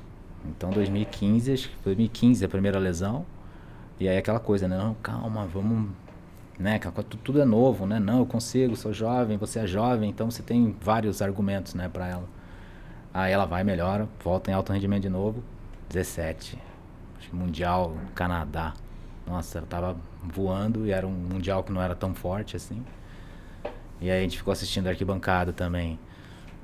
Então 0.45 0.69
2015, 0.69 1.51
acho 1.51 1.67
que 1.67 1.75
foi 1.83 1.95
2015 1.95 2.45
a 2.45 2.47
primeira 2.47 2.79
lesão. 2.79 3.25
E 3.99 4.07
aí 4.07 4.17
aquela 4.17 4.39
coisa, 4.39 4.69
né? 4.69 4.77
Não, 4.77 4.93
calma, 5.03 5.45
vamos, 5.53 5.89
né? 6.59 6.79
tu- 6.79 7.17
Tudo 7.17 7.41
é 7.41 7.45
novo, 7.45 7.85
né? 7.85 7.99
Não, 7.99 8.19
eu 8.19 8.25
consigo, 8.25 8.75
sou 8.75 8.93
jovem, 8.93 9.37
você 9.37 9.59
é 9.59 9.67
jovem, 9.67 10.09
então 10.09 10.29
você 10.29 10.41
tem 10.43 10.75
vários 10.81 11.21
argumentos, 11.21 11.73
né, 11.73 11.87
para 11.89 12.07
ela. 12.07 12.23
Aí 13.13 13.31
ela 13.31 13.45
vai, 13.45 13.63
melhora, 13.63 14.07
volta 14.23 14.51
em 14.51 14.53
alto 14.53 14.71
rendimento 14.73 15.03
de 15.03 15.09
novo. 15.09 15.43
17. 15.89 16.57
Acho 17.17 17.29
que 17.29 17.35
Mundial, 17.35 17.95
Canadá. 18.13 18.73
Nossa, 19.25 19.59
ela 19.59 19.67
tava 19.67 19.97
voando 20.23 20.85
e 20.85 20.91
era 20.91 21.05
um 21.07 21.11
Mundial 21.11 21.63
que 21.63 21.71
não 21.71 21.81
era 21.81 21.95
tão 21.95 22.13
forte 22.13 22.55
assim. 22.55 22.83
E 23.99 24.09
aí 24.11 24.19
a 24.19 24.21
gente 24.21 24.37
ficou 24.37 24.51
assistindo 24.51 24.87
arquibancada 24.87 25.51
também. 25.51 25.97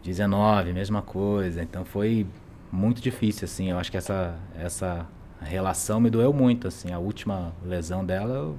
19, 0.04 0.74
mesma 0.74 1.02
coisa. 1.02 1.62
Então 1.64 1.84
foi 1.86 2.28
muito 2.72 3.02
difícil, 3.02 3.46
assim. 3.46 3.70
Eu 3.72 3.80
acho 3.80 3.90
que 3.92 3.98
essa, 3.98 4.36
essa 4.58 5.06
relação 5.42 6.00
me 6.00 6.10
doeu 6.10 6.32
muito, 6.34 6.68
assim. 6.68 6.92
A 6.92 7.00
última 7.00 7.54
lesão 7.66 8.06
dela, 8.06 8.34
eu, 8.36 8.58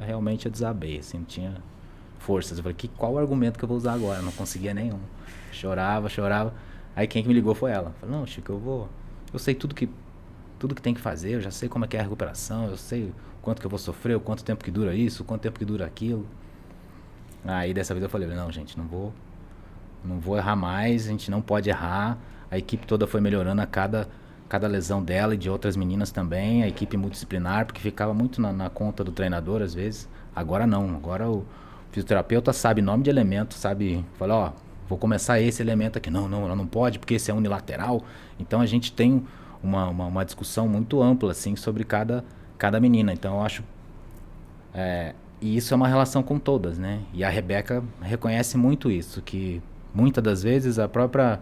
realmente 0.00 0.46
eu 0.46 0.52
desabei, 0.52 0.98
assim. 0.98 1.18
Não 1.18 1.24
tinha 1.24 1.56
forças. 2.18 2.58
Eu 2.58 2.62
falei, 2.64 2.76
que, 2.76 2.88
qual 2.88 3.14
o 3.14 3.18
argumento 3.18 3.58
que 3.58 3.64
eu 3.64 3.68
vou 3.68 3.76
usar 3.76 3.94
agora? 3.94 4.18
Eu 4.18 4.24
não 4.24 4.32
conseguia 4.32 4.74
nenhum. 4.74 4.98
Chorava, 5.52 6.08
chorava. 6.08 6.54
Aí 6.94 7.06
quem 7.06 7.22
que 7.22 7.28
me 7.28 7.34
ligou 7.34 7.54
foi 7.54 7.70
ela. 7.70 7.88
Eu 7.88 7.94
Falei, 8.00 8.16
não, 8.16 8.26
Chico, 8.26 8.52
eu 8.52 8.58
vou... 8.58 8.88
Eu 9.32 9.38
sei 9.38 9.54
tudo 9.54 9.74
que 9.74 9.88
tudo 10.60 10.74
que 10.74 10.82
tem 10.82 10.92
que 10.92 11.00
fazer, 11.00 11.36
eu 11.36 11.40
já 11.40 11.50
sei 11.50 11.70
como 11.70 11.86
é 11.86 11.88
que 11.88 11.96
é 11.96 12.00
a 12.00 12.02
recuperação, 12.02 12.66
eu 12.66 12.76
sei 12.76 13.14
quanto 13.40 13.60
que 13.60 13.66
eu 13.66 13.70
vou 13.70 13.78
sofrer, 13.78 14.14
o 14.14 14.20
quanto 14.20 14.44
tempo 14.44 14.62
que 14.62 14.70
dura 14.70 14.94
isso, 14.94 15.24
quanto 15.24 15.40
tempo 15.40 15.58
que 15.58 15.64
dura 15.64 15.86
aquilo. 15.86 16.26
Aí 17.42 17.72
dessa 17.72 17.94
vez 17.94 18.04
eu 18.04 18.10
falei, 18.10 18.28
não, 18.28 18.52
gente, 18.52 18.76
não 18.76 18.86
vou 18.86 19.12
não 20.04 20.20
vou 20.20 20.36
errar 20.36 20.56
mais, 20.56 21.06
a 21.06 21.10
gente 21.10 21.30
não 21.30 21.40
pode 21.40 21.70
errar. 21.70 22.18
A 22.50 22.58
equipe 22.58 22.86
toda 22.86 23.06
foi 23.06 23.20
melhorando 23.22 23.62
a 23.62 23.66
cada 23.66 24.06
cada 24.50 24.66
lesão 24.66 25.02
dela 25.02 25.34
e 25.34 25.38
de 25.38 25.48
outras 25.48 25.76
meninas 25.76 26.10
também, 26.10 26.64
a 26.64 26.68
equipe 26.68 26.96
multidisciplinar, 26.96 27.64
porque 27.66 27.80
ficava 27.80 28.12
muito 28.12 28.42
na, 28.42 28.52
na 28.52 28.68
conta 28.68 29.04
do 29.04 29.12
treinador 29.12 29.62
às 29.62 29.72
vezes. 29.72 30.08
Agora 30.34 30.66
não, 30.66 30.90
agora 30.96 31.30
o 31.30 31.46
fisioterapeuta 31.92 32.52
sabe 32.52 32.82
nome 32.82 33.04
de 33.04 33.10
elemento, 33.10 33.54
sabe, 33.54 34.04
fala, 34.18 34.34
ó, 34.34 34.52
vou 34.88 34.98
começar 34.98 35.40
esse 35.40 35.62
elemento 35.62 35.98
aqui. 35.98 36.10
Não, 36.10 36.28
não, 36.28 36.44
ela 36.44 36.56
não 36.56 36.66
pode, 36.66 36.98
porque 36.98 37.14
esse 37.14 37.30
é 37.30 37.34
unilateral. 37.34 38.02
Então 38.40 38.60
a 38.60 38.66
gente 38.66 38.92
tem 38.92 39.24
uma, 39.62 39.88
uma, 39.88 40.06
uma 40.06 40.24
discussão 40.24 40.68
muito 40.68 41.00
ampla, 41.00 41.30
assim, 41.30 41.54
sobre 41.54 41.84
cada, 41.84 42.24
cada 42.58 42.80
menina. 42.80 43.12
Então 43.12 43.36
eu 43.36 43.42
acho. 43.42 43.62
é, 44.74 45.14
e 45.40 45.56
isso 45.56 45.72
é 45.72 45.76
uma 45.76 45.88
relação 45.88 46.22
com 46.24 46.38
todas, 46.40 46.76
né? 46.76 47.00
E 47.14 47.24
a 47.24 47.30
Rebeca 47.30 47.82
reconhece 48.02 48.58
muito 48.58 48.90
isso, 48.90 49.22
que 49.22 49.62
muitas 49.94 50.22
das 50.22 50.42
vezes 50.42 50.78
a 50.78 50.88
própria. 50.88 51.40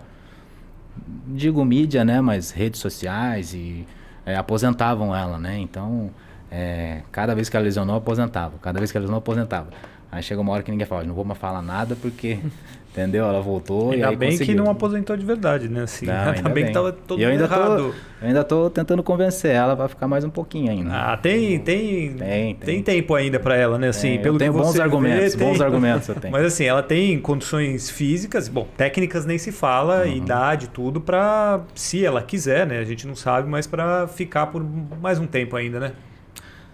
Digo 1.27 1.65
mídia, 1.65 2.05
né? 2.05 2.21
Mas 2.21 2.51
redes 2.51 2.81
sociais 2.81 3.55
e 3.55 3.87
é, 4.25 4.37
aposentavam 4.37 5.15
ela, 5.15 5.39
né? 5.39 5.59
Então, 5.59 6.11
é, 6.51 7.03
cada 7.13 7.35
vez 7.35 7.49
que 7.49 7.57
ela 7.57 7.65
lesionou, 7.65 7.97
aposentava. 7.97 8.59
Cada 8.61 8.79
vez 8.79 8.91
que 8.91 8.97
ela 8.97 9.03
lesionou, 9.03 9.19
aposentava. 9.19 9.69
Aí 10.11 10.23
chega 10.23 10.41
uma 10.41 10.53
hora 10.53 10.63
que 10.63 10.71
ninguém 10.71 10.87
fala, 10.87 11.05
não 11.05 11.15
vou 11.15 11.25
mais 11.25 11.39
falar 11.39 11.61
nada 11.61 11.95
porque, 12.01 12.39
entendeu? 12.91 13.27
Ela 13.27 13.43
voltou 13.43 13.91
e 13.93 13.97
Ainda 13.97 14.09
aí 14.09 14.17
bem 14.17 14.31
que 14.31 14.39
conseguiu. 14.39 14.57
não 14.65 14.71
aposentou 14.71 15.15
de 15.19 15.27
verdade, 15.27 15.69
né? 15.69 15.83
Assim, 15.83 16.07
Não, 16.07 16.15
ainda, 16.17 16.31
ainda 16.33 16.49
bem, 16.49 16.55
bem. 16.55 16.67
que 16.67 16.73
tava 16.73 16.93
todo 16.93 17.21
E 17.21 17.25
eu 17.25 17.29
mundo 17.31 17.43
ainda 17.43 17.49
tô- 17.55 17.55
errado. 17.63 17.95
Eu 18.23 18.27
ainda 18.27 18.43
tô 18.43 18.71
tentando 18.71 19.03
convencer 19.03 19.51
ela, 19.55 19.75
vai 19.75 19.87
ficar 19.87 20.09
mais 20.09 20.25
um 20.25 20.31
pouquinho 20.31 20.71
ainda. 20.73 20.91
Ah, 20.93 21.17
tem, 21.19 21.59
tem, 21.61 22.15
Tem, 22.15 22.55
tem. 22.55 22.83
tempo 22.83 23.15
ainda 23.15 23.39
pra 23.39 23.55
ela, 23.55 23.79
né? 23.79 23.89
Assim, 23.89 24.09
Tem, 24.09 24.17
eu 24.17 24.23
pelo 24.23 24.39
tenho 24.39 24.53
que 24.55 24.59
bons 24.59 24.81
argumentos, 24.81 25.35
vê, 25.35 25.45
bons 25.45 25.61
argumentos 25.61 26.09
eu 26.09 26.15
tenho. 26.21 26.33
Mas 26.33 26.45
assim, 26.47 26.65
ela 26.65 26.83
tem 26.83 27.19
condições 27.21 27.91
físicas, 27.91 28.49
bom, 28.49 28.67
técnicas 28.79 29.27
nem 29.27 29.37
se 29.37 29.53
fala, 29.53 30.05
Uhum. 30.07 30.17
idade, 30.17 30.69
tudo 30.69 31.03
pra, 31.03 31.61
se 31.75 32.03
ela 32.05 32.23
quiser, 32.23 32.67
né? 32.67 32.79
A 32.79 32.85
gente 32.85 33.07
não 33.07 33.15
sabe, 33.15 33.47
mas 33.47 33.67
pra 33.67 34.09
ficar 34.09 34.47
por 34.47 34.65
mais 35.03 35.19
um 35.19 35.27
tempo 35.27 35.55
ainda, 35.55 35.79
né? 35.79 35.93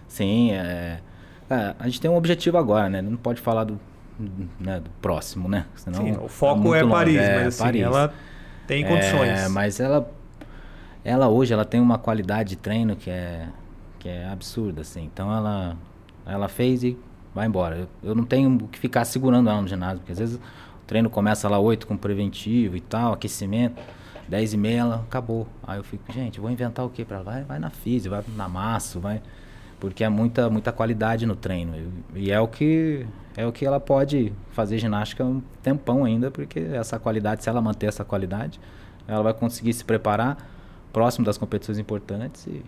Sim, 0.07 0.51
é, 0.53 0.99
é, 1.49 1.75
a 1.77 1.85
gente 1.85 2.01
tem 2.01 2.09
um 2.09 2.15
objetivo 2.15 2.57
agora, 2.57 2.89
né? 2.89 3.01
Não 3.01 3.17
pode 3.17 3.39
falar 3.41 3.63
do, 3.65 3.79
né, 4.59 4.79
do 4.79 4.89
próximo, 5.01 5.47
né? 5.47 5.65
Senão 5.75 6.03
Sim, 6.03 6.11
o 6.13 6.21
tá 6.21 6.27
foco 6.29 6.61
muito 6.61 6.75
é 6.75 6.81
longe. 6.81 6.95
Paris, 6.95 7.17
É, 7.17 7.35
mas 7.35 7.47
assim, 7.47 7.63
Paris. 7.63 7.81
ela 7.81 8.13
tem 8.67 8.85
condições. 8.85 9.29
É, 9.29 9.49
mas 9.49 9.79
ela, 9.79 10.11
ela 11.03 11.27
hoje 11.27 11.53
ela 11.53 11.65
tem 11.65 11.79
uma 11.79 11.97
qualidade 11.97 12.49
de 12.49 12.55
treino 12.55 12.95
que 12.95 13.09
é, 13.09 13.47
que 13.99 14.09
é 14.09 14.27
absurda, 14.27 14.81
assim. 14.81 15.03
Então 15.03 15.31
ela, 15.35 15.77
ela 16.25 16.47
fez 16.47 16.83
e 16.83 16.97
vai 17.33 17.45
embora. 17.45 17.77
Eu, 17.77 17.87
eu 18.03 18.15
não 18.15 18.23
tenho 18.23 18.55
o 18.55 18.67
que 18.67 18.79
ficar 18.79 19.05
segurando 19.05 19.49
ela 19.49 19.61
no 19.61 19.67
ginásio, 19.67 19.99
porque 19.99 20.13
às 20.13 20.19
vezes 20.19 20.35
o 20.37 20.85
treino 20.87 21.09
começa 21.09 21.47
lá 21.47 21.59
8 21.59 21.85
com 21.85 21.95
preventivo 21.95 22.75
e 22.75 22.81
tal, 22.81 23.13
aquecimento. 23.13 23.81
10 24.27 24.53
e 24.53 24.57
meia 24.57 24.79
ela 24.79 24.95
acabou. 25.07 25.47
Aí 25.61 25.77
eu 25.77 25.83
fico, 25.83 26.11
gente, 26.11 26.39
vou 26.39 26.49
inventar 26.49 26.83
o 26.83 26.89
que 26.89 27.05
para 27.05 27.17
ela? 27.17 27.25
Vai, 27.25 27.43
vai 27.43 27.59
na 27.59 27.69
física, 27.69 28.15
vai 28.15 28.23
na 28.35 28.49
massa, 28.49 28.99
vai 28.99 29.21
porque 29.85 30.03
é 30.03 30.09
muita 30.09 30.49
muita 30.49 30.71
qualidade 30.71 31.25
no 31.25 31.35
treino 31.35 31.73
e, 32.15 32.25
e 32.25 32.31
é 32.31 32.39
o 32.39 32.47
que 32.47 33.05
é 33.37 33.45
o 33.45 33.51
que 33.51 33.65
ela 33.65 33.79
pode 33.79 34.31
fazer 34.51 34.77
ginástica 34.77 35.23
um 35.23 35.41
tempão 35.61 36.03
ainda 36.05 36.31
porque 36.31 36.59
essa 36.59 36.97
qualidade 36.99 37.43
se 37.43 37.49
ela 37.49 37.61
manter 37.61 37.87
essa 37.87 38.03
qualidade 38.03 38.59
ela 39.07 39.21
vai 39.23 39.33
conseguir 39.33 39.73
se 39.73 39.83
preparar 39.85 40.37
próximo 40.91 41.25
das 41.25 41.37
competições 41.37 41.77
importantes 41.77 42.45
e 42.47 42.63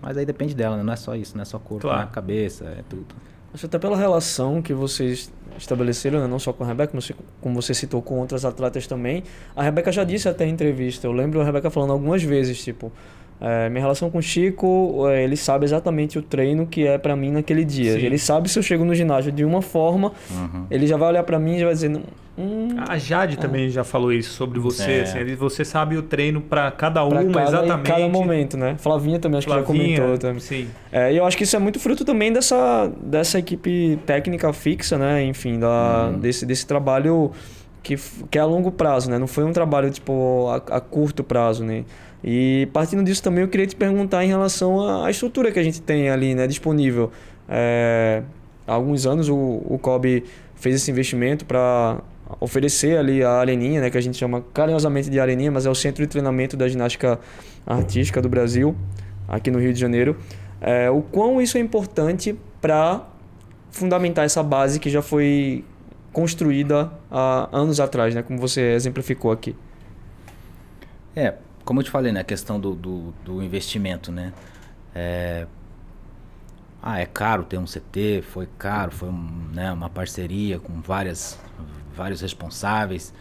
mas 0.00 0.16
aí 0.16 0.24
depende 0.24 0.54
dela 0.54 0.76
né? 0.76 0.82
não 0.82 0.92
é 0.92 0.96
só 0.96 1.14
isso 1.14 1.34
não 1.36 1.42
é 1.42 1.44
só 1.44 1.58
corpo 1.58 1.82
Claro. 1.82 2.00
né? 2.00 2.08
cabeça 2.12 2.64
é 2.64 2.82
tudo 2.88 3.06
Acho 3.52 3.64
até 3.64 3.78
pela 3.78 3.96
relação 3.96 4.60
que 4.60 4.74
vocês 4.74 5.32
estabeleceram, 5.56 6.20
né? 6.20 6.26
não 6.26 6.38
só 6.38 6.52
com 6.52 6.64
a 6.64 6.66
Rebeca, 6.66 6.92
mas 6.94 7.10
como 7.40 7.54
você 7.54 7.72
citou 7.72 8.02
com 8.02 8.18
outras 8.18 8.44
atletas 8.44 8.86
também. 8.86 9.24
A 9.56 9.62
Rebeca 9.62 9.90
já 9.90 10.04
disse 10.04 10.28
até 10.28 10.44
em 10.46 10.50
entrevista, 10.50 11.06
eu 11.06 11.12
lembro 11.12 11.40
a 11.40 11.44
Rebeca 11.44 11.70
falando 11.70 11.92
algumas 11.94 12.22
vezes, 12.22 12.62
tipo, 12.62 12.92
é, 13.40 13.68
minha 13.68 13.80
relação 13.82 14.10
com 14.10 14.18
o 14.18 14.22
Chico, 14.22 15.06
é, 15.08 15.22
ele 15.24 15.36
sabe 15.36 15.64
exatamente 15.64 16.18
o 16.18 16.22
treino 16.22 16.66
que 16.66 16.86
é 16.86 16.98
pra 16.98 17.14
mim 17.14 17.30
naquele 17.30 17.64
dia. 17.64 17.92
Sim. 17.92 17.98
Ele 18.06 18.18
sabe 18.18 18.48
se 18.48 18.58
eu 18.58 18.62
chego 18.62 18.84
no 18.84 18.94
ginásio 18.94 19.30
de 19.32 19.44
uma 19.44 19.62
forma, 19.62 20.12
Uhum. 20.30 20.66
ele 20.70 20.86
já 20.86 20.96
vai 20.96 21.08
olhar 21.10 21.22
pra 21.22 21.38
mim 21.38 21.54
e 21.56 21.58
já 21.60 21.64
vai 21.66 21.74
dizer, 21.74 21.90
hum, 22.36 22.68
A 22.88 22.96
Jade 22.98 23.36
também 23.38 23.68
já 23.70 23.82
falou 23.84 24.12
isso 24.12 24.32
sobre 24.32 24.58
você. 24.58 24.90
É. 24.90 25.00
assim, 25.02 25.34
você 25.34 25.64
sabe 25.64 25.96
o 25.96 26.02
treino 26.02 26.40
pra 26.40 26.70
cada 26.70 27.04
pra 27.06 27.20
uma 27.20 27.32
cada, 27.32 27.48
exatamente. 27.48 27.86
cada 27.86 28.08
momento, 28.08 28.56
né? 28.56 28.76
Flavinha 28.78 29.18
também 29.18 29.38
acho 29.38 29.46
que 29.46 29.52
já 29.52 29.62
Flavinha, 29.62 29.96
comentou 29.98 30.18
também. 30.18 30.40
Sim. 30.40 30.68
É, 30.92 31.12
e 31.12 31.16
eu 31.16 31.24
acho 31.26 31.36
que 31.36 31.44
isso 31.44 31.54
é 31.54 31.58
muito 31.58 31.78
fruto 31.78 32.04
também 32.04 32.32
dessa, 32.32 32.90
dessa 33.02 33.38
equipe 33.38 33.98
técnica 34.06 34.52
fixa, 34.52 34.96
né? 34.98 35.22
Enfim, 35.24 35.58
da, 35.58 36.10
Uhum. 36.12 36.18
desse, 36.18 36.44
desse 36.46 36.66
trabalho 36.66 37.30
que, 37.82 37.96
que 38.30 38.36
é 38.38 38.40
a 38.40 38.44
longo 38.44 38.70
prazo, 38.72 39.10
né? 39.10 39.18
Não 39.18 39.26
foi 39.28 39.44
um 39.44 39.52
trabalho, 39.52 39.90
tipo, 39.90 40.48
a, 40.48 40.76
a 40.76 40.80
curto 40.80 41.22
prazo, 41.24 41.64
né? 41.64 41.84
E 42.22 42.68
partindo 42.72 43.02
disso 43.04 43.22
também 43.22 43.42
eu 43.42 43.48
queria 43.48 43.66
te 43.66 43.76
perguntar 43.76 44.24
em 44.24 44.28
relação 44.28 45.04
à, 45.04 45.10
estrutura 45.10 45.52
que 45.52 45.58
a 45.58 45.62
gente 45.62 45.80
tem 45.80 46.10
ali, 46.10 46.34
né? 46.34 46.46
Disponível. 46.46 47.10
É, 47.48 48.22
há 48.66 48.72
alguns 48.72 49.06
anos 49.06 49.28
o, 49.28 49.36
o 49.36 49.78
COB 49.80 50.24
fez 50.56 50.76
esse 50.76 50.90
investimento 50.90 51.44
para 51.44 52.00
oferecer 52.40 52.98
ali 52.98 53.22
a 53.22 53.32
areninha, 53.32 53.80
né? 53.80 53.90
Que 53.90 53.98
a 53.98 54.00
gente 54.00 54.16
chama 54.16 54.44
carinhosamente 54.52 55.08
de 55.08 55.18
areninha, 55.18 55.50
mas 55.50 55.64
é 55.64 55.70
o 55.70 55.74
centro 55.74 56.02
de 56.02 56.08
treinamento 56.08 56.56
da 56.56 56.68
ginástica 56.68 57.18
artística 57.66 58.20
do 58.20 58.28
Brasil, 58.28 58.74
aqui 59.26 59.50
no 59.50 59.58
Rio 59.58 59.72
de 59.72 59.80
Janeiro. 59.80 60.16
É, 60.60 60.90
o 60.90 61.02
quão 61.02 61.40
isso 61.40 61.56
é 61.56 61.60
importante 61.60 62.36
para 62.60 63.06
fundamentar 63.70 64.24
essa 64.24 64.42
base 64.42 64.80
que 64.80 64.90
já 64.90 65.00
foi 65.00 65.64
construída 66.12 66.90
há 67.10 67.48
anos 67.52 67.78
atrás, 67.78 68.14
né? 68.14 68.22
Como 68.22 68.38
você 68.38 68.72
exemplificou 68.72 69.30
aqui. 69.30 69.54
É, 71.14 71.34
como 71.68 71.80
eu 71.80 71.84
te 71.84 71.90
falei, 71.90 72.10
né? 72.12 72.20
A 72.20 72.24
questão 72.24 72.58
do, 72.58 72.74
do, 72.74 73.12
do 73.22 73.42
investimento, 73.42 74.10
né? 74.10 74.32
É, 74.94 75.46
ah, 76.82 76.98
é 76.98 77.04
caro 77.04 77.44
ter 77.44 77.58
um 77.58 77.66
CT, 77.66 78.22
foi 78.22 78.48
caro, 78.56 78.90
foi 78.90 79.10
um, 79.10 79.50
né, 79.52 79.70
uma 79.70 79.90
parceria 79.90 80.58
com 80.58 80.80
várias, 80.80 81.38
vários 81.94 82.22
responsáveis, 82.22 83.12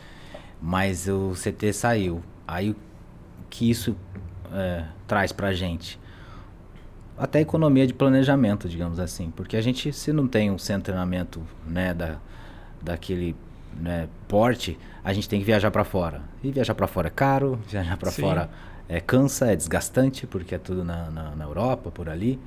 mas 0.62 1.10
o 1.10 1.34
CT 1.34 1.74
saiu. 1.74 2.24
Aí 2.48 2.72
o 2.72 2.76
que 3.50 3.70
isso 3.70 3.98
é, 4.54 4.86
traz 5.06 5.34
pra 5.34 5.52
gente? 5.52 6.00
Até 7.18 7.42
economia 7.42 7.86
de 7.86 7.94
planejamento, 7.94 8.70
digamos 8.70 8.98
assim. 8.98 9.30
Porque 9.30 9.58
a 9.58 9.62
gente, 9.62 9.92
se 9.92 10.14
não 10.14 10.26
tem 10.26 10.50
um 10.52 10.58
centro 10.58 10.84
de 10.84 10.86
treinamento 10.86 11.46
né, 11.68 11.94
da, 11.94 12.16
daquele 12.82 13.36
né, 13.78 14.08
porte, 14.26 14.80
a 15.08 15.14
gente 15.14 15.30
tem 15.30 15.40
que 15.40 15.46
viajar 15.46 15.72
para 15.72 15.86
fora. 15.86 16.22
E 16.44 16.52
viajar 16.52 16.76
para 16.76 16.86
fora 16.86 17.08
é 17.08 17.10
caro, 17.10 17.58
viajar 17.66 17.96
para 17.96 18.12
fora 18.12 18.50
é 18.90 19.00
cansa, 19.00 19.50
é 19.50 19.56
desgastante, 19.56 20.28
porque 20.28 20.54
é 20.54 20.58
tudo 20.58 20.84
na, 20.84 21.10
na, 21.10 21.34
na 21.34 21.46
Europa, 21.46 21.90
por 21.90 22.10
ali. 22.10 22.38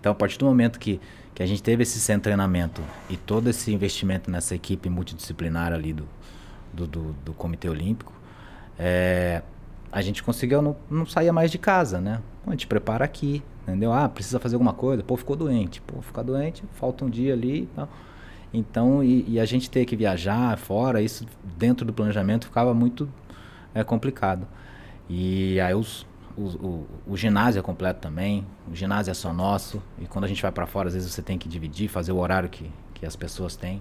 Então, 0.00 0.10
a 0.10 0.14
partir 0.14 0.36
do 0.36 0.44
momento 0.44 0.80
que, 0.80 1.00
que 1.32 1.40
a 1.40 1.46
gente 1.46 1.62
teve 1.62 1.84
esse 1.84 2.00
centro 2.00 2.22
de 2.22 2.24
treinamento 2.24 2.82
e 3.08 3.16
todo 3.16 3.48
esse 3.48 3.72
investimento 3.72 4.28
nessa 4.28 4.56
equipe 4.56 4.90
multidisciplinar 4.90 5.72
ali 5.72 5.92
do, 5.92 6.08
do, 6.74 6.86
do, 6.88 7.12
do 7.26 7.32
Comitê 7.32 7.68
Olímpico, 7.68 8.12
é, 8.76 9.40
a 9.92 10.02
gente 10.02 10.20
conseguiu 10.20 10.60
não, 10.60 10.74
não 10.90 11.06
sair 11.06 11.30
mais 11.30 11.48
de 11.48 11.58
casa, 11.58 12.00
né? 12.00 12.20
A 12.44 12.50
gente 12.50 12.66
prepara 12.66 13.04
aqui, 13.04 13.40
entendeu? 13.62 13.92
Ah, 13.92 14.08
precisa 14.08 14.40
fazer 14.40 14.56
alguma 14.56 14.72
coisa, 14.72 15.00
pô, 15.04 15.16
ficou 15.16 15.36
doente. 15.36 15.80
Pô, 15.82 16.02
ficar 16.02 16.24
doente, 16.24 16.64
falta 16.74 17.04
um 17.04 17.08
dia 17.08 17.34
ali 17.34 17.62
e 17.62 17.66
tal. 17.66 17.88
Então, 18.52 19.02
e, 19.02 19.24
e, 19.28 19.40
a 19.40 19.44
gente 19.44 19.70
ter 19.70 19.84
que 19.84 19.94
viajar 19.94 20.56
fora, 20.58 21.00
isso 21.00 21.24
dentro 21.56 21.86
do 21.86 21.92
planejamento 21.92 22.46
ficava 22.46 22.74
muito 22.74 23.08
é, 23.72 23.84
complicado. 23.84 24.46
E 25.08 25.60
aí 25.60 25.74
os, 25.74 26.06
o, 26.36 26.42
o, 26.42 26.86
o, 27.06 27.16
ginásio 27.16 27.60
é 27.60 27.62
completo 27.62 28.00
também, 28.00 28.44
o 28.70 28.74
ginásio 28.74 29.10
é 29.10 29.14
só 29.14 29.32
nosso, 29.32 29.80
e 30.00 30.06
quando 30.06 30.24
a 30.24 30.28
gente 30.28 30.42
vai 30.42 30.50
para 30.50 30.66
fora, 30.66 30.88
às 30.88 30.94
vezes 30.94 31.12
você 31.12 31.22
tem 31.22 31.38
que 31.38 31.48
dividir, 31.48 31.88
fazer 31.88 32.12
o 32.12 32.18
horário 32.18 32.48
que, 32.48 32.70
que 32.94 33.06
as 33.06 33.14
pessoas 33.14 33.54
têm. 33.54 33.80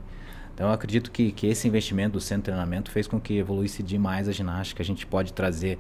Então 0.53 0.67
eu 0.67 0.73
acredito 0.73 1.09
que, 1.09 1.31
que 1.31 1.47
esse 1.47 1.67
investimento 1.67 2.13
do 2.13 2.21
centro 2.21 2.43
de 2.43 2.45
treinamento 2.45 2.91
fez 2.91 3.07
com 3.07 3.19
que 3.19 3.37
evoluísse 3.37 3.81
demais 3.81 4.27
a 4.27 4.31
ginástica. 4.31 4.83
A 4.83 4.85
gente 4.85 5.05
pode 5.05 5.31
trazer 5.33 5.79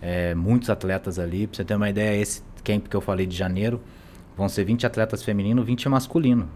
é, 0.00 0.34
muitos 0.34 0.70
atletas 0.70 1.18
ali. 1.18 1.46
Para 1.46 1.56
você 1.56 1.64
ter 1.64 1.74
uma 1.74 1.90
ideia, 1.90 2.20
esse 2.20 2.42
camp 2.64 2.88
que 2.88 2.96
eu 2.96 3.02
falei 3.02 3.26
de 3.26 3.36
janeiro, 3.36 3.82
vão 4.34 4.48
ser 4.48 4.64
20 4.64 4.86
atletas 4.86 5.22
femininos, 5.22 5.66
20 5.66 5.88
masculino 5.90 6.48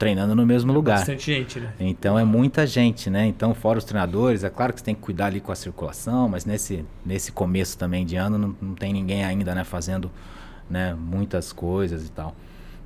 treinando 0.00 0.34
no 0.34 0.46
mesmo 0.46 0.72
é 0.72 0.74
lugar. 0.74 0.98
Bastante 1.00 1.26
gente, 1.26 1.60
né? 1.60 1.74
Então 1.78 2.18
é 2.18 2.24
muita 2.24 2.66
gente, 2.66 3.10
né? 3.10 3.26
Então, 3.26 3.54
fora 3.54 3.78
os 3.78 3.84
treinadores, 3.84 4.42
é 4.42 4.48
claro 4.48 4.72
que 4.72 4.80
você 4.80 4.84
tem 4.86 4.94
que 4.94 5.02
cuidar 5.02 5.26
ali 5.26 5.40
com 5.40 5.52
a 5.52 5.54
circulação, 5.54 6.26
mas 6.26 6.46
nesse, 6.46 6.86
nesse 7.04 7.30
começo 7.30 7.76
também 7.76 8.06
de 8.06 8.16
ano 8.16 8.38
não, 8.38 8.56
não 8.62 8.74
tem 8.74 8.94
ninguém 8.94 9.22
ainda, 9.22 9.54
né, 9.54 9.62
fazendo 9.62 10.10
né, 10.70 10.96
muitas 10.98 11.52
coisas 11.52 12.06
e 12.06 12.10
tal. 12.10 12.34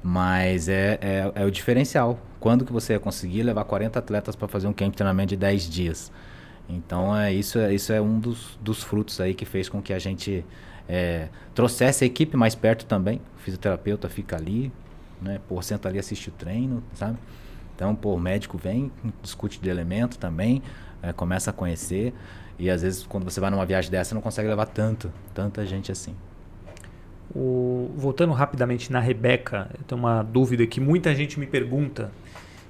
Mas 0.03 0.69
é, 0.69 0.99
é, 1.01 1.33
é, 1.37 1.45
o 1.47 1.51
diferencial. 1.53 2.19
Quando 2.41 2.65
que 2.65 2.73
você 2.73 2.95
ia 2.95 3.01
conseguir 3.01 3.45
levar 3.45 3.65
40 3.65 3.97
atletas 3.97 4.35
para 4.35 4.49
fazer 4.49 4.67
um 4.67 4.73
camp 4.73 4.91
de 4.91 4.97
treinamento 4.97 5.29
de 5.29 5.37
10 5.37 5.71
dias? 5.71 6.12
Então 6.69 7.17
é 7.17 7.33
isso, 7.33 7.61
é, 7.61 7.73
isso 7.73 7.93
é 7.93 8.01
um 8.01 8.19
dos, 8.19 8.59
dos 8.61 8.83
frutos 8.83 9.21
aí 9.21 9.35
que 9.35 9.45
fez 9.45 9.69
com 9.69 9.81
que 9.81 9.93
a 9.93 9.99
gente 10.01 10.45
é, 10.89 11.29
trouxesse 11.55 12.03
a 12.03 12.07
equipe 12.09 12.37
mais 12.37 12.57
perto 12.57 12.85
também. 12.87 13.21
O 13.39 13.41
fisioterapeuta 13.41 14.09
fica 14.09 14.37
ali, 14.37 14.73
né? 15.21 15.41
Pô, 15.49 15.61
senta 15.62 15.89
ali, 15.89 15.99
assiste 15.99 16.29
o 16.29 16.33
treino, 16.33 16.83
sabe? 16.95 17.19
Então, 17.75 17.95
pô, 17.95 18.15
o 18.15 18.21
médico 18.21 18.57
vem, 18.57 18.91
discute 19.21 19.61
de 19.61 19.69
elemento 19.69 20.19
também, 20.19 20.62
é, 21.03 21.12
começa 21.12 21.51
a 21.51 21.53
conhecer. 21.53 22.15
E 22.59 22.71
às 22.71 22.83
vezes, 22.83 23.05
quando 23.05 23.25
você 23.25 23.41
vai 23.41 23.51
numa 23.51 23.67
viagem 23.67 23.91
dessa, 23.91 24.15
não 24.15 24.23
consegue 24.23 24.49
levar 24.49 24.67
tanto, 24.67 25.12
tanta 25.35 25.67
gente 25.67 25.91
assim. 25.91 26.15
O, 27.35 27.91
voltando 27.97 28.33
rapidamente 28.33 28.93
na 28.93 29.01
Rebeca, 29.01 29.69
eu 29.77 29.85
tenho 29.85 30.01
uma 30.01 30.23
dúvida 30.23 30.65
que 30.67 30.81
muita 30.81 31.15
gente 31.15 31.41
me 31.41 31.47
pergunta, 31.47 32.12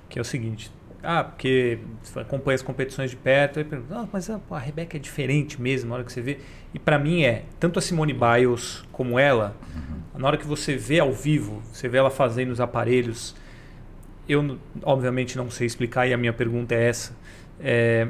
que 0.09 0.19
é 0.19 0.23
o 0.23 0.25
seguinte. 0.25 0.73
Ah, 1.03 1.23
porque 1.23 1.81
você 2.03 2.21
acompanha 2.21 2.55
as 2.55 2.63
competições 2.63 3.11
de 3.11 3.17
perto, 3.17 3.59
aí 3.59 3.65
pergunta, 3.65 3.95
ah, 3.95 4.09
mas 4.11 4.31
a, 4.31 4.41
a 4.51 4.59
Rebeca 4.59 4.97
é 4.97 5.01
diferente 5.01 5.61
mesmo 5.61 5.91
na 5.91 5.97
hora 5.97 6.05
que 6.05 6.11
você 6.11 6.23
vê. 6.23 6.39
E 6.73 6.79
para 6.79 6.99
mim 6.99 7.25
é, 7.25 7.45
tanto 7.61 7.79
a 7.79 7.83
Simone 7.83 8.15
Biles 8.15 8.83
como 8.91 9.19
ela, 9.19 9.55
uhum 9.75 10.04
na 10.17 10.29
hora 10.29 10.37
que 10.37 10.47
você 10.47 10.77
vê 10.77 11.01
ao 11.01 11.13
vivo, 11.13 11.63
você 11.73 11.89
vê 11.89 11.99
ela 11.99 12.11
fazendo 12.11 12.51
os 12.51 12.61
aparelhos, 12.61 13.35
eu 14.29 14.59
obviamente 14.83 15.37
não 15.37 15.51
sei 15.51 15.67
explicar 15.67 16.07
e 16.07 16.15
a 16.15 16.17
minha 16.17 16.33
pergunta 16.33 16.75
é 16.75 16.89
essa. 16.89 17.17
É, 17.61 18.09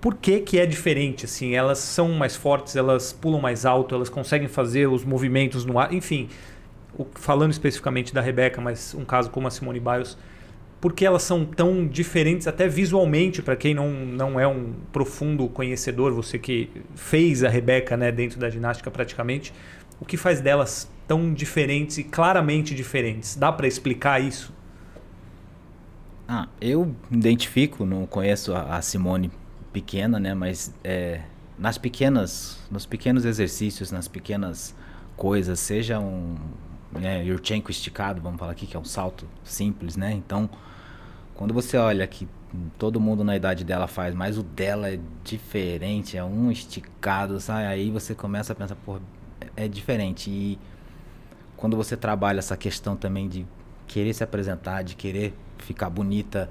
por 0.00 0.16
que, 0.16 0.40
que 0.40 0.58
é 0.58 0.66
diferente? 0.66 1.24
Assim, 1.24 1.54
elas 1.54 1.78
são 1.78 2.08
mais 2.10 2.36
fortes, 2.36 2.76
elas 2.76 3.12
pulam 3.12 3.40
mais 3.40 3.64
alto, 3.64 3.94
elas 3.94 4.08
conseguem 4.08 4.48
fazer 4.48 4.86
os 4.88 5.04
movimentos 5.04 5.64
no 5.64 5.78
ar, 5.78 5.92
enfim. 5.92 6.28
O, 6.98 7.06
falando 7.14 7.52
especificamente 7.52 8.12
da 8.12 8.20
Rebeca, 8.20 8.60
mas 8.60 8.94
um 8.94 9.04
caso 9.04 9.30
como 9.30 9.46
a 9.46 9.50
Simone 9.50 9.78
Biles, 9.78 10.18
por 10.80 10.92
que 10.92 11.04
elas 11.04 11.22
são 11.22 11.44
tão 11.44 11.86
diferentes 11.86 12.46
até 12.46 12.66
visualmente 12.66 13.42
para 13.42 13.54
quem 13.54 13.74
não, 13.74 13.90
não 13.90 14.40
é 14.40 14.48
um 14.48 14.72
profundo 14.90 15.46
conhecedor, 15.48 16.12
você 16.12 16.38
que 16.38 16.70
fez 16.94 17.44
a 17.44 17.48
Rebeca 17.48 17.96
né, 17.96 18.10
dentro 18.10 18.40
da 18.40 18.48
ginástica 18.50 18.90
praticamente, 18.90 19.52
o 20.00 20.04
que 20.04 20.16
faz 20.16 20.40
delas 20.40 20.90
tão 21.10 21.34
diferentes 21.34 21.98
e 21.98 22.04
claramente 22.04 22.72
diferentes? 22.72 23.34
Dá 23.34 23.50
para 23.50 23.66
explicar 23.66 24.22
isso? 24.22 24.52
Ah, 26.28 26.46
eu 26.60 26.94
identifico, 27.10 27.84
não 27.84 28.06
conheço 28.06 28.54
a, 28.54 28.80
Simone 28.80 29.28
pequena, 29.72 30.20
né? 30.20 30.34
Mas 30.34 30.72
é, 30.84 31.22
nas 31.58 31.76
pequenas, 31.76 32.60
nos 32.70 32.86
pequenos 32.86 33.24
exercícios, 33.24 33.90
nas 33.90 34.06
pequenas 34.06 34.72
coisas, 35.16 35.58
seja 35.58 35.98
um 35.98 36.36
né, 36.92 37.24
Yurchenko 37.24 37.72
esticado, 37.72 38.20
vamos 38.20 38.38
falar 38.38 38.52
aqui 38.52 38.64
que 38.64 38.76
é 38.76 38.78
um 38.78 38.84
salto 38.84 39.26
simples, 39.42 39.96
né? 39.96 40.12
Então, 40.12 40.48
quando 41.34 41.52
você 41.52 41.76
olha 41.76 42.06
que 42.06 42.28
todo 42.78 43.00
mundo 43.00 43.24
na 43.24 43.34
idade 43.34 43.64
dela 43.64 43.88
faz, 43.88 44.14
mas 44.14 44.38
o 44.38 44.44
dela 44.44 44.88
é 44.88 45.00
diferente, 45.24 46.16
é 46.16 46.22
um 46.22 46.52
esticado, 46.52 47.40
sabe? 47.40 47.66
Aí 47.66 47.90
você 47.90 48.14
começa 48.14 48.52
a 48.52 48.54
pensar, 48.54 48.76
pô, 48.76 49.00
é 49.56 49.66
diferente. 49.66 50.30
E 50.30 50.58
quando 51.60 51.76
você 51.76 51.96
trabalha 51.96 52.38
essa 52.38 52.56
questão 52.56 52.96
também 52.96 53.28
de 53.28 53.46
querer 53.86 54.14
se 54.14 54.24
apresentar, 54.24 54.82
de 54.82 54.96
querer 54.96 55.34
ficar 55.58 55.90
bonita, 55.90 56.48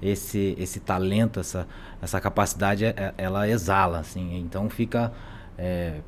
esse 0.00 0.54
esse 0.58 0.80
talento, 0.80 1.40
essa 1.40 1.66
essa 2.00 2.20
capacidade, 2.20 2.84
é, 2.84 2.94
é, 2.96 3.14
ela 3.18 3.48
exala, 3.48 3.98
assim. 3.98 4.38
Então 4.38 4.70
fica 4.70 5.12
é, 5.58 6.00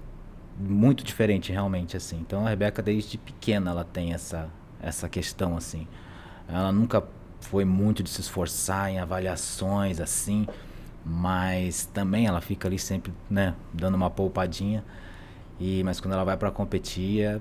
muito 0.58 1.02
diferente 1.04 1.52
realmente, 1.52 1.96
assim. 1.96 2.18
Então 2.20 2.46
a 2.46 2.50
Rebeca 2.50 2.80
desde 2.80 3.18
pequena 3.18 3.72
ela 3.72 3.84
tem 3.84 4.14
essa 4.14 4.48
essa 4.80 5.08
questão, 5.08 5.56
assim. 5.56 5.88
Ela 6.48 6.70
nunca 6.70 7.02
foi 7.40 7.64
muito 7.64 8.02
de 8.02 8.10
se 8.10 8.20
esforçar 8.20 8.90
em 8.90 9.00
avaliações, 9.00 10.00
assim, 10.00 10.46
mas 11.04 11.86
também 11.86 12.26
ela 12.26 12.40
fica 12.40 12.68
ali 12.68 12.78
sempre, 12.78 13.12
né, 13.28 13.54
dando 13.72 13.94
uma 13.94 14.10
poupadinha. 14.10 14.84
E, 15.58 15.82
mas 15.84 16.00
quando 16.00 16.14
ela 16.14 16.24
vai 16.24 16.36
para 16.36 16.50
competir, 16.50 17.22
é, 17.22 17.40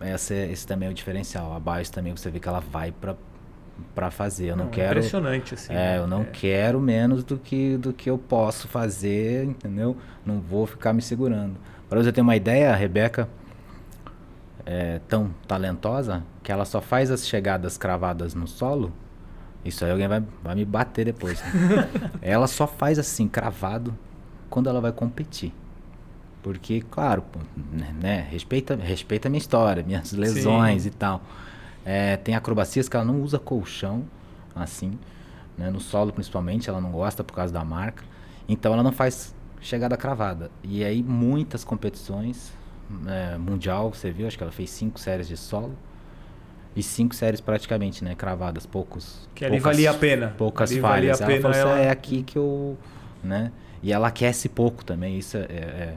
esse, 0.00 0.34
esse 0.34 0.66
também 0.66 0.88
é 0.88 0.90
o 0.90 0.94
diferencial. 0.94 1.52
A 1.54 1.60
Bios 1.60 1.90
também 1.90 2.14
você 2.14 2.30
vê 2.30 2.38
que 2.38 2.48
ela 2.48 2.60
vai 2.60 2.92
para 2.92 3.16
para 3.94 4.10
fazer. 4.10 4.46
Eu 4.48 4.56
não, 4.56 4.64
não 4.64 4.70
quero. 4.70 4.98
Impressionante 4.98 5.54
assim. 5.54 5.72
É, 5.72 5.76
né? 5.76 5.98
eu 5.98 6.06
não 6.06 6.22
é. 6.22 6.24
quero 6.24 6.80
menos 6.80 7.22
do 7.22 7.38
que 7.38 7.76
do 7.76 7.92
que 7.92 8.10
eu 8.10 8.18
posso 8.18 8.66
fazer, 8.68 9.44
entendeu? 9.44 9.96
Não 10.24 10.40
vou 10.40 10.66
ficar 10.66 10.92
me 10.92 11.02
segurando. 11.02 11.56
Para 11.88 12.02
você 12.02 12.12
ter 12.12 12.20
uma 12.20 12.36
ideia, 12.36 12.72
a 12.72 12.76
Rebeca 12.76 13.28
é 14.66 15.00
tão 15.08 15.30
talentosa 15.46 16.22
que 16.42 16.52
ela 16.52 16.64
só 16.64 16.80
faz 16.80 17.10
as 17.10 17.26
chegadas 17.26 17.78
cravadas 17.78 18.34
no 18.34 18.46
solo. 18.46 18.92
Isso 19.64 19.84
aí 19.84 19.90
alguém 19.90 20.06
vai, 20.06 20.22
vai 20.42 20.54
me 20.54 20.64
bater 20.64 21.06
depois. 21.06 21.40
Né? 21.42 21.88
ela 22.20 22.46
só 22.46 22.66
faz 22.66 22.98
assim, 22.98 23.26
cravado, 23.26 23.96
quando 24.50 24.68
ela 24.68 24.80
vai 24.80 24.92
competir. 24.92 25.52
Porque, 26.42 26.82
claro, 26.90 27.24
né, 28.00 28.26
respeita, 28.30 28.76
respeita 28.76 29.28
a 29.28 29.30
minha 29.30 29.38
história, 29.38 29.82
minhas 29.82 30.12
lesões 30.12 30.82
Sim. 30.82 30.88
e 30.88 30.92
tal. 30.92 31.22
É, 31.84 32.16
tem 32.16 32.34
acrobacias 32.34 32.88
que 32.88 32.96
ela 32.96 33.04
não 33.04 33.20
usa 33.22 33.38
colchão, 33.38 34.04
assim, 34.54 34.98
né, 35.56 35.70
no 35.70 35.80
solo 35.80 36.12
principalmente, 36.12 36.68
ela 36.68 36.80
não 36.80 36.90
gosta 36.90 37.24
por 37.24 37.34
causa 37.34 37.52
da 37.52 37.64
marca. 37.64 38.04
Então 38.48 38.72
ela 38.72 38.82
não 38.82 38.92
faz 38.92 39.34
chegada 39.60 39.96
cravada. 39.96 40.50
E 40.62 40.84
aí 40.84 41.02
muitas 41.02 41.64
competições, 41.64 42.52
é, 43.06 43.36
mundial, 43.36 43.92
você 43.92 44.10
viu, 44.10 44.26
acho 44.26 44.36
que 44.36 44.42
ela 44.42 44.52
fez 44.52 44.70
cinco 44.70 45.00
séries 45.00 45.26
de 45.26 45.36
solo. 45.36 45.74
E 46.76 46.82
cinco 46.82 47.14
séries 47.14 47.40
praticamente, 47.40 48.04
né, 48.04 48.14
cravadas, 48.14 48.64
poucos. 48.64 49.28
Que 49.34 49.44
ali 49.44 49.58
valia 49.58 49.90
a 49.90 49.94
pena. 49.94 50.34
Poucas 50.38 50.70
ali 50.70 50.80
falhas. 50.80 50.94
Valia 50.96 51.12
a 51.12 51.16
ela 51.16 51.26
pena 51.26 51.42
falou 51.42 51.56
assim, 51.56 51.80
ela... 51.80 51.88
é 51.88 51.90
aqui 51.90 52.22
que 52.22 52.38
eu, 52.38 52.78
né? 53.24 53.50
E 53.82 53.92
ela 53.92 54.08
aquece 54.08 54.48
pouco 54.48 54.84
também, 54.84 55.18
isso 55.18 55.36
é, 55.36 55.40
é 55.40 55.94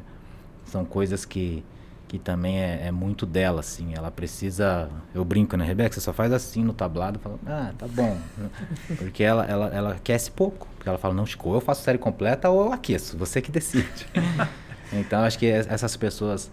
são 0.71 0.85
coisas 0.85 1.25
que, 1.25 1.63
que 2.07 2.17
também 2.17 2.59
é, 2.59 2.87
é, 2.87 2.91
muito 2.91 3.25
dela, 3.25 3.59
assim. 3.59 3.93
Ela 3.95 4.09
precisa. 4.09 4.89
Eu 5.13 5.25
brinco, 5.25 5.57
né, 5.57 5.65
Rebeca? 5.65 5.93
Você 5.93 6.01
só 6.01 6.13
faz 6.13 6.31
assim 6.31 6.63
no 6.63 6.73
tablado, 6.73 7.19
fala, 7.19 7.37
ah, 7.45 7.71
tá 7.77 7.87
bom. 7.87 8.17
Porque 8.97 9.23
ela, 9.23 9.45
ela, 9.45 9.67
ela 9.67 9.91
aquece 9.91 10.31
pouco. 10.31 10.67
Porque 10.75 10.87
ela 10.87 10.97
fala, 10.97 11.13
não, 11.13 11.25
Chico, 11.25 11.49
ou 11.49 11.55
eu 11.55 11.61
faço 11.61 11.83
série 11.83 11.97
completa 11.97 12.49
ou 12.49 12.67
eu 12.67 12.73
aqueço, 12.73 13.17
você 13.17 13.41
que 13.41 13.51
decide. 13.51 14.07
então, 14.93 15.23
acho 15.23 15.37
que 15.37 15.45
essas 15.45 15.95
pessoas 15.97 16.49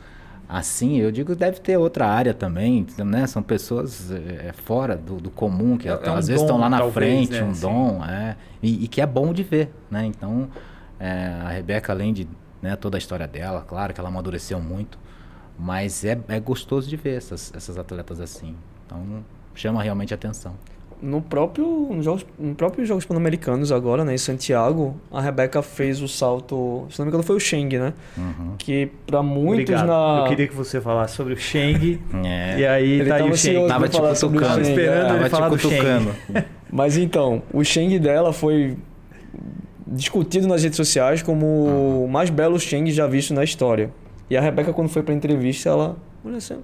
assim, 0.49 0.97
eu 0.97 1.12
digo 1.12 1.37
deve 1.37 1.61
ter 1.61 1.77
outra 1.77 2.07
área 2.07 2.33
também, 2.33 2.87
né? 2.97 3.27
São 3.27 3.43
pessoas 3.43 4.11
é, 4.11 4.53
fora 4.53 4.97
do, 4.97 5.16
do, 5.16 5.31
comum, 5.31 5.77
que 5.77 5.87
é, 5.87 5.93
é 5.93 6.11
um 6.11 6.14
às 6.14 6.27
vezes 6.27 6.43
estão 6.43 6.57
lá 6.57 6.71
na 6.71 6.79
talvez, 6.79 7.29
frente, 7.29 7.33
né? 7.33 7.43
um 7.43 7.53
dom, 7.53 8.03
é, 8.03 8.35
e, 8.62 8.85
e, 8.85 8.89
que 8.89 9.03
é 9.03 9.07
bom 9.07 9.33
de 9.33 9.43
ver, 9.43 9.71
né? 9.91 10.07
Então, 10.07 10.49
é, 10.99 11.37
a 11.45 11.51
Rebeca, 11.51 11.93
além 11.93 12.14
de 12.14 12.27
né, 12.63 12.77
toda 12.77 12.97
a 12.97 12.99
história 12.99 13.27
dela, 13.27 13.65
claro 13.67 13.93
que 13.95 14.01
ela 14.01 14.09
amadureceu 14.09 14.61
muito, 14.61 14.99
mas 15.59 16.05
é, 16.05 16.19
é 16.29 16.41
gostoso 16.41 16.89
de 16.89 16.97
ver 16.97 17.17
essas, 17.17 17.53
essas 17.55 17.79
atletas 17.79 18.21
assim. 18.21 18.55
Então 18.87 19.25
chama 19.55 19.83
realmente 19.83 20.15
atenção. 20.15 20.55
No 21.01 21.23
próprio, 21.23 21.65
no, 21.65 22.03
jogos, 22.03 22.27
no 22.37 22.57
próprio 22.57 22.85
Jogos 22.85 23.05
Pan-Americanos 23.05 23.71
agora, 23.71 24.05
né, 24.05 24.15
em 24.15 24.19
Santiago, 24.19 24.97
a 25.13 25.21
Rebeca 25.21 25.63
fez 25.63 26.03
o 26.03 26.09
salto, 26.09 26.89
se 26.91 26.99
não 26.99 27.07
me 27.07 27.11
engano 27.11 27.23
foi 27.23 27.37
o 27.37 27.41
Sheng, 27.41 27.79
né? 27.79 27.95
Uhum. 28.17 28.55
Que 28.59 28.91
para 29.07 29.23
muitos 29.23 29.75
Obrigado. 29.75 29.87
na... 29.87 30.23
Eu 30.23 30.29
queria 30.29 30.49
que 30.49 30.55
você 30.55 30.81
falasse 30.81 31.15
sobre 31.15 31.35
o 31.35 31.37
Sheng. 31.37 32.01
é. 32.27 32.59
E 32.59 32.67
aí 32.67 32.91
ele 32.91 33.09
tá 33.09 33.17
aí 33.17 33.31
o 33.31 33.37
Sheng. 33.37 33.69
Tava 33.69 33.89
te 33.89 34.01
cutucando. 34.01 34.41
Tava 34.41 34.61
esperando 34.61 35.15
é, 35.15 35.21
ele 35.21 35.29
falar 35.29 35.49
do 35.51 35.59
Sheng. 35.59 36.13
Mas 36.71 36.97
então, 36.97 37.43
o 37.53 37.63
Sheng 37.63 37.97
dela 38.01 38.33
foi 38.33 38.77
discutido 39.91 40.47
nas 40.47 40.62
redes 40.62 40.76
sociais 40.76 41.22
como 41.22 41.47
uhum. 41.47 42.05
o 42.05 42.09
mais 42.09 42.30
belo 42.30 42.59
Sheng 42.59 42.91
já 42.91 43.07
visto 43.07 43.32
na 43.32 43.43
história. 43.43 43.91
E 44.30 44.36
a 44.36 44.41
Rebeca, 44.41 44.72
quando 44.72 44.89
foi 44.89 45.03
pra 45.03 45.14
entrevista, 45.14 45.70
ela. 45.70 45.97
Olha 46.24 46.36
assim. 46.36 46.59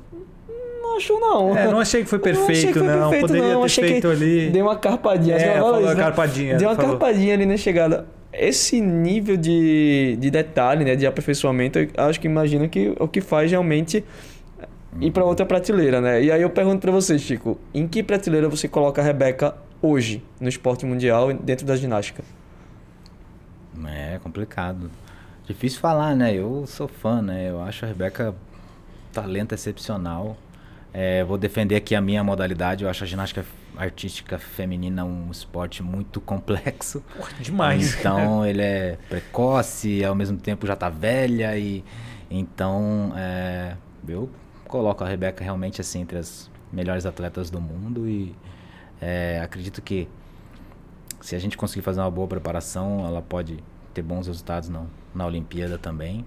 Não 0.82 0.96
achou, 0.96 1.18
não. 1.18 1.56
É, 1.56 1.70
não 1.70 1.80
achei 1.80 2.02
que 2.02 2.08
foi 2.08 2.18
perfeito, 2.20 2.78
não. 2.78 3.00
não. 3.00 3.10
Perfeito, 3.10 3.26
Poderia 3.26 3.54
não. 3.54 3.60
ter 3.60 3.64
achei 3.66 3.88
feito 3.88 4.08
ali. 4.08 4.50
Deu 4.50 4.64
uma 4.64 4.76
carpadinha. 4.76 5.36
É, 5.36 5.58
falou 5.58 5.80
isso, 5.80 5.88
né? 5.88 5.94
carpadinha. 5.94 6.56
Deu 6.56 6.68
uma 6.68 6.76
falou. 6.76 6.90
carpadinha 6.90 7.34
ali 7.34 7.46
na 7.46 7.56
chegada. 7.56 8.06
Esse 8.32 8.80
nível 8.80 9.36
de, 9.36 10.16
de 10.20 10.30
detalhe, 10.30 10.84
né, 10.84 10.96
de 10.96 11.06
aperfeiçoamento, 11.06 11.78
eu 11.78 11.88
acho 11.96 12.20
que 12.20 12.26
imagina 12.26 12.66
que 12.66 12.92
o 12.98 13.06
que 13.06 13.20
faz 13.20 13.48
realmente 13.50 14.04
ir 15.00 15.10
para 15.12 15.24
outra 15.24 15.46
prateleira, 15.46 16.00
né? 16.00 16.22
E 16.22 16.32
aí 16.32 16.42
eu 16.42 16.50
pergunto 16.50 16.80
para 16.80 16.90
você, 16.90 17.16
Chico, 17.18 17.58
em 17.72 17.86
que 17.86 18.02
prateleira 18.02 18.48
você 18.48 18.66
coloca 18.66 19.00
a 19.00 19.04
Rebeca 19.04 19.54
hoje 19.80 20.22
no 20.40 20.48
esporte 20.48 20.84
mundial 20.84 21.32
dentro 21.32 21.64
da 21.64 21.76
ginástica? 21.76 22.24
É 23.86 24.18
complicado. 24.18 24.90
Difícil 25.46 25.80
falar, 25.80 26.14
né? 26.14 26.34
Eu 26.34 26.66
sou 26.66 26.88
fã, 26.88 27.20
né? 27.20 27.50
Eu 27.50 27.60
acho 27.62 27.84
a 27.84 27.88
Rebeca 27.88 28.34
talento 29.12 29.54
excepcional. 29.54 30.36
É, 30.92 31.24
vou 31.24 31.36
defender 31.36 31.76
aqui 31.76 31.94
a 31.94 32.00
minha 32.00 32.22
modalidade. 32.22 32.84
Eu 32.84 32.90
acho 32.90 33.04
a 33.04 33.06
ginástica 33.06 33.44
artística 33.76 34.38
feminina 34.38 35.04
um 35.04 35.30
esporte 35.30 35.82
muito 35.82 36.20
complexo. 36.20 37.02
Porra, 37.16 37.32
demais. 37.40 37.98
Então 37.98 38.46
ele 38.46 38.62
é 38.62 38.98
precoce, 39.08 40.04
ao 40.04 40.14
mesmo 40.14 40.38
tempo 40.38 40.66
já 40.66 40.76
tá 40.76 40.88
velha 40.88 41.56
e 41.58 41.84
então 42.30 43.12
é, 43.16 43.76
eu 44.06 44.30
coloco 44.66 45.04
a 45.04 45.08
Rebeca 45.08 45.42
realmente 45.42 45.80
assim 45.80 46.00
entre 46.00 46.18
as 46.18 46.50
melhores 46.72 47.06
atletas 47.06 47.50
do 47.50 47.60
mundo 47.60 48.08
e 48.08 48.34
é, 49.00 49.40
acredito 49.42 49.82
que 49.82 50.08
se 51.24 51.34
a 51.34 51.38
gente 51.38 51.56
conseguir 51.56 51.80
fazer 51.80 52.00
uma 52.00 52.10
boa 52.10 52.28
preparação, 52.28 53.06
ela 53.06 53.22
pode 53.22 53.58
ter 53.94 54.02
bons 54.02 54.26
resultados 54.26 54.68
na 55.14 55.26
Olimpíada 55.26 55.78
também. 55.78 56.22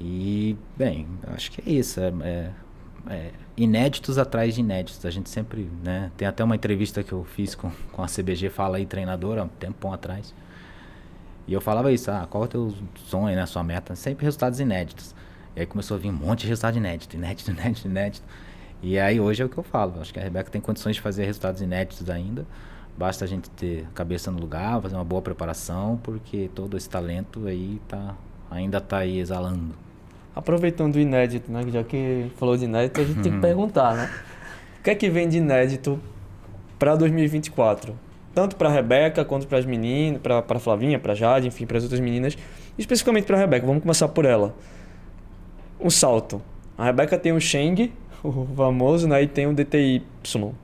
E, 0.00 0.56
bem, 0.76 1.06
acho 1.28 1.52
que 1.52 1.62
é 1.64 1.72
isso. 1.72 2.00
É, 2.00 2.12
é, 2.24 2.50
é, 3.08 3.30
inéditos 3.56 4.18
atrás 4.18 4.56
de 4.56 4.60
inéditos. 4.60 5.06
A 5.06 5.10
gente 5.10 5.30
sempre, 5.30 5.70
né? 5.84 6.10
Tem 6.16 6.26
até 6.26 6.42
uma 6.42 6.56
entrevista 6.56 7.04
que 7.04 7.12
eu 7.12 7.22
fiz 7.22 7.54
com, 7.54 7.70
com 7.92 8.02
a 8.02 8.06
CBG 8.06 8.50
Fala 8.50 8.78
aí, 8.78 8.86
treinadora, 8.86 9.44
um 9.44 9.48
tempão 9.48 9.92
atrás. 9.92 10.34
E 11.46 11.52
eu 11.52 11.60
falava 11.60 11.92
isso, 11.92 12.10
ah, 12.10 12.26
qual 12.28 12.42
é 12.42 12.46
o 12.46 12.48
teu 12.48 12.74
sonho, 13.04 13.36
né? 13.36 13.46
Sua 13.46 13.62
meta? 13.62 13.94
Sempre 13.94 14.24
resultados 14.24 14.58
inéditos. 14.58 15.14
E 15.54 15.60
aí 15.60 15.66
começou 15.66 15.96
a 15.96 16.00
vir 16.00 16.10
um 16.10 16.12
monte 16.12 16.40
de 16.40 16.48
resultado 16.48 16.76
inédito, 16.76 17.14
inédito, 17.14 17.52
inédito, 17.54 17.86
inédito. 17.86 18.26
E 18.82 18.98
aí 18.98 19.20
hoje 19.20 19.44
é 19.44 19.46
o 19.46 19.48
que 19.48 19.56
eu 19.56 19.62
falo. 19.62 20.00
Acho 20.00 20.12
que 20.12 20.18
a 20.18 20.22
Rebeca 20.24 20.50
tem 20.50 20.60
condições 20.60 20.96
de 20.96 21.02
fazer 21.02 21.24
resultados 21.24 21.62
inéditos 21.62 22.10
ainda. 22.10 22.44
Basta 22.96 23.24
a 23.24 23.28
gente 23.28 23.50
ter 23.50 23.86
a 23.90 23.94
cabeça 23.94 24.30
no 24.30 24.40
lugar, 24.40 24.80
fazer 24.80 24.94
uma 24.94 25.04
boa 25.04 25.20
preparação, 25.20 26.00
porque 26.02 26.50
todo 26.54 26.76
esse 26.76 26.88
talento 26.88 27.46
aí 27.46 27.80
tá, 27.86 28.14
ainda 28.50 28.78
está 28.78 28.98
aí 28.98 29.18
exalando. 29.18 29.74
Aproveitando 30.34 30.96
o 30.96 30.98
inédito, 30.98 31.50
né? 31.52 31.62
Já 31.70 31.84
que 31.84 32.30
falou 32.36 32.56
de 32.56 32.64
inédito, 32.64 33.00
a 33.00 33.04
gente 33.04 33.20
tem 33.20 33.32
que 33.32 33.38
perguntar, 33.38 33.94
né? 33.94 34.10
O 34.80 34.82
que 34.82 34.90
é 34.90 34.94
que 34.94 35.10
vem 35.10 35.28
de 35.28 35.38
inédito 35.38 36.00
para 36.78 36.94
2024? 36.96 37.94
Tanto 38.34 38.56
para 38.56 38.68
a 38.68 38.72
Rebeca 38.72 39.24
quanto 39.24 39.46
para 39.46 39.58
as 39.58 39.64
meninas, 39.64 40.20
para 40.20 40.44
a 40.46 40.58
Flavinha, 40.58 40.98
para 40.98 41.12
a 41.12 41.14
Jade, 41.14 41.48
enfim, 41.48 41.66
para 41.66 41.78
as 41.78 41.82
outras 41.82 42.00
meninas. 42.00 42.36
Especificamente 42.78 43.24
para 43.24 43.36
a 43.36 43.40
Rebeca, 43.40 43.66
vamos 43.66 43.82
começar 43.82 44.08
por 44.08 44.24
ela. 44.24 44.54
O 45.80 45.90
salto. 45.90 46.40
A 46.76 46.84
Rebeca 46.84 47.18
tem 47.18 47.32
o 47.32 47.40
Sheng, 47.40 47.90
o 48.28 48.48
famoso, 48.56 49.08
né? 49.08 49.22
E 49.22 49.26
tem 49.26 49.46
o 49.46 49.54
DTY, 49.54 50.02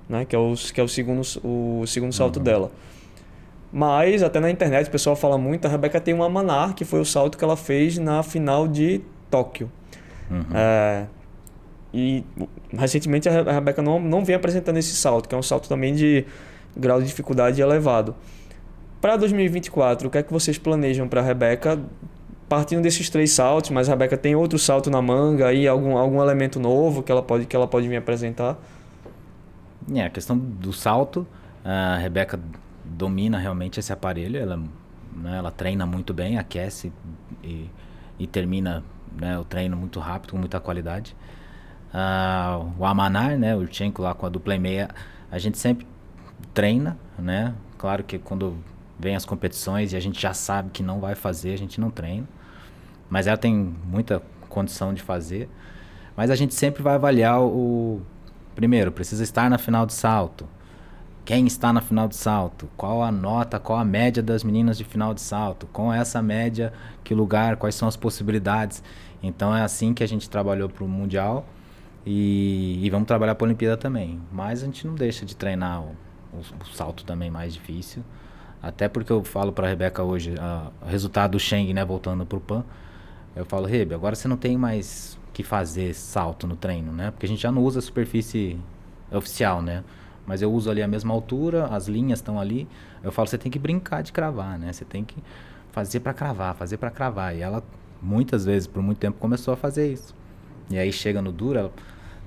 né? 0.08 0.24
Que 0.24 0.34
é 0.36 0.38
o, 0.38 0.54
que 0.54 0.80
é 0.80 0.84
o 0.84 0.88
segundo, 0.88 1.22
o 1.44 1.86
segundo 1.86 2.12
salto 2.12 2.36
uhum. 2.36 2.42
dela. 2.42 2.72
Mas, 3.72 4.22
até 4.22 4.38
na 4.38 4.50
internet, 4.50 4.88
o 4.88 4.90
pessoal 4.90 5.16
fala 5.16 5.38
muito, 5.38 5.66
a 5.66 5.68
Rebeca 5.68 6.00
tem 6.00 6.12
uma 6.12 6.28
Manar, 6.28 6.74
que 6.74 6.84
foi 6.84 7.00
o 7.00 7.04
salto 7.04 7.38
que 7.38 7.44
ela 7.44 7.56
fez 7.56 7.96
na 7.96 8.22
final 8.22 8.68
de 8.68 9.00
Tóquio. 9.30 9.70
Uhum. 10.30 10.44
É, 10.54 11.06
e 11.92 12.24
recentemente 12.76 13.28
a 13.28 13.52
Rebeca 13.52 13.82
não, 13.82 14.00
não 14.00 14.24
vem 14.24 14.34
apresentando 14.34 14.78
esse 14.78 14.94
salto, 14.94 15.28
que 15.28 15.34
é 15.34 15.38
um 15.38 15.42
salto 15.42 15.68
também 15.68 15.94
de 15.94 16.24
grau 16.76 17.00
de 17.00 17.06
dificuldade 17.06 17.60
elevado. 17.60 18.14
Para 19.00 19.16
2024, 19.16 20.08
o 20.08 20.10
que 20.10 20.18
é 20.18 20.22
que 20.22 20.32
vocês 20.32 20.58
planejam 20.58 21.08
para 21.08 21.20
a 21.20 21.24
Rebeca 21.24 21.78
partindo 22.52 22.82
desses 22.82 23.08
três 23.08 23.32
saltos, 23.32 23.70
mas 23.70 23.88
a 23.88 23.92
Rebeca 23.92 24.14
tem 24.14 24.36
outro 24.36 24.58
salto 24.58 24.90
na 24.90 25.00
manga 25.00 25.46
aí, 25.46 25.66
algum, 25.66 25.96
algum 25.96 26.20
elemento 26.20 26.60
novo 26.60 27.02
que 27.02 27.10
ela 27.10 27.22
pode, 27.22 27.46
que 27.46 27.56
ela 27.56 27.66
pode 27.66 27.88
vir 27.88 27.96
apresentar? 27.96 28.58
É, 29.94 30.02
a 30.02 30.10
questão 30.10 30.36
do 30.36 30.70
salto, 30.70 31.26
a 31.64 31.96
Rebeca 31.96 32.38
domina 32.84 33.38
realmente 33.38 33.80
esse 33.80 33.90
aparelho, 33.90 34.38
ela, 34.38 34.58
né, 35.16 35.38
ela 35.38 35.50
treina 35.50 35.86
muito 35.86 36.12
bem, 36.12 36.36
aquece 36.36 36.92
e, 37.42 37.70
e 38.18 38.26
termina 38.26 38.84
né, 39.18 39.38
o 39.38 39.44
treino 39.44 39.74
muito 39.74 39.98
rápido, 39.98 40.32
com 40.32 40.38
muita 40.38 40.60
qualidade. 40.60 41.16
Uh, 41.88 42.70
o 42.78 42.84
Amanar, 42.84 43.38
né, 43.38 43.56
o 43.56 43.60
Urchenko 43.60 44.02
lá 44.02 44.12
com 44.12 44.26
a 44.26 44.28
dupla 44.28 44.54
e 44.54 44.58
meia, 44.58 44.90
a 45.30 45.38
gente 45.38 45.56
sempre 45.56 45.86
treina, 46.52 46.98
né? 47.18 47.54
Claro 47.78 48.04
que 48.04 48.18
quando 48.18 48.58
vem 49.00 49.16
as 49.16 49.24
competições 49.24 49.94
e 49.94 49.96
a 49.96 50.00
gente 50.00 50.20
já 50.20 50.34
sabe 50.34 50.68
que 50.68 50.82
não 50.82 51.00
vai 51.00 51.14
fazer, 51.14 51.54
a 51.54 51.58
gente 51.58 51.80
não 51.80 51.90
treina. 51.90 52.28
Mas 53.12 53.26
ela 53.26 53.36
tem 53.36 53.76
muita 53.84 54.22
condição 54.48 54.94
de 54.94 55.02
fazer. 55.02 55.46
Mas 56.16 56.30
a 56.30 56.34
gente 56.34 56.54
sempre 56.54 56.82
vai 56.82 56.94
avaliar 56.94 57.42
o. 57.42 58.00
Primeiro, 58.54 58.90
precisa 58.90 59.22
estar 59.22 59.50
na 59.50 59.58
final 59.58 59.84
de 59.84 59.92
salto. 59.92 60.48
Quem 61.22 61.46
está 61.46 61.74
na 61.74 61.82
final 61.82 62.08
de 62.08 62.16
salto? 62.16 62.70
Qual 62.74 63.02
a 63.02 63.12
nota, 63.12 63.60
qual 63.60 63.78
a 63.78 63.84
média 63.84 64.22
das 64.22 64.42
meninas 64.42 64.78
de 64.78 64.84
final 64.84 65.12
de 65.12 65.20
salto? 65.20 65.66
Com 65.66 65.92
essa 65.92 66.22
média, 66.22 66.72
que 67.04 67.14
lugar, 67.14 67.56
quais 67.56 67.74
são 67.74 67.86
as 67.86 67.98
possibilidades? 67.98 68.82
Então 69.22 69.54
é 69.54 69.60
assim 69.60 69.92
que 69.92 70.02
a 70.02 70.08
gente 70.08 70.30
trabalhou 70.30 70.70
para 70.70 70.82
o 70.82 70.88
Mundial 70.88 71.44
e, 72.06 72.80
e, 72.82 72.88
vamos 72.88 73.06
trabalhar 73.06 73.34
para 73.34 73.44
a 73.44 73.48
Olimpíada 73.48 73.76
também. 73.76 74.22
Mas 74.32 74.62
a 74.62 74.66
gente 74.66 74.86
não 74.86 74.94
deixa 74.94 75.26
de 75.26 75.36
treinar 75.36 75.82
o, 75.82 75.94
o, 76.32 76.38
o 76.38 76.74
salto 76.74 77.04
também 77.04 77.30
mais 77.30 77.52
difícil. 77.52 78.02
Até 78.62 78.88
porque 78.88 79.12
eu 79.12 79.22
falo 79.22 79.52
para 79.52 79.66
a 79.66 79.68
Rebeca 79.70 80.02
hoje, 80.02 80.34
o 80.80 80.86
resultado 80.86 81.32
do 81.32 81.38
Sheng, 81.38 81.74
né, 81.74 81.84
voltando 81.84 82.24
para 82.24 82.38
o 82.38 82.40
PAN, 82.40 82.64
eu 83.34 83.44
falo, 83.44 83.66
Rebe, 83.66 83.94
agora 83.94 84.14
você 84.14 84.28
não 84.28 84.36
tem 84.36 84.56
mais 84.56 85.18
que 85.32 85.42
fazer 85.42 85.94
salto 85.94 86.46
no 86.46 86.56
treino, 86.56 86.92
né? 86.92 87.10
Porque 87.10 87.26
a 87.26 87.28
gente 87.28 87.40
já 87.40 87.50
não 87.50 87.62
usa 87.62 87.78
a 87.78 87.82
superfície 87.82 88.58
oficial, 89.10 89.62
né? 89.62 89.82
Mas 90.26 90.42
eu 90.42 90.52
uso 90.52 90.70
ali 90.70 90.82
a 90.82 90.88
mesma 90.88 91.12
altura, 91.12 91.66
as 91.66 91.88
linhas 91.88 92.18
estão 92.18 92.38
ali. 92.38 92.68
Eu 93.02 93.10
falo, 93.10 93.26
você 93.26 93.38
tem 93.38 93.50
que 93.50 93.58
brincar 93.58 94.02
de 94.02 94.12
cravar, 94.12 94.58
né? 94.58 94.72
Você 94.72 94.84
tem 94.84 95.04
que 95.04 95.16
fazer 95.72 96.00
para 96.00 96.12
cravar, 96.12 96.54
fazer 96.54 96.76
para 96.76 96.90
cravar. 96.90 97.34
E 97.34 97.40
ela, 97.40 97.62
muitas 98.00 98.44
vezes, 98.44 98.66
por 98.68 98.82
muito 98.82 98.98
tempo, 98.98 99.18
começou 99.18 99.54
a 99.54 99.56
fazer 99.56 99.90
isso. 99.92 100.14
E 100.70 100.78
aí 100.78 100.92
chega 100.92 101.20
no 101.20 101.32
duro, 101.32 101.58
ela, 101.58 101.72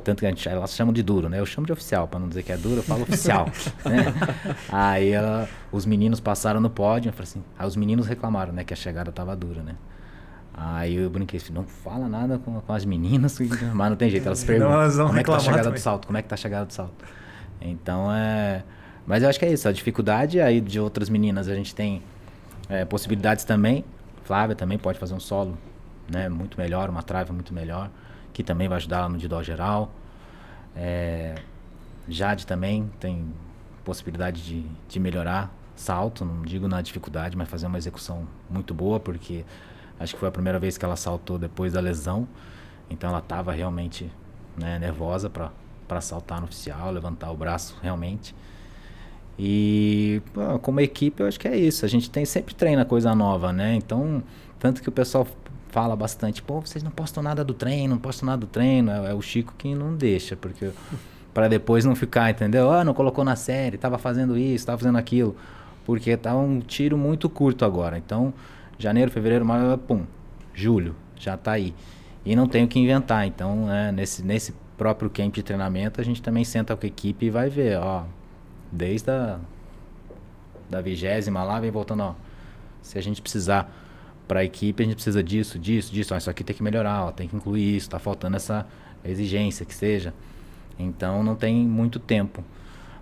tanto 0.04 0.20
que 0.20 0.26
a 0.26 0.30
gente, 0.30 0.48
elas 0.50 0.74
chamam 0.74 0.94
de 0.94 1.02
duro, 1.02 1.30
né? 1.30 1.40
Eu 1.40 1.46
chamo 1.46 1.66
de 1.66 1.72
oficial, 1.72 2.08
para 2.08 2.20
não 2.20 2.28
dizer 2.28 2.44
que 2.44 2.52
é 2.52 2.58
duro, 2.58 2.78
eu 2.78 2.84
falo 2.84 3.04
oficial. 3.04 3.46
né? 3.86 4.14
Aí 4.70 5.10
ela, 5.12 5.48
os 5.72 5.86
meninos 5.86 6.20
passaram 6.20 6.60
no 6.60 6.70
pódio, 6.70 7.10
eu 7.10 7.14
falei 7.14 7.30
assim, 7.30 7.44
aí 7.58 7.68
os 7.68 7.76
meninos 7.76 8.08
reclamaram, 8.08 8.52
né? 8.52 8.64
Que 8.64 8.74
a 8.74 8.78
chegada 8.78 9.12
tava 9.12 9.36
dura, 9.36 9.62
né? 9.62 9.76
Aí 10.58 10.96
eu 10.96 11.10
brinquei 11.10 11.38
assim, 11.38 11.52
não 11.52 11.66
fala 11.66 12.08
nada 12.08 12.40
com, 12.40 12.62
com 12.62 12.74
as 12.74 12.86
meninas, 12.86 13.38
mas 13.74 13.90
não 13.90 13.98
tem 13.98 14.10
jeito, 14.10 14.26
elas 14.26 14.42
perguntam 14.44 14.72
não, 14.72 14.82
elas 14.82 14.96
como 14.96 15.18
é 15.18 15.24
que 15.24 15.30
tá 15.30 15.36
a 15.36 15.40
chegada 15.40 15.64
também. 15.64 15.80
do 15.80 15.82
salto, 15.82 16.06
como 16.08 16.18
é 16.18 16.22
que 16.22 16.30
tá 16.30 16.36
a 16.36 16.38
chegada 16.38 16.66
do 16.66 16.74
salto. 16.74 17.06
Então 17.62 18.12
é. 18.12 18.64
Mas 19.06 19.22
eu 19.22 19.30
acho 19.30 19.38
que 19.38 19.46
é 19.46 19.52
isso, 19.52 19.68
a 19.68 19.72
dificuldade 19.72 20.40
aí 20.40 20.62
de 20.62 20.80
outras 20.80 21.10
meninas, 21.10 21.50
a 21.50 21.56
gente 21.56 21.76
tem 21.76 22.02
é, 22.70 22.86
possibilidades 22.86 23.44
também. 23.44 23.84
Flávia 24.24 24.56
também 24.56 24.78
pode 24.78 24.98
fazer 24.98 25.14
um 25.14 25.20
solo 25.20 25.58
né, 26.10 26.30
muito 26.30 26.58
melhor, 26.58 26.90
uma 26.90 27.04
trave 27.04 27.32
muito 27.32 27.54
melhor. 27.54 27.90
que 28.34 28.44
também 28.44 28.68
vai 28.68 28.78
ajudar 28.78 29.00
ela 29.00 29.10
no 29.10 29.16
individual 29.16 29.44
geral. 29.44 29.92
É, 30.76 31.36
Jade 32.08 32.48
também 32.48 32.90
tem 33.00 33.26
possibilidade 33.84 34.42
de, 34.42 34.66
de 34.88 35.00
melhorar 35.00 35.54
salto, 35.76 36.24
não 36.24 36.42
digo 36.42 36.68
na 36.68 36.82
dificuldade, 36.82 37.36
mas 37.38 37.50
fazer 37.50 37.68
uma 37.68 37.78
execução 37.78 38.28
muito 38.50 38.74
boa, 38.74 39.00
porque 39.00 39.46
acho 40.00 40.14
que 40.14 40.20
foi 40.20 40.30
a 40.30 40.32
primeira 40.32 40.60
vez 40.60 40.78
que 40.78 40.86
ela 40.86 40.96
saltou 40.96 41.38
depois 41.38 41.74
da 41.74 41.80
lesão. 41.80 42.28
Então 42.90 43.10
ela 43.10 43.20
estava 43.20 43.52
realmente 43.52 44.12
né, 44.58 44.80
nervosa 44.80 45.30
para 45.30 46.02
saltar 46.02 46.40
no 46.40 46.46
oficial, 46.46 46.92
levantar 46.92 47.32
o 47.32 47.36
braço 47.36 47.78
realmente. 47.82 48.36
E 49.38 50.22
pô, 50.34 50.60
como 50.60 50.80
equipe 50.80 51.22
eu 51.22 51.28
acho 51.28 51.40
que 51.40 51.48
é 51.48 51.58
isso. 51.58 51.86
A 51.86 51.90
gente 51.90 52.10
tem 52.10 52.26
sempre 52.26 52.56
treina 52.56 52.86
coisa 52.86 53.14
nova, 53.14 53.52
né? 53.52 53.76
Então, 53.76 54.24
tanto 54.60 54.82
que 54.82 54.90
o 54.90 54.92
pessoal 54.92 55.28
fala 55.70 55.96
bastante, 55.96 56.42
pô, 56.42 56.62
vocês 56.62 56.82
não 56.82 56.92
postam 56.92 57.22
nada 57.22 57.44
do 57.44 57.54
treino, 57.54 57.96
não 57.96 58.02
postam 58.02 58.28
nada 58.28 58.40
do 58.40 58.48
treino. 58.48 58.92
É, 58.92 59.12
é 59.12 59.14
o 59.14 59.22
Chico 59.22 59.54
que 59.58 59.76
não 59.76 59.94
deixa, 59.94 60.36
porque 60.36 60.72
para 61.34 61.50
depois 61.50 61.84
não 61.84 61.96
ficar, 61.96 62.32
entendeu? 62.32 62.72
Ah, 62.72 62.84
não 62.84 62.94
colocou 62.94 63.26
na 63.26 63.36
série, 63.36 63.78
tava 63.78 63.98
fazendo 63.98 64.38
isso, 64.38 64.66
tava 64.66 64.78
fazendo 64.78 64.98
aquilo. 64.98 65.36
Porque 65.86 66.16
tá 66.16 66.34
um 66.34 66.62
tiro 66.62 66.98
muito 66.98 67.30
curto 67.30 67.66
agora. 67.66 67.98
Então, 67.98 68.34
janeiro, 68.78 69.12
fevereiro, 69.12 69.46
março, 69.46 69.78
pum, 69.80 70.06
julho, 70.54 70.96
já 71.18 71.38
tá 71.38 71.54
aí. 71.54 71.74
E 72.26 72.36
não 72.36 72.48
tenho 72.48 72.68
que 72.68 72.80
inventar. 72.80 73.28
Então, 73.28 73.68
né, 73.68 73.92
nesse, 73.92 74.24
nesse 74.24 74.54
próprio 74.78 75.10
camp 75.10 75.34
de 75.34 75.44
treinamento, 75.44 76.02
a 76.02 76.04
gente 76.04 76.22
também 76.22 76.44
senta 76.44 76.76
com 76.76 76.86
a 76.86 76.88
equipe 76.88 77.28
e 77.28 77.30
vai 77.30 77.50
ver, 77.50 77.78
ó, 77.78 78.04
desde 78.72 79.10
a 79.10 79.40
da 80.70 80.82
vigésima 80.82 81.44
lá, 81.44 81.60
vem 81.60 81.72
voltando, 81.72 82.02
ó, 82.02 82.16
se 82.82 82.98
a 82.98 83.02
gente 83.02 83.22
precisar 83.22 83.72
para 84.28 84.40
a 84.40 84.44
equipe, 84.44 84.82
a 84.82 84.86
gente 84.86 84.96
precisa 84.96 85.24
disso, 85.24 85.60
disso, 85.60 85.94
disso, 85.94 86.14
ó, 86.14 86.18
isso 86.18 86.30
aqui 86.30 86.44
tem 86.44 86.56
que 86.56 86.64
melhorar, 86.64 87.06
ó, 87.06 87.12
tem 87.12 87.28
que 87.28 87.36
incluir 87.36 87.76
isso, 87.76 87.90
tá 87.90 88.00
faltando 88.00 88.36
essa 88.36 88.66
exigência 89.04 89.66
que 89.66 89.74
seja. 89.74 90.14
Então 90.78 91.24
não 91.24 91.36
tem 91.36 91.56
muito 91.56 92.00
tempo. 92.00 92.44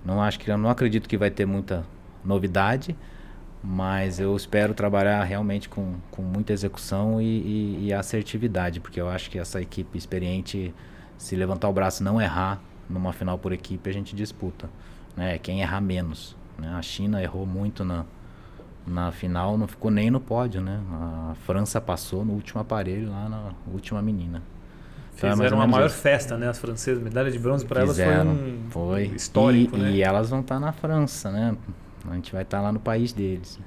Não 0.05 0.21
acho 0.21 0.39
que 0.39 0.55
não 0.55 0.69
acredito 0.69 1.07
que 1.07 1.17
vai 1.17 1.31
ter 1.31 1.45
muita 1.45 1.85
novidade, 2.23 2.95
mas 3.63 4.19
eu 4.19 4.35
espero 4.35 4.73
trabalhar 4.73 5.23
realmente 5.23 5.69
com, 5.69 5.95
com 6.11 6.21
muita 6.21 6.51
execução 6.51 7.21
e, 7.21 7.25
e, 7.25 7.85
e 7.85 7.93
assertividade, 7.93 8.81
porque 8.81 8.99
eu 8.99 9.07
acho 9.07 9.29
que 9.29 9.39
essa 9.39 9.61
equipe 9.61 9.97
experiente, 9.97 10.75
se 11.17 11.35
levantar 11.35 11.69
o 11.69 11.73
braço 11.73 12.03
e 12.03 12.05
não 12.05 12.21
errar 12.21 12.59
numa 12.89 13.13
final 13.13 13.37
por 13.37 13.53
equipe, 13.53 13.89
a 13.89 13.93
gente 13.93 14.13
disputa. 14.15 14.69
Né? 15.15 15.37
Quem 15.37 15.61
errar 15.61 15.79
menos. 15.79 16.35
Né? 16.59 16.67
A 16.75 16.81
China 16.81 17.23
errou 17.23 17.45
muito 17.45 17.85
na, 17.85 18.03
na 18.85 19.13
final, 19.13 19.57
não 19.57 19.67
ficou 19.67 19.89
nem 19.89 20.11
no 20.11 20.19
pódio. 20.19 20.61
Né? 20.61 20.81
A 20.91 21.35
França 21.45 21.79
passou 21.79 22.25
no 22.25 22.33
último 22.33 22.59
aparelho, 22.59 23.09
lá 23.09 23.29
na 23.29 23.51
última 23.71 24.01
menina. 24.01 24.43
Então 25.15 25.29
é 25.29 25.33
Fizeram 25.33 25.57
é 25.57 25.59
uma 25.61 25.67
maior 25.67 25.87
isso. 25.87 25.95
festa, 25.97 26.37
né? 26.37 26.49
As 26.49 26.57
francesas, 26.57 27.01
medalha 27.01 27.31
de 27.31 27.37
bronze 27.37 27.63
para 27.63 27.81
elas 27.81 27.95
foi 27.95 28.17
um 28.27 28.69
foi. 28.71 29.03
histórico, 29.15 29.77
e, 29.77 29.79
né? 29.79 29.91
E 29.91 30.01
elas 30.01 30.29
vão 30.29 30.41
estar 30.41 30.55
tá 30.55 30.59
na 30.59 30.71
França, 30.71 31.31
né? 31.31 31.55
A 32.09 32.15
gente 32.15 32.31
vai 32.31 32.43
estar 32.43 32.57
tá 32.57 32.63
lá 32.63 32.71
no 32.71 32.79
país 32.79 33.13
deles. 33.13 33.59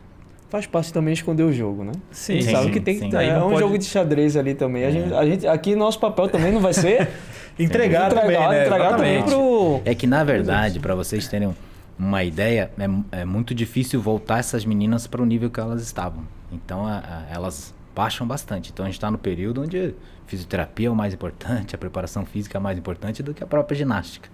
Faz 0.48 0.66
parte 0.66 0.92
também 0.92 1.12
esconder 1.12 1.42
o 1.42 1.52
jogo, 1.52 1.82
né? 1.82 1.92
Sim. 2.10 2.40
Sim, 2.40 2.52
sabe 2.52 2.70
que 2.70 2.80
tem 2.80 2.98
sim. 2.98 3.10
que 3.10 3.16
é 3.16 3.36
um 3.38 3.48
pode... 3.48 3.60
jogo 3.60 3.78
de 3.78 3.84
xadrez 3.84 4.36
ali 4.36 4.54
também. 4.54 4.84
É. 4.84 4.86
A, 4.86 4.90
gente, 4.90 5.14
a 5.14 5.26
gente, 5.26 5.46
aqui 5.46 5.74
nosso 5.74 5.98
papel 5.98 6.28
também 6.28 6.52
não 6.52 6.60
vai 6.60 6.72
ser 6.72 7.08
entregar, 7.58 8.06
entregar 8.06 8.22
também, 8.22 8.48
né? 8.48 8.66
entregar 8.66 8.96
também 8.96 9.22
pro 9.24 9.80
É 9.84 9.94
que 9.94 10.06
na 10.06 10.22
verdade, 10.22 10.78
para 10.78 10.94
vocês 10.94 11.26
terem 11.26 11.52
uma 11.98 12.22
ideia, 12.22 12.70
é, 12.78 13.20
é, 13.20 13.24
muito 13.24 13.54
difícil 13.54 14.00
voltar 14.00 14.38
essas 14.38 14.64
meninas 14.64 15.06
para 15.06 15.20
o 15.20 15.26
nível 15.26 15.50
que 15.50 15.58
elas 15.58 15.82
estavam. 15.82 16.24
Então 16.52 16.86
a, 16.86 16.98
a, 16.98 17.34
elas 17.34 17.74
baixam 17.94 18.26
bastante. 18.26 18.70
Então 18.72 18.84
a 18.84 18.88
gente 18.88 18.98
está 18.98 19.10
no 19.10 19.18
período 19.18 19.62
onde 19.62 19.94
fisioterapia 20.26 20.88
é 20.88 20.90
o 20.90 20.94
mais 20.94 21.14
importante, 21.14 21.74
a 21.74 21.78
preparação 21.78 22.24
física 22.24 22.58
é 22.58 22.60
mais 22.60 22.78
importante 22.78 23.22
do 23.22 23.34
que 23.34 23.42
a 23.42 23.46
própria 23.46 23.76
ginástica. 23.76 24.28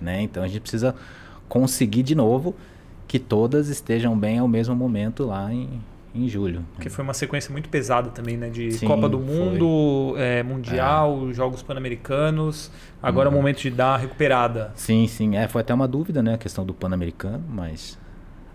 Né? 0.00 0.22
Então 0.22 0.42
a 0.42 0.48
gente 0.48 0.60
precisa 0.60 0.94
conseguir 1.48 2.02
de 2.02 2.14
novo 2.14 2.56
que 3.14 3.18
todas 3.20 3.68
estejam 3.68 4.18
bem 4.18 4.40
ao 4.40 4.48
mesmo 4.48 4.74
momento 4.74 5.24
lá 5.24 5.54
em, 5.54 5.80
em 6.12 6.28
julho. 6.28 6.64
Porque 6.74 6.90
foi 6.90 7.04
uma 7.04 7.14
sequência 7.14 7.52
muito 7.52 7.68
pesada 7.68 8.10
também, 8.10 8.36
né? 8.36 8.50
De 8.50 8.72
Sim, 8.72 8.88
Copa 8.88 9.08
do 9.08 9.20
Mundo, 9.20 10.16
é, 10.16 10.42
Mundial, 10.42 11.28
é. 11.30 11.32
Jogos 11.32 11.62
Pan-Americanos. 11.62 12.72
Agora 13.00 13.28
uhum. 13.28 13.36
é 13.36 13.38
o 13.38 13.40
momento 13.40 13.60
de 13.60 13.70
dar 13.70 13.92
uma 13.92 13.98
recuperada. 13.98 14.72
Sim, 14.74 15.06
sim. 15.06 15.36
É, 15.36 15.46
foi 15.46 15.60
até 15.60 15.72
uma 15.72 15.86
dúvida, 15.86 16.24
né? 16.24 16.34
A 16.34 16.38
questão 16.38 16.66
do 16.66 16.74
Pan-Americano, 16.74 17.44
mas 17.48 17.96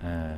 é, 0.03 0.35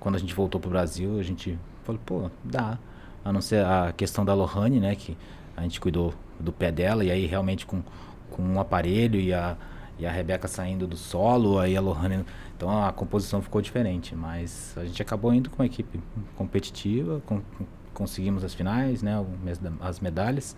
quando 0.00 0.14
a 0.14 0.18
gente 0.18 0.34
voltou 0.34 0.58
para 0.58 0.68
o 0.68 0.70
Brasil, 0.70 1.18
a 1.18 1.22
gente 1.22 1.58
falou, 1.82 2.00
pô, 2.06 2.30
dá. 2.42 2.78
A 3.22 3.30
não 3.30 3.42
ser 3.42 3.62
a 3.62 3.92
questão 3.94 4.24
da 4.24 4.32
Lohane, 4.32 4.80
né? 4.80 4.94
Que 4.94 5.14
a 5.54 5.60
gente 5.60 5.78
cuidou 5.78 6.14
do 6.40 6.50
pé 6.50 6.72
dela 6.72 7.04
e 7.04 7.10
aí 7.10 7.26
realmente 7.26 7.66
com, 7.66 7.82
com 8.30 8.42
um 8.42 8.58
aparelho 8.58 9.20
e 9.20 9.34
a, 9.34 9.54
e 9.98 10.06
a 10.06 10.10
Rebeca 10.10 10.48
saindo 10.48 10.86
do 10.86 10.96
solo, 10.96 11.58
aí 11.58 11.76
a 11.76 11.80
Lohane. 11.82 12.24
Então 12.64 12.82
a 12.82 12.90
composição 12.90 13.42
ficou 13.42 13.60
diferente, 13.60 14.16
mas 14.16 14.72
a 14.78 14.86
gente 14.86 15.02
acabou 15.02 15.34
indo 15.34 15.50
com 15.50 15.62
uma 15.62 15.66
equipe 15.66 16.00
competitiva, 16.34 17.20
com, 17.26 17.42
conseguimos 17.92 18.42
as 18.42 18.54
finais, 18.54 19.02
né? 19.02 19.22
As 19.80 20.00
medalhas. 20.00 20.56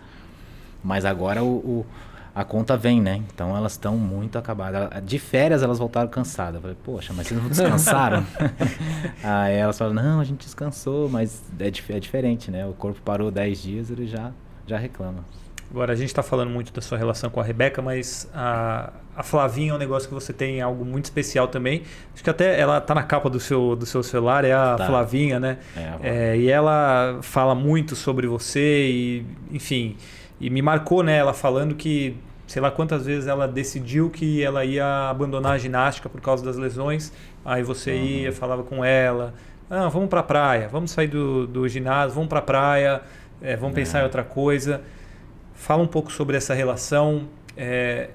Mas 0.81 1.03
agora 1.03 1.43
o, 1.43 1.57
o 1.57 1.85
a 2.33 2.45
conta 2.45 2.77
vem, 2.77 3.01
né? 3.01 3.21
Então 3.33 3.57
elas 3.57 3.73
estão 3.73 3.97
muito 3.97 4.37
acabadas. 4.37 5.03
De 5.03 5.19
férias 5.19 5.63
elas 5.63 5.79
voltaram 5.79 6.07
cansadas. 6.07 6.55
Eu 6.55 6.61
falei, 6.61 6.77
poxa, 6.81 7.11
mas 7.13 7.27
vocês 7.27 7.41
não 7.41 7.49
descansaram? 7.49 8.25
Aí 9.21 9.55
elas 9.55 9.77
falaram, 9.77 10.01
não, 10.01 10.19
a 10.21 10.23
gente 10.23 10.45
descansou, 10.45 11.09
mas 11.09 11.43
é, 11.59 11.67
é 11.67 11.99
diferente, 11.99 12.49
né? 12.49 12.65
O 12.65 12.73
corpo 12.73 13.01
parou 13.01 13.29
10 13.29 13.61
dias, 13.61 13.91
ele 13.91 14.07
já 14.07 14.31
já 14.65 14.77
reclama. 14.77 15.25
Agora, 15.69 15.91
a 15.91 15.95
gente 15.95 16.07
está 16.07 16.23
falando 16.23 16.49
muito 16.49 16.71
da 16.71 16.81
sua 16.81 16.97
relação 16.97 17.29
com 17.29 17.41
a 17.41 17.43
Rebeca, 17.43 17.81
mas 17.81 18.29
a, 18.33 18.93
a 19.17 19.23
Flavinha 19.23 19.71
é 19.71 19.75
um 19.75 19.77
negócio 19.77 20.07
que 20.07 20.13
você 20.13 20.31
tem 20.31 20.61
algo 20.61 20.85
muito 20.85 21.05
especial 21.05 21.47
também. 21.47 21.81
Acho 22.13 22.23
que 22.23 22.29
até 22.29 22.59
ela 22.59 22.79
tá 22.79 22.93
na 22.93 23.03
capa 23.03 23.29
do 23.29 23.39
seu, 23.39 23.75
do 23.75 23.85
seu 23.85 24.03
celular, 24.03 24.45
é 24.45 24.53
a 24.53 24.75
tá. 24.75 24.85
Flavinha, 24.85 25.39
né? 25.39 25.57
É, 25.75 26.31
é, 26.31 26.37
e 26.37 26.49
ela 26.49 27.19
fala 27.21 27.55
muito 27.55 27.95
sobre 27.95 28.27
você 28.27 28.87
e, 28.87 29.25
enfim, 29.51 29.97
e 30.39 30.49
me 30.49 30.61
marcou, 30.61 31.03
né? 31.03 31.17
Ela 31.17 31.33
falando 31.33 31.75
que, 31.75 32.15
sei 32.45 32.61
lá 32.61 32.69
quantas 32.69 33.05
vezes 33.05 33.27
ela 33.27 33.47
decidiu 33.47 34.09
que 34.09 34.43
ela 34.43 34.63
ia 34.63 35.09
abandonar 35.09 35.53
a 35.53 35.57
ginástica 35.57 36.07
por 36.07 36.21
causa 36.21 36.45
das 36.45 36.55
lesões. 36.55 37.11
Aí 37.43 37.63
você 37.63 37.91
uhum. 37.91 38.03
ia, 38.05 38.31
falava 38.31 38.63
com 38.63 38.85
ela, 38.85 39.33
ah, 39.69 39.89
vamos 39.89 40.09
para 40.09 40.19
a 40.19 40.23
praia, 40.23 40.69
vamos 40.69 40.91
sair 40.91 41.07
do, 41.07 41.47
do 41.47 41.67
ginásio, 41.67 42.13
vamos 42.13 42.29
para 42.29 42.39
a 42.39 42.43
praia 42.43 43.01
é, 43.41 43.55
vamos 43.55 43.75
pensar 43.75 43.99
em 43.99 44.01
é. 44.01 44.05
outra 44.05 44.23
coisa. 44.23 44.81
Fala 45.53 45.81
um 45.83 45.87
pouco 45.87 46.11
sobre 46.11 46.37
essa 46.37 46.53
relação, 46.53 47.27
é, 47.55 48.09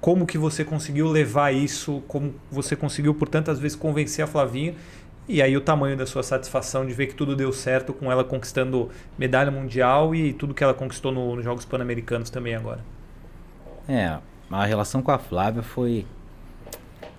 como 0.00 0.26
que 0.26 0.38
você 0.38 0.64
conseguiu 0.64 1.08
levar 1.08 1.52
isso, 1.52 2.02
como 2.08 2.34
você 2.50 2.74
conseguiu 2.74 3.14
por 3.14 3.28
tantas 3.28 3.58
vezes 3.58 3.76
convencer 3.76 4.24
a 4.24 4.28
Flavinha 4.28 4.74
e 5.26 5.40
aí 5.40 5.56
o 5.56 5.60
tamanho 5.60 5.96
da 5.96 6.06
sua 6.06 6.22
satisfação 6.22 6.86
de 6.86 6.92
ver 6.92 7.06
que 7.06 7.14
tudo 7.14 7.34
deu 7.34 7.52
certo 7.52 7.92
com 7.92 8.12
ela 8.12 8.22
conquistando 8.22 8.90
medalha 9.18 9.50
mundial 9.50 10.14
e 10.14 10.32
tudo 10.32 10.52
que 10.52 10.62
ela 10.62 10.74
conquistou 10.74 11.10
no, 11.10 11.36
nos 11.36 11.44
Jogos 11.44 11.64
Pan-Americanos 11.64 12.28
também 12.28 12.54
agora. 12.54 12.80
É, 13.88 14.18
a 14.50 14.64
relação 14.64 15.02
com 15.02 15.10
a 15.10 15.18
Flávia 15.18 15.62
foi 15.62 16.06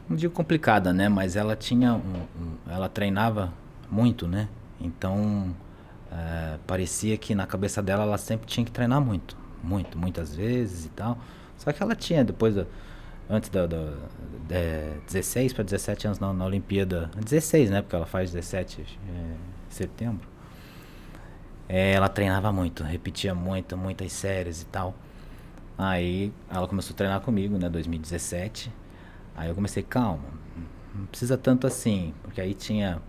não 0.08 0.16
digo 0.16 0.34
complicada, 0.34 0.94
né? 0.94 1.10
Mas 1.10 1.36
ela 1.36 1.56
tinha 1.56 1.94
um, 1.94 1.98
um, 1.98 2.72
ela 2.72 2.88
treinava 2.88 3.52
muito, 3.90 4.28
né? 4.28 4.48
Então 4.80 5.56
é, 6.12 6.58
parecia 6.68 7.18
que 7.18 7.34
na 7.34 7.48
cabeça 7.48 7.82
dela 7.82 8.04
ela 8.04 8.18
sempre 8.18 8.46
tinha 8.46 8.64
que 8.64 8.72
treinar 8.72 9.02
muito, 9.02 9.36
muito, 9.64 9.98
muitas 9.98 10.36
vezes 10.36 10.86
e 10.86 10.90
tal. 10.90 11.18
Só 11.66 11.74
que 11.74 11.82
ela 11.82 11.96
tinha, 11.96 12.24
depois, 12.24 12.56
antes 13.28 13.50
da, 13.50 13.66
da 13.66 13.94
de 14.48 15.02
16 15.08 15.54
para 15.54 15.64
17 15.64 16.06
anos 16.06 16.20
na, 16.20 16.32
na, 16.32 16.46
Olimpíada, 16.46 17.10
16, 17.16 17.72
né? 17.72 17.82
Porque 17.82 17.96
ela 17.96 18.06
faz 18.06 18.32
17 18.32 18.82
é, 18.82 19.36
setembro. 19.68 20.28
É, 21.68 21.94
ela 21.94 22.08
treinava 22.08 22.52
muito, 22.52 22.84
repetia 22.84 23.34
muito, 23.34 23.76
muitas 23.76 24.12
séries 24.14 24.62
e 24.62 24.66
tal. 24.68 24.94
Aí 25.76 26.32
ela 26.50 26.68
começou 26.68 26.94
a 26.94 26.98
treinar 26.98 27.22
comigo, 27.22 27.58
né? 27.58 27.68
2017. 27.68 28.72
Aí 29.36 29.50
eu 29.50 29.56
comecei, 29.56 29.82
calma, 29.82 30.24
não 30.94 31.08
precisa 31.08 31.38
tanto 31.38 31.68
assim, 31.68 32.14
porque 32.22 32.40
aí 32.40 32.54
tinha 32.54 33.02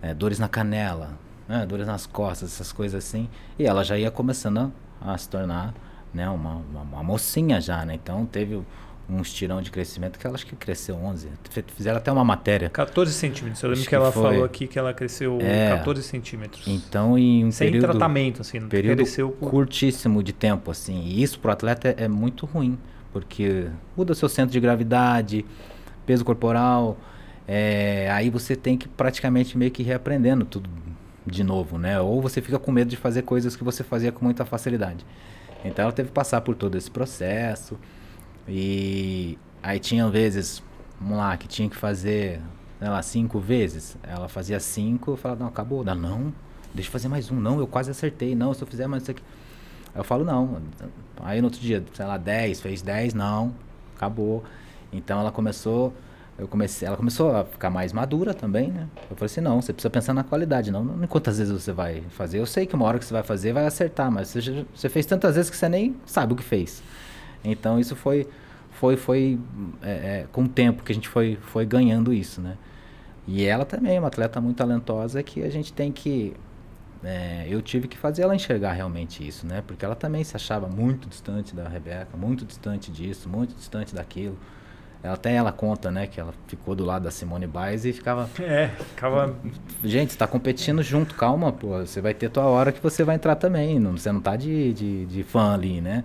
é, 0.00 0.14
dores 0.14 0.38
na 0.38 0.48
canela, 0.48 1.18
né, 1.48 1.66
dores 1.66 1.86
nas 1.86 2.06
costas, 2.06 2.52
essas 2.52 2.70
coisas 2.70 3.04
assim. 3.04 3.28
E 3.58 3.64
ela 3.64 3.82
já 3.82 3.98
ia 3.98 4.10
começando 4.10 4.72
a, 5.00 5.14
a 5.14 5.18
se 5.18 5.28
tornar 5.28 5.74
né, 6.16 6.28
uma, 6.28 6.56
uma, 6.56 6.80
uma, 6.80 7.02
mocinha 7.02 7.60
já, 7.60 7.84
né? 7.84 7.94
Então 7.94 8.24
teve 8.24 8.60
um 9.08 9.20
estirão 9.20 9.62
de 9.62 9.70
crescimento 9.70 10.18
que 10.18 10.26
ela 10.26 10.34
acho 10.34 10.46
que 10.46 10.56
cresceu 10.56 10.96
11. 10.96 11.28
Fizeram 11.76 11.98
até 11.98 12.10
uma 12.10 12.24
matéria. 12.24 12.68
14 12.70 13.12
centímetros. 13.12 13.62
Eu 13.62 13.68
lembro 13.68 13.84
que, 13.84 13.88
que, 13.88 13.94
ela 13.94 14.10
foi... 14.10 14.22
falou 14.22 14.44
aqui 14.44 14.66
que 14.66 14.78
ela 14.78 14.92
cresceu 14.92 15.38
é, 15.40 15.76
14 15.76 16.02
centímetros. 16.02 16.66
Então, 16.66 17.16
em 17.16 17.44
um 17.44 17.52
Sem 17.52 17.68
período, 17.68 17.90
tratamento, 17.90 18.40
assim. 18.40 18.66
Período 18.66 18.96
cresceu 18.96 19.30
por... 19.30 19.50
curtíssimo 19.50 20.22
de 20.22 20.32
tempo, 20.32 20.70
assim. 20.70 21.02
E 21.02 21.22
isso 21.22 21.38
para 21.38 21.50
o 21.50 21.52
atleta 21.52 21.88
é, 21.88 22.04
é 22.04 22.08
muito 22.08 22.46
ruim, 22.46 22.76
porque 23.12 23.68
muda 23.96 24.14
seu 24.14 24.28
centro 24.28 24.52
de 24.52 24.58
gravidade, 24.58 25.44
peso 26.04 26.24
corporal. 26.24 26.98
É, 27.46 28.10
aí 28.10 28.28
você 28.28 28.56
tem 28.56 28.76
que 28.76 28.88
praticamente 28.88 29.56
meio 29.56 29.70
que 29.70 29.84
reaprendendo 29.84 30.44
tudo 30.44 30.68
de 31.24 31.44
novo, 31.44 31.76
né? 31.78 32.00
Ou 32.00 32.22
você 32.22 32.40
fica 32.40 32.58
com 32.58 32.72
medo 32.72 32.88
de 32.88 32.96
fazer 32.96 33.22
coisas 33.22 33.56
que 33.56 33.64
você 33.64 33.84
fazia 33.84 34.10
com 34.10 34.24
muita 34.24 34.44
facilidade. 34.44 35.04
Então 35.68 35.84
ela 35.84 35.92
teve 35.92 36.08
que 36.08 36.14
passar 36.14 36.40
por 36.40 36.54
todo 36.54 36.76
esse 36.76 36.90
processo. 36.90 37.78
E 38.48 39.38
aí 39.62 39.78
tinha 39.78 40.08
vezes, 40.08 40.62
vamos 41.00 41.18
lá, 41.18 41.36
que 41.36 41.48
tinha 41.48 41.68
que 41.68 41.76
fazer, 41.76 42.40
sei 42.78 42.88
lá, 42.88 43.02
cinco 43.02 43.38
vezes. 43.38 43.96
Ela 44.02 44.28
fazia 44.28 44.60
cinco, 44.60 45.12
eu 45.12 45.16
falava, 45.16 45.40
não, 45.40 45.48
acabou. 45.48 45.82
Ela, 45.82 45.94
não, 45.94 46.32
deixa 46.72 46.88
eu 46.88 46.92
fazer 46.92 47.08
mais 47.08 47.30
um. 47.30 47.40
Não, 47.40 47.58
eu 47.58 47.66
quase 47.66 47.90
acertei. 47.90 48.34
Não, 48.34 48.54
se 48.54 48.62
eu 48.62 48.66
fizer 48.66 48.86
mais 48.86 49.02
isso 49.02 49.10
aqui. 49.10 49.22
Aí 49.94 50.00
eu 50.00 50.04
falo, 50.04 50.24
não. 50.24 50.62
Aí 51.22 51.40
no 51.40 51.46
outro 51.46 51.60
dia, 51.60 51.84
sei 51.94 52.06
lá, 52.06 52.16
dez, 52.16 52.60
fez 52.60 52.82
dez, 52.82 53.14
não, 53.14 53.54
acabou. 53.94 54.44
Então 54.92 55.20
ela 55.20 55.32
começou 55.32 55.92
eu 56.38 56.46
comecei, 56.46 56.86
ela 56.86 56.96
começou 56.96 57.34
a 57.34 57.44
ficar 57.44 57.70
mais 57.70 57.92
madura 57.92 58.34
também, 58.34 58.68
né? 58.70 58.86
Eu 59.10 59.16
falei 59.16 59.26
assim, 59.26 59.40
não, 59.40 59.60
você 59.60 59.72
precisa 59.72 59.88
pensar 59.88 60.12
na 60.12 60.22
qualidade, 60.22 60.70
não, 60.70 60.84
não 60.84 61.06
quantas 61.06 61.38
vezes 61.38 61.52
você 61.52 61.72
vai 61.72 62.02
fazer. 62.10 62.38
Eu 62.38 62.46
sei 62.46 62.66
que 62.66 62.74
uma 62.74 62.84
hora 62.84 62.98
que 62.98 63.04
você 63.04 63.12
vai 63.14 63.22
fazer 63.22 63.52
vai 63.52 63.66
acertar, 63.66 64.10
mas 64.10 64.28
você, 64.28 64.66
você 64.74 64.88
fez 64.88 65.06
tantas 65.06 65.36
vezes 65.36 65.50
que 65.50 65.56
você 65.56 65.68
nem 65.68 65.96
sabe 66.04 66.34
o 66.34 66.36
que 66.36 66.42
fez. 66.42 66.82
Então 67.42 67.80
isso 67.80 67.96
foi, 67.96 68.28
foi, 68.72 68.96
foi 68.96 69.38
é, 69.82 69.90
é, 69.90 70.26
com 70.30 70.44
o 70.44 70.48
tempo 70.48 70.82
que 70.82 70.92
a 70.92 70.94
gente 70.94 71.08
foi, 71.08 71.38
foi 71.40 71.64
ganhando 71.64 72.12
isso, 72.12 72.40
né? 72.40 72.56
E 73.26 73.44
ela 73.44 73.64
também 73.64 73.96
é 73.96 73.98
uma 73.98 74.08
atleta 74.08 74.40
muito 74.40 74.58
talentosa 74.58 75.22
que 75.22 75.42
a 75.42 75.50
gente 75.50 75.72
tem 75.72 75.90
que 75.90 76.34
é, 77.02 77.46
eu 77.48 77.62
tive 77.62 77.88
que 77.88 77.96
fazer 77.96 78.22
ela 78.22 78.34
enxergar 78.34 78.72
realmente 78.72 79.26
isso, 79.26 79.46
né? 79.46 79.62
Porque 79.66 79.84
ela 79.84 79.94
também 79.94 80.24
se 80.24 80.36
achava 80.36 80.68
muito 80.68 81.08
distante 81.08 81.54
da 81.54 81.68
Rebeca, 81.68 82.16
muito 82.16 82.44
distante 82.44 82.90
disso, 82.90 83.28
muito 83.28 83.54
distante 83.54 83.94
daquilo. 83.94 84.38
Ela, 85.02 85.14
até 85.14 85.34
ela 85.34 85.52
conta, 85.52 85.90
né, 85.90 86.06
que 86.06 86.20
ela 86.20 86.34
ficou 86.46 86.74
do 86.74 86.84
lado 86.84 87.04
da 87.04 87.10
Simone 87.10 87.46
Biles 87.46 87.84
e 87.84 87.92
ficava. 87.92 88.28
É, 88.40 88.68
ficava. 88.68 89.34
Gente, 89.84 90.12
você 90.12 90.18
tá 90.18 90.26
competindo 90.26 90.82
junto, 90.82 91.14
calma, 91.14 91.52
pô. 91.52 91.78
Você 91.78 92.00
vai 92.00 92.14
ter 92.14 92.30
tua 92.30 92.44
hora 92.44 92.72
que 92.72 92.82
você 92.82 93.04
vai 93.04 93.16
entrar 93.16 93.36
também. 93.36 93.78
Não, 93.78 93.96
você 93.96 94.10
não 94.10 94.20
tá 94.20 94.36
de, 94.36 94.72
de, 94.72 95.06
de 95.06 95.22
fã 95.22 95.54
ali, 95.54 95.80
né? 95.80 96.04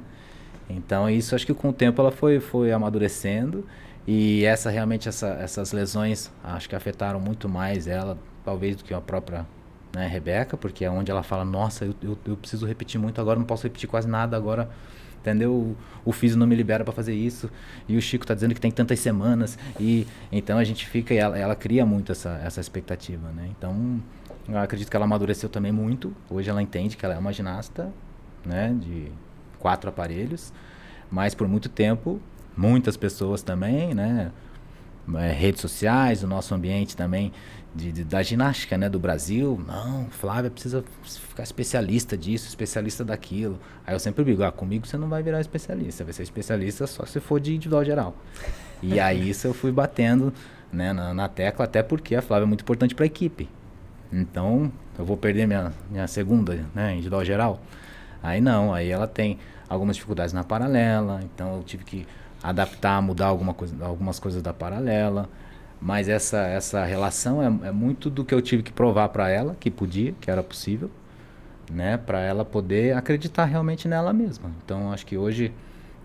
Então, 0.70 1.10
isso 1.10 1.36
acho 1.36 1.46
que 1.46 1.54
com 1.54 1.70
o 1.70 1.74
tempo 1.74 2.02
ela 2.02 2.12
foi, 2.12 2.40
foi 2.40 2.72
amadurecendo. 2.72 3.66
E 4.08 4.44
essa 4.46 4.70
realmente, 4.70 5.08
essa, 5.08 5.30
essas 5.40 5.72
lesões, 5.72 6.32
acho 6.44 6.68
que 6.68 6.76
afetaram 6.76 7.20
muito 7.20 7.48
mais 7.48 7.88
ela, 7.88 8.18
talvez, 8.44 8.76
do 8.76 8.84
que 8.84 8.94
a 8.94 9.02
própria 9.02 9.46
né, 9.94 10.08
Rebeca, 10.08 10.58
porque 10.58 10.86
é 10.86 10.90
onde 10.90 11.12
ela 11.12 11.24
fala: 11.24 11.46
Nossa, 11.46 11.86
eu, 11.86 11.96
eu, 12.02 12.18
eu 12.26 12.38
preciso 12.38 12.66
repetir 12.66 13.00
muito 13.00 13.20
agora, 13.20 13.38
não 13.38 13.46
posso 13.46 13.64
repetir 13.64 13.90
quase 13.90 14.08
nada 14.08 14.36
agora 14.38 14.70
entendeu? 15.22 15.52
O, 15.54 15.78
o 16.04 16.12
físico 16.12 16.40
não 16.40 16.48
me 16.48 16.56
libera 16.56 16.84
para 16.84 16.94
fazer 16.94 17.14
isso 17.14 17.50
e 17.88 17.96
o 17.96 18.02
Chico 18.02 18.26
tá 18.26 18.34
dizendo 18.34 18.54
que 18.54 18.60
tem 18.60 18.72
tantas 18.72 19.00
semanas 19.00 19.58
e 19.80 20.06
então 20.32 20.58
a 20.58 20.64
gente 20.64 20.86
fica 20.88 21.14
ela, 21.14 21.38
ela 21.38 21.56
cria 21.56 21.86
muito 21.86 22.12
essa, 22.12 22.42
essa 22.44 22.60
expectativa, 22.60 23.30
né? 23.32 23.50
Então 23.58 24.02
eu 24.50 24.58
acredito 24.58 24.90
que 24.90 24.96
ela 24.96 25.06
amadureceu 25.06 25.48
também 25.48 25.72
muito. 25.72 26.14
Hoje 26.30 26.50
ela 26.50 26.62
entende 26.62 26.98
que 26.98 27.06
ela 27.06 27.16
é 27.16 27.18
uma 27.18 27.32
ginasta, 27.32 27.92
né? 28.46 28.76
De 28.80 29.12
quatro 29.60 29.90
aparelhos, 29.90 30.52
mas 31.10 31.36
por 31.36 31.48
muito 31.48 31.70
tempo 31.70 32.20
muitas 32.58 32.98
pessoas 32.98 33.42
também, 33.42 33.94
né? 33.94 34.32
É, 35.18 35.32
redes 35.32 35.62
sociais, 35.62 36.24
o 36.24 36.28
nosso 36.28 36.54
ambiente 36.54 36.96
também 36.96 37.32
de, 37.74 37.92
de, 37.92 38.04
da 38.04 38.22
ginástica 38.22 38.78
né, 38.78 38.90
do 38.90 39.00
Brasil. 39.00 39.60
Não, 39.66 40.06
Flávia 40.10 40.52
precisa 40.52 40.84
ficar 41.04 41.44
especialista 41.44 42.18
disso, 42.18 42.48
especialista 42.48 43.04
daquilo. 43.04 43.60
Aí 43.86 43.96
eu 43.96 44.00
sempre 44.00 44.24
digo, 44.24 44.44
ah, 44.44 44.52
comigo 44.52 44.86
você 44.86 44.98
não 44.98 45.08
vai 45.08 45.24
virar 45.24 45.42
especialista, 45.42 45.98
você 46.00 46.04
vai 46.04 46.14
ser 46.14 46.24
especialista 46.24 46.88
só 46.88 47.06
se 47.06 47.20
for 47.20 47.40
de 47.40 47.56
individual 47.56 47.84
geral. 47.84 48.16
E 48.82 49.00
aí 49.02 49.30
isso 49.30 49.48
eu 49.48 49.54
fui 49.54 49.72
batendo 49.72 50.34
né, 50.72 50.94
na, 50.94 51.14
na 51.14 51.28
tecla, 51.28 51.66
até 51.66 51.82
porque 51.82 52.16
a 52.16 52.22
Flávia 52.22 52.46
é 52.46 52.48
muito 52.48 52.62
importante 52.62 52.96
para 52.96 53.06
a 53.06 53.08
equipe. 53.08 53.50
Então, 54.12 54.72
eu 55.00 55.06
vou 55.06 55.16
perder 55.16 55.48
minha, 55.48 55.72
minha 55.90 56.08
segunda, 56.08 56.66
né, 56.76 56.94
individual 56.94 57.24
geral. 57.24 57.62
Aí 58.22 58.42
não, 58.42 58.74
aí 58.74 58.90
ela 58.90 59.08
tem 59.08 59.40
algumas 59.68 59.96
dificuldades 59.96 60.34
na 60.34 60.44
paralela, 60.44 61.22
então 61.24 61.56
eu 61.56 61.64
tive 61.64 61.84
que 61.84 62.06
adaptar, 62.44 63.02
mudar 63.02 63.28
alguma 63.28 63.54
coisa, 63.54 63.76
algumas 63.86 64.20
coisas 64.20 64.42
da 64.42 64.54
paralela. 64.54 65.30
Mas 65.80 66.08
essa, 66.08 66.38
essa 66.40 66.86
relação 66.86 67.42
é, 67.42 67.70
é 67.70 67.72
muito 67.72 68.10
do 68.10 68.24
que 68.24 68.34
eu 68.34 68.42
tive 68.42 68.62
que 68.62 68.72
provar 68.72 69.10
para 69.10 69.30
ela, 69.30 69.56
que 69.60 69.72
podia, 69.72 70.14
que 70.22 70.30
era 70.30 70.44
possível, 70.44 70.92
né? 71.72 71.98
Para 71.98 72.22
ela 72.22 72.46
poder 72.46 72.96
acreditar 72.96 73.46
realmente 73.46 73.88
nela 73.88 74.14
mesma. 74.14 74.52
Então, 74.64 74.92
acho 74.92 75.06
que 75.06 75.18
hoje, 75.18 75.52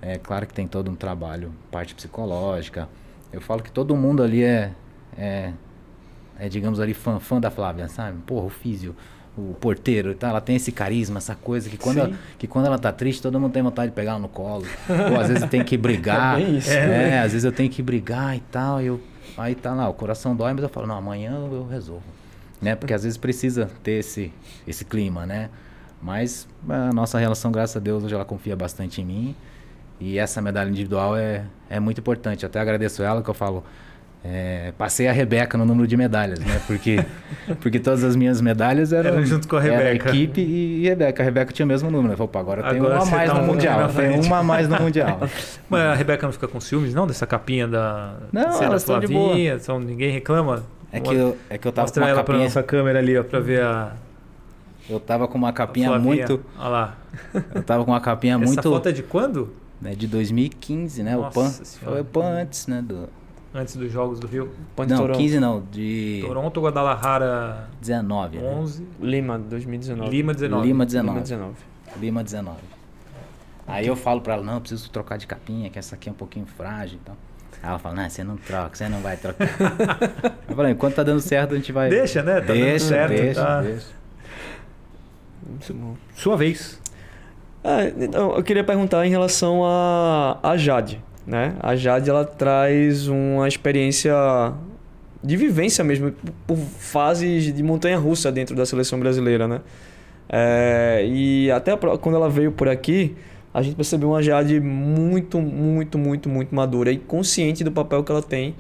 é 0.00 0.16
claro 0.16 0.46
que 0.46 0.54
tem 0.54 0.66
todo 0.66 0.90
um 0.90 0.94
trabalho, 0.94 1.52
parte 1.70 1.94
psicológica. 1.94 2.88
Eu 3.30 3.40
falo 3.42 3.62
que 3.62 3.70
todo 3.70 3.94
mundo 3.94 4.22
ali 4.22 4.42
é, 4.42 4.72
é, 5.16 5.52
é 6.38 6.48
digamos 6.48 6.80
ali, 6.80 6.94
fã, 6.94 7.20
fã 7.20 7.38
da 7.38 7.50
Flávia, 7.50 7.86
sabe? 7.86 8.18
Porra, 8.22 8.46
o 8.46 8.50
físio, 8.50 8.96
o 9.36 9.54
porteiro, 9.54 10.16
ela 10.20 10.40
tem 10.40 10.56
esse 10.56 10.72
carisma, 10.72 11.18
essa 11.18 11.34
coisa 11.34 11.68
que 11.68 11.76
quando, 11.76 11.98
ela, 11.98 12.12
que 12.38 12.46
quando 12.46 12.66
ela 12.66 12.78
tá 12.78 12.90
triste, 12.90 13.20
todo 13.20 13.38
mundo 13.38 13.52
tem 13.52 13.62
vontade 13.62 13.90
de 13.90 13.94
pegar 13.94 14.12
ela 14.12 14.20
no 14.20 14.28
colo. 14.28 14.64
Ou 15.10 15.20
às 15.20 15.28
vezes 15.28 15.48
tem 15.48 15.62
que 15.62 15.76
brigar. 15.76 16.40
É, 16.40 16.42
isso, 16.42 16.70
é, 16.70 16.86
né? 16.86 17.20
às 17.20 17.32
vezes 17.32 17.44
eu 17.44 17.52
tenho 17.52 17.70
que 17.70 17.82
brigar 17.82 18.36
e 18.36 18.40
tal. 18.50 18.80
E 18.80 18.86
eu 18.86 19.00
Aí 19.36 19.54
tá 19.54 19.74
lá, 19.74 19.88
o 19.88 19.92
coração 19.92 20.34
dói, 20.34 20.54
mas 20.54 20.62
eu 20.62 20.68
falo, 20.68 20.86
não, 20.86 20.96
amanhã 20.96 21.32
eu 21.32 21.66
resolvo. 21.66 22.04
Né? 22.60 22.74
Porque 22.74 22.94
às 22.94 23.02
vezes 23.02 23.18
precisa 23.18 23.70
ter 23.82 23.98
esse, 23.98 24.32
esse 24.66 24.84
clima, 24.84 25.26
né? 25.26 25.50
Mas 26.00 26.48
a 26.68 26.92
nossa 26.92 27.18
relação, 27.18 27.52
graças 27.52 27.76
a 27.76 27.80
Deus, 27.80 28.02
hoje 28.02 28.14
ela 28.14 28.24
confia 28.24 28.56
bastante 28.56 29.02
em 29.02 29.04
mim. 29.04 29.36
E 30.00 30.18
essa 30.18 30.40
medalha 30.40 30.70
individual 30.70 31.16
é, 31.16 31.44
é 31.68 31.78
muito 31.78 32.00
importante. 32.00 32.44
Eu 32.44 32.48
até 32.48 32.60
agradeço 32.60 33.02
ela, 33.02 33.22
que 33.22 33.28
eu 33.28 33.34
falo, 33.34 33.62
é, 34.28 34.72
passei 34.76 35.06
a 35.06 35.12
Rebeca 35.12 35.56
no 35.56 35.64
número 35.64 35.86
de 35.86 35.96
medalhas, 35.96 36.40
né? 36.40 36.60
Porque, 36.66 37.04
porque 37.60 37.78
todas 37.78 38.02
as 38.02 38.16
minhas 38.16 38.40
medalhas 38.40 38.92
eram, 38.92 39.10
Era 39.10 39.24
junto 39.24 39.46
com 39.46 39.56
a 39.56 39.60
Rebeca. 39.60 40.08
equipe 40.08 40.40
e, 40.40 40.82
Rebeca. 40.88 41.22
A 41.22 41.24
Rebeca 41.24 41.52
tinha 41.52 41.64
o 41.64 41.68
mesmo 41.68 41.90
número. 41.90 42.14
Eu 42.14 42.16
falei, 42.16 42.28
Opa, 42.28 42.40
agora, 42.40 42.60
agora 42.66 42.74
tem 42.74 42.80
uma 42.82 43.02
a 43.02 43.06
mais 43.06 43.30
tá 43.30 43.38
no 43.38 43.44
um 43.44 43.46
Mundial. 43.46 43.88
Tem 43.88 44.20
uma 44.20 44.38
a 44.38 44.42
mais 44.42 44.68
no 44.68 44.80
Mundial. 44.80 45.20
Mas 45.70 45.80
a 45.80 45.94
Rebeca 45.94 46.26
não 46.26 46.32
fica 46.32 46.48
com 46.48 46.58
ciúmes, 46.60 46.92
não? 46.92 47.06
Dessa 47.06 47.26
capinha 47.26 47.68
da 47.68 48.16
não, 48.32 48.62
elas 48.62 48.82
estão 48.82 48.98
de 48.98 49.06
boa. 49.06 49.58
São, 49.60 49.78
ninguém 49.78 50.10
reclama? 50.10 50.64
É 50.90 50.98
que, 50.98 51.14
eu, 51.14 51.36
é 51.48 51.58
que 51.58 51.68
eu 51.68 51.72
tava 51.72 51.84
Mostra 51.84 52.00
com 52.00 52.06
uma 52.06 52.10
ela 52.10 52.20
capinha... 52.20 52.38
pra 52.38 52.44
nossa 52.44 52.62
câmera 52.62 52.98
ali, 52.98 53.18
ó, 53.18 53.22
pra 53.22 53.38
ver 53.38 53.62
a... 53.62 53.92
Eu 54.88 54.98
tava 54.98 55.28
com 55.28 55.36
uma 55.36 55.52
capinha 55.52 55.98
muito... 55.98 56.40
Olha 56.58 56.68
lá. 56.68 56.96
Eu 57.54 57.62
tava 57.62 57.84
com 57.84 57.90
uma 57.90 58.00
capinha 58.00 58.34
Essa 58.34 58.44
muito... 58.44 58.60
Essa 58.60 58.68
foto 58.68 58.88
é 58.88 58.92
de 58.92 59.02
quando? 59.02 59.52
É 59.84 59.94
de 59.94 60.06
2015, 60.06 61.02
né? 61.02 61.16
Nossa 61.16 61.28
o 61.28 61.42
PAN. 61.42 61.50
Foi 61.90 62.00
o 62.00 62.04
PAN 62.04 62.40
antes, 62.40 62.66
né? 62.66 62.82
Do 62.82 63.08
antes 63.58 63.76
dos 63.76 63.90
Jogos 63.90 64.20
do 64.20 64.26
Rio? 64.26 64.50
Não, 64.76 64.86
Toronto. 64.86 65.18
15 65.18 65.40
não, 65.40 65.62
de... 65.70 66.22
Toronto, 66.26 66.60
Guadalajara... 66.60 67.68
19, 67.80 68.38
11. 68.38 68.82
Né? 68.82 68.88
Lima, 69.00 69.38
2019. 69.38 70.10
Lima, 70.10 70.34
19. 70.34 70.66
Lima, 70.66 70.84
19. 70.84 71.08
Lima, 71.08 71.20
19. 71.22 71.54
Lima, 71.98 72.24
19. 72.24 72.58
Aí 73.66 73.86
eu 73.86 73.96
falo 73.96 74.20
pra 74.20 74.34
ela, 74.34 74.44
não, 74.44 74.54
eu 74.54 74.60
preciso 74.60 74.88
trocar 74.90 75.18
de 75.18 75.26
capinha, 75.26 75.68
que 75.68 75.78
essa 75.78 75.96
aqui 75.96 76.08
é 76.08 76.12
um 76.12 76.14
pouquinho 76.14 76.46
frágil 76.46 76.98
e 76.98 77.00
então. 77.02 77.16
tal. 77.50 77.60
Aí 77.62 77.68
ela 77.70 77.78
fala, 77.78 77.94
não, 77.96 78.08
você 78.08 78.22
não 78.22 78.36
troca, 78.36 78.76
você 78.76 78.88
não 78.88 79.00
vai 79.00 79.16
trocar. 79.16 79.48
eu 80.48 80.54
falei, 80.54 80.72
enquanto 80.72 80.94
tá 80.94 81.02
dando 81.02 81.20
certo, 81.20 81.54
a 81.54 81.56
gente 81.56 81.72
vai... 81.72 81.88
Deixa, 81.88 82.22
né? 82.22 82.40
Tá 82.40 82.52
deixa, 82.52 82.68
dando 82.68 82.78
certo, 82.88 83.10
deixa, 83.10 83.44
tá. 83.44 83.62
deixa. 83.62 83.86
Sua 86.14 86.36
vez. 86.36 86.80
Ah, 87.64 87.84
então, 87.98 88.36
eu 88.36 88.42
queria 88.44 88.62
perguntar 88.62 89.04
em 89.04 89.10
relação 89.10 89.64
a, 89.64 90.38
a 90.42 90.56
Jade. 90.56 91.02
Né? 91.26 91.56
A 91.60 91.74
Jade 91.74 92.08
ela 92.08 92.24
traz 92.24 93.08
uma 93.08 93.48
experiência 93.48 94.14
de 95.22 95.36
vivência 95.36 95.82
mesmo, 95.82 96.12
por 96.46 96.56
fases 96.56 97.52
de 97.52 97.62
montanha-russa 97.62 98.30
dentro 98.30 98.54
da 98.54 98.64
seleção 98.64 99.00
brasileira. 99.00 99.48
Né? 99.48 99.60
É, 100.28 101.04
e 101.08 101.50
até 101.50 101.76
quando 101.76 102.14
ela 102.14 102.28
veio 102.28 102.52
por 102.52 102.68
aqui, 102.68 103.16
a 103.52 103.60
gente 103.62 103.74
percebeu 103.74 104.10
uma 104.10 104.22
Jade 104.22 104.60
muito, 104.60 105.40
muito, 105.40 105.98
muito, 105.98 106.28
muito 106.28 106.54
madura 106.54 106.92
e 106.92 106.98
consciente 106.98 107.64
do 107.64 107.72
papel 107.72 108.04
que 108.04 108.12
ela 108.12 108.22
tem 108.22 108.54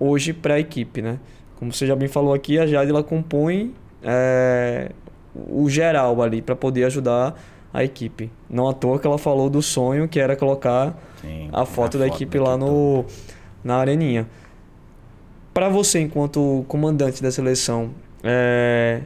hoje 0.00 0.32
para 0.32 0.54
a 0.54 0.60
equipe. 0.60 1.02
Né? 1.02 1.18
Como 1.56 1.72
você 1.72 1.86
já 1.86 1.94
bem 1.94 2.08
falou 2.08 2.32
aqui, 2.32 2.58
a 2.58 2.66
Jade 2.66 2.90
ela 2.90 3.02
compõe 3.02 3.74
é, 4.02 4.92
o 5.34 5.68
geral 5.68 6.22
ali 6.22 6.40
para 6.40 6.56
poder 6.56 6.84
ajudar 6.84 7.38
a 7.72 7.84
equipe. 7.84 8.30
Não 8.48 8.68
à 8.68 8.72
toa 8.72 8.98
que 8.98 9.06
ela 9.06 9.18
falou 9.18 9.50
do 9.50 9.62
sonho 9.62 10.08
que 10.08 10.18
era 10.18 10.36
colocar 10.36 10.96
Sim, 11.20 11.48
a 11.52 11.64
foto 11.64 11.98
da 11.98 12.06
foto 12.06 12.16
equipe 12.16 12.38
lá 12.38 12.56
no, 12.56 13.04
na 13.62 13.76
areninha. 13.76 14.26
Para 15.52 15.68
você, 15.68 16.00
enquanto 16.00 16.64
comandante 16.68 17.22
da 17.22 17.30
seleção, 17.30 17.90
é, 18.22 19.02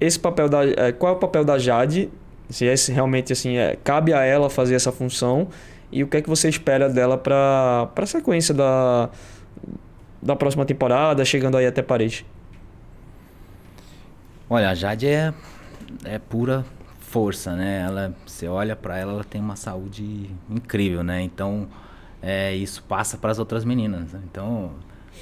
esse 0.00 0.18
papel 0.18 0.48
da, 0.48 0.64
é, 0.64 0.92
qual 0.92 1.14
é 1.14 1.16
o 1.16 1.18
papel 1.18 1.44
da 1.44 1.58
Jade? 1.58 2.10
Se 2.48 2.64
esse 2.64 2.92
realmente 2.92 3.32
assim 3.32 3.56
é, 3.56 3.76
cabe 3.82 4.12
a 4.12 4.24
ela 4.24 4.50
fazer 4.50 4.74
essa 4.74 4.90
função 4.90 5.48
e 5.92 6.02
o 6.02 6.08
que 6.08 6.16
é 6.16 6.22
que 6.22 6.28
você 6.28 6.48
espera 6.48 6.88
dela 6.88 7.16
para 7.18 7.90
a 7.94 8.06
sequência 8.06 8.54
da, 8.54 9.08
da 10.22 10.36
próxima 10.36 10.64
temporada, 10.64 11.24
chegando 11.24 11.56
aí 11.56 11.66
até 11.66 11.82
Paris? 11.82 12.24
Olha, 14.48 14.70
a 14.70 14.74
Jade 14.74 15.06
é, 15.06 15.32
é 16.04 16.18
pura 16.18 16.64
força, 17.10 17.56
né? 17.56 17.80
Ela, 17.80 18.14
você 18.24 18.46
olha 18.46 18.76
para 18.76 18.96
ela, 18.96 19.12
ela 19.14 19.24
tem 19.24 19.40
uma 19.40 19.56
saúde 19.56 20.30
incrível, 20.48 21.02
né? 21.02 21.20
Então, 21.20 21.68
é, 22.22 22.54
isso 22.54 22.82
passa 22.84 23.18
para 23.18 23.32
as 23.32 23.38
outras 23.40 23.64
meninas. 23.64 24.12
Né? 24.12 24.20
Então, 24.30 24.70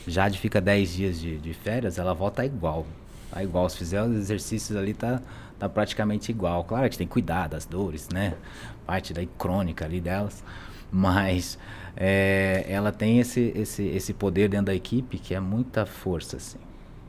Jade 0.06 0.38
fica 0.38 0.60
10 0.60 0.92
dias 0.92 1.18
de, 1.18 1.38
de, 1.38 1.54
férias, 1.54 1.98
ela 1.98 2.12
volta 2.12 2.44
igual. 2.44 2.86
tá 3.30 3.42
igual. 3.42 3.68
Se 3.70 3.78
fizer 3.78 4.02
os 4.02 4.14
exercícios 4.14 4.76
ali, 4.76 4.92
tá, 4.92 5.22
tá 5.58 5.66
praticamente 5.66 6.30
igual. 6.30 6.62
Claro 6.64 6.90
que 6.90 6.98
tem 6.98 7.06
que 7.06 7.12
cuidar 7.12 7.48
das 7.48 7.64
dores, 7.64 8.08
né? 8.12 8.34
Parte 8.86 9.14
da 9.14 9.24
crônica 9.38 9.86
ali 9.86 10.00
delas. 10.00 10.44
Mas 10.92 11.58
é, 11.96 12.66
ela 12.68 12.92
tem 12.92 13.18
esse, 13.18 13.50
esse, 13.56 13.82
esse 13.82 14.12
poder 14.12 14.50
dentro 14.50 14.66
da 14.66 14.74
equipe 14.74 15.18
que 15.18 15.34
é 15.34 15.40
muita 15.40 15.86
força, 15.86 16.36
assim. 16.36 16.58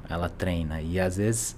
Ela 0.09 0.29
treina. 0.29 0.81
E 0.81 1.01
às 1.01 1.17
vezes 1.17 1.57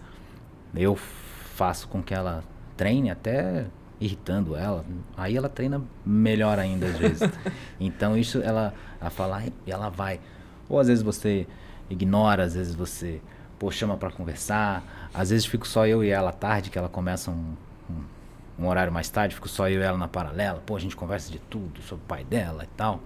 eu 0.73 0.95
faço 0.95 1.87
com 1.87 2.01
que 2.01 2.15
ela 2.15 2.43
treine 2.81 3.11
até 3.11 3.67
irritando 3.99 4.55
ela. 4.55 4.83
Aí 5.15 5.37
ela 5.37 5.47
treina 5.47 5.79
melhor 6.03 6.57
ainda 6.57 6.87
às 6.87 6.97
vezes. 6.97 7.29
então 7.79 8.17
isso 8.17 8.39
ela, 8.41 8.73
ela 8.99 9.09
fala, 9.11 9.43
e 9.67 9.71
ela 9.71 9.87
vai. 9.89 10.19
Ou 10.67 10.79
às 10.79 10.87
vezes 10.87 11.03
você 11.03 11.45
ignora, 11.91 12.43
às 12.43 12.55
vezes 12.55 12.73
você 12.73 13.21
pô, 13.59 13.69
chama 13.69 13.95
para 13.97 14.09
conversar. 14.09 14.83
Às 15.13 15.29
vezes 15.29 15.45
fico 15.45 15.67
só 15.67 15.85
eu 15.85 16.03
e 16.03 16.09
ela 16.09 16.31
à 16.31 16.33
tarde, 16.33 16.71
que 16.71 16.77
ela 16.79 16.89
começa 16.89 17.29
um, 17.29 17.53
um, 17.87 18.63
um, 18.63 18.67
horário 18.67 18.91
mais 18.91 19.07
tarde, 19.09 19.35
fico 19.35 19.47
só 19.47 19.69
eu 19.69 19.79
e 19.79 19.83
ela 19.83 19.99
na 19.99 20.07
paralela. 20.07 20.63
Pô, 20.65 20.75
a 20.75 20.79
gente 20.79 20.95
conversa 20.95 21.31
de 21.31 21.37
tudo 21.37 21.83
sobre 21.83 22.03
o 22.03 22.07
pai 22.07 22.23
dela 22.23 22.63
e 22.63 22.75
tal. 22.75 22.99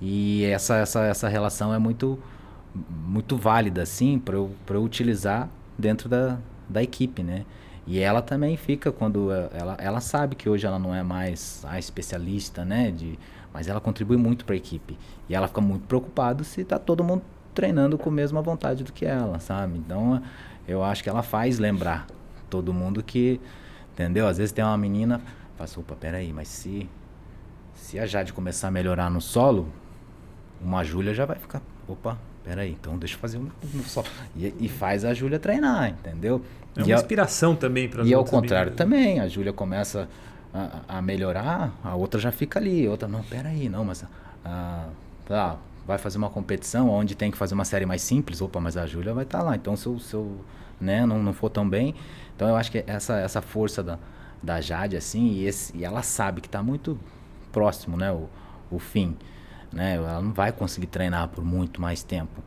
E 0.00 0.44
essa, 0.46 0.78
essa, 0.78 1.04
essa 1.04 1.28
relação 1.28 1.72
é 1.72 1.78
muito, 1.78 2.18
muito 2.74 3.36
válida, 3.36 3.82
assim, 3.82 4.18
para 4.18 4.34
eu, 4.34 4.50
eu 4.68 4.82
utilizar 4.82 5.48
dentro 5.78 6.08
da, 6.08 6.38
da 6.68 6.82
equipe, 6.82 7.22
né? 7.22 7.44
E 7.90 7.98
ela 7.98 8.22
também 8.22 8.56
fica 8.56 8.92
quando 8.92 9.32
ela, 9.32 9.76
ela 9.80 10.00
sabe 10.00 10.36
que 10.36 10.48
hoje 10.48 10.64
ela 10.64 10.78
não 10.78 10.94
é 10.94 11.02
mais 11.02 11.64
a 11.66 11.76
especialista, 11.76 12.64
né? 12.64 12.92
De, 12.92 13.18
mas 13.52 13.66
ela 13.66 13.80
contribui 13.80 14.16
muito 14.16 14.44
para 14.44 14.54
a 14.54 14.56
equipe. 14.56 14.96
E 15.28 15.34
ela 15.34 15.48
fica 15.48 15.60
muito 15.60 15.88
preocupada 15.88 16.44
se 16.44 16.64
tá 16.64 16.78
todo 16.78 17.02
mundo 17.02 17.22
treinando 17.52 17.98
com 17.98 18.08
a 18.08 18.12
mesma 18.12 18.40
vontade 18.40 18.84
do 18.84 18.92
que 18.92 19.04
ela, 19.04 19.40
sabe? 19.40 19.76
Então 19.76 20.22
eu 20.68 20.84
acho 20.84 21.02
que 21.02 21.08
ela 21.08 21.20
faz 21.20 21.58
lembrar 21.58 22.06
todo 22.48 22.72
mundo 22.72 23.02
que, 23.02 23.40
entendeu? 23.92 24.28
Às 24.28 24.38
vezes 24.38 24.52
tem 24.52 24.64
uma 24.64 24.78
menina, 24.78 25.20
fala, 25.56 25.68
opa, 25.78 25.96
peraí, 25.96 26.32
mas 26.32 26.46
se, 26.46 26.88
se 27.74 27.98
a 27.98 28.06
Jade 28.06 28.32
começar 28.32 28.68
a 28.68 28.70
melhorar 28.70 29.10
no 29.10 29.20
solo, 29.20 29.66
uma 30.60 30.84
Júlia 30.84 31.12
já 31.12 31.26
vai 31.26 31.40
ficar, 31.40 31.60
opa, 31.88 32.16
peraí, 32.44 32.76
então 32.78 32.96
deixa 32.98 33.14
eu 33.14 33.18
fazer 33.18 33.38
um, 33.38 33.48
solo. 33.84 34.06
E, 34.36 34.54
e 34.60 34.68
faz 34.68 35.04
a 35.04 35.14
Júlia 35.14 35.38
treinar, 35.38 35.90
entendeu? 35.90 36.42
É 36.76 36.82
uma 36.82 36.90
e 36.90 36.92
inspiração 36.92 37.52
a, 37.52 37.56
também 37.56 37.88
para 37.88 38.04
E 38.04 38.14
ao 38.14 38.24
contrário 38.24 38.72
também, 38.72 39.20
a 39.20 39.28
Júlia 39.28 39.52
começa 39.52 40.08
a, 40.52 40.98
a, 40.98 41.02
melhorar, 41.02 41.72
a 41.82 41.94
outra 41.94 42.20
já 42.20 42.30
fica 42.30 42.58
ali, 42.58 42.86
a 42.86 42.90
outra, 42.90 43.08
não, 43.08 43.22
peraí, 43.22 43.68
não, 43.68 43.84
mas 43.84 44.04
ah, 44.44 44.88
tá, 45.26 45.56
vai 45.86 45.98
fazer 45.98 46.18
uma 46.18 46.30
competição 46.30 46.88
onde 46.88 47.14
tem 47.14 47.30
que 47.30 47.36
fazer 47.36 47.54
uma 47.54 47.64
série 47.64 47.86
mais 47.86 48.02
simples, 48.02 48.40
opa, 48.40 48.60
mas 48.60 48.76
a 48.76 48.86
Júlia 48.86 49.12
vai 49.12 49.24
estar 49.24 49.38
tá 49.38 49.44
lá. 49.44 49.56
Então, 49.56 49.76
se 49.76 49.86
eu, 49.86 49.98
se 49.98 50.14
eu 50.14 50.40
né, 50.80 51.04
não, 51.04 51.22
não 51.22 51.32
for 51.32 51.50
tão 51.50 51.68
bem. 51.68 51.94
Então, 52.34 52.48
eu 52.48 52.56
acho 52.56 52.72
que 52.72 52.82
essa, 52.86 53.18
essa 53.18 53.42
força 53.42 53.82
da, 53.82 53.98
da 54.42 54.60
Jade, 54.60 54.96
assim, 54.96 55.26
e, 55.32 55.46
esse, 55.46 55.76
e 55.76 55.84
ela 55.84 56.02
sabe 56.02 56.40
que 56.40 56.48
está 56.48 56.62
muito 56.62 56.98
próximo, 57.52 57.96
né, 57.96 58.10
o, 58.10 58.28
o 58.70 58.78
fim. 58.78 59.16
Né? 59.72 59.96
Ela 59.96 60.20
não 60.20 60.32
vai 60.32 60.52
conseguir 60.52 60.86
treinar 60.86 61.28
por 61.28 61.44
muito 61.44 61.80
mais 61.80 62.02
tempo. 62.02 62.42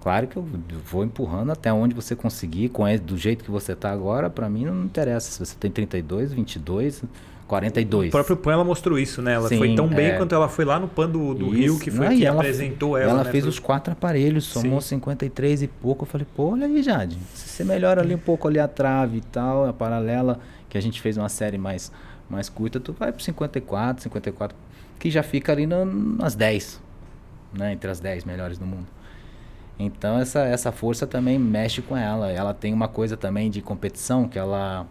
Claro 0.00 0.26
que 0.26 0.36
eu 0.36 0.44
vou 0.84 1.04
empurrando 1.04 1.52
até 1.52 1.72
onde 1.72 1.94
você 1.94 2.16
conseguir, 2.16 2.70
com 2.70 2.84
do 2.98 3.16
jeito 3.16 3.44
que 3.44 3.50
você 3.50 3.72
está 3.72 3.92
agora, 3.92 4.28
para 4.28 4.48
mim 4.50 4.64
não 4.64 4.84
interessa 4.84 5.30
se 5.30 5.38
você 5.38 5.54
tem 5.54 5.70
32, 5.70 6.32
22, 6.32 7.04
42. 7.46 8.08
O 8.08 8.10
próprio 8.10 8.36
PAN 8.36 8.52
ela 8.54 8.64
mostrou 8.64 8.98
isso, 8.98 9.20
né? 9.20 9.34
Ela 9.34 9.48
Sim, 9.48 9.58
foi 9.58 9.74
tão 9.74 9.86
bem 9.86 10.06
é... 10.06 10.16
quanto 10.16 10.34
ela 10.34 10.48
foi 10.48 10.64
lá 10.64 10.80
no 10.80 10.88
PAN 10.88 11.08
do, 11.08 11.34
do 11.34 11.50
Rio, 11.50 11.78
que 11.78 11.90
foi 11.90 12.08
Não, 12.08 12.16
que 12.16 12.24
ela, 12.24 12.40
apresentou 12.40 12.96
ela. 12.96 13.12
Ela 13.12 13.24
né? 13.24 13.30
fez 13.30 13.46
os 13.46 13.58
quatro 13.58 13.92
aparelhos, 13.92 14.44
somou 14.44 14.80
Sim. 14.80 14.96
53 14.96 15.62
e 15.62 15.68
pouco. 15.68 16.04
Eu 16.04 16.08
falei, 16.08 16.26
pô, 16.34 16.52
olha 16.52 16.66
aí, 16.66 16.82
Jade. 16.82 17.18
Se 17.34 17.48
você 17.50 17.64
melhora 17.64 18.00
ali 18.00 18.14
um 18.14 18.18
pouco 18.18 18.48
ali 18.48 18.58
a 18.58 18.66
trave 18.66 19.18
e 19.18 19.20
tal, 19.20 19.68
a 19.68 19.72
paralela, 19.72 20.40
que 20.68 20.78
a 20.78 20.80
gente 20.80 21.00
fez 21.00 21.16
uma 21.16 21.28
série 21.28 21.58
mais, 21.58 21.92
mais 22.28 22.48
curta, 22.48 22.80
tu 22.80 22.92
vai 22.92 23.12
pro 23.12 23.22
54, 23.22 24.02
54, 24.02 24.56
que 25.02 25.10
já 25.10 25.24
fica 25.24 25.50
ali 25.50 25.66
nas 25.66 26.36
10, 26.36 26.80
né? 27.52 27.72
Entre 27.72 27.90
as 27.90 27.98
10 27.98 28.24
melhores 28.24 28.56
do 28.56 28.64
mundo. 28.64 28.86
Então 29.76 30.16
essa, 30.20 30.44
essa 30.44 30.70
força 30.70 31.08
também 31.08 31.40
mexe 31.40 31.82
com 31.82 31.96
ela. 31.96 32.30
Ela 32.30 32.54
tem 32.54 32.72
uma 32.72 32.86
coisa 32.86 33.16
também 33.16 33.50
de 33.50 33.60
competição 33.60 34.28
que 34.28 34.38
ela 34.38 34.86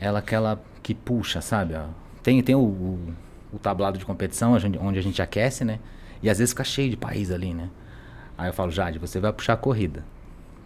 ela 0.00 0.18
aquela 0.18 0.60
que 0.82 0.92
puxa, 0.92 1.40
sabe? 1.40 1.76
Tem, 2.20 2.42
tem 2.42 2.56
o, 2.56 2.62
o, 2.62 3.14
o 3.52 3.58
tablado 3.60 3.96
de 3.96 4.04
competição 4.04 4.54
onde 4.80 4.98
a 4.98 5.02
gente 5.02 5.22
aquece, 5.22 5.64
né? 5.64 5.78
E 6.20 6.28
às 6.28 6.38
vezes 6.38 6.50
fica 6.50 6.64
cheio 6.64 6.90
de 6.90 6.96
país 6.96 7.30
ali, 7.30 7.54
né? 7.54 7.70
Aí 8.36 8.48
eu 8.48 8.52
falo, 8.52 8.72
Jade, 8.72 8.98
você 8.98 9.20
vai 9.20 9.32
puxar 9.32 9.52
a 9.52 9.56
corrida. 9.56 10.02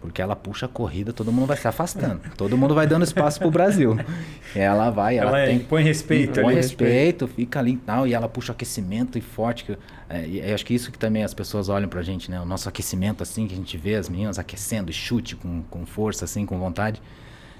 Porque 0.00 0.22
ela 0.22 0.36
puxa 0.36 0.66
a 0.66 0.68
corrida, 0.68 1.12
todo 1.12 1.32
mundo 1.32 1.46
vai 1.46 1.56
se 1.56 1.66
afastando. 1.66 2.20
todo 2.36 2.56
mundo 2.56 2.74
vai 2.74 2.86
dando 2.86 3.04
espaço 3.04 3.40
pro 3.40 3.50
Brasil. 3.50 3.96
E 4.54 4.58
ela 4.58 4.90
vai, 4.90 5.18
ela, 5.18 5.40
ela 5.40 5.46
tem, 5.48 5.58
põe 5.58 5.82
respeito, 5.82 6.40
põe 6.40 6.54
respeito, 6.54 6.84
respeito, 6.84 7.28
fica 7.28 7.58
ali 7.58 7.72
e 7.72 7.76
tal, 7.76 8.06
e 8.06 8.14
ela 8.14 8.28
puxa 8.28 8.52
aquecimento 8.52 9.18
e 9.18 9.20
forte. 9.20 9.64
Que, 9.64 9.78
é, 10.08 10.26
e 10.26 10.38
eu 10.38 10.54
acho 10.54 10.64
que 10.64 10.72
isso 10.72 10.92
que 10.92 10.98
também 10.98 11.24
as 11.24 11.34
pessoas 11.34 11.68
olham 11.68 11.88
pra 11.88 12.02
gente, 12.02 12.30
né? 12.30 12.40
O 12.40 12.44
nosso 12.44 12.68
aquecimento, 12.68 13.22
assim, 13.22 13.46
que 13.46 13.54
a 13.54 13.56
gente 13.56 13.76
vê 13.76 13.96
as 13.96 14.08
meninas 14.08 14.38
aquecendo, 14.38 14.92
chute 14.92 15.34
com, 15.34 15.62
com 15.62 15.84
força, 15.84 16.24
assim, 16.24 16.46
com 16.46 16.58
vontade. 16.58 17.02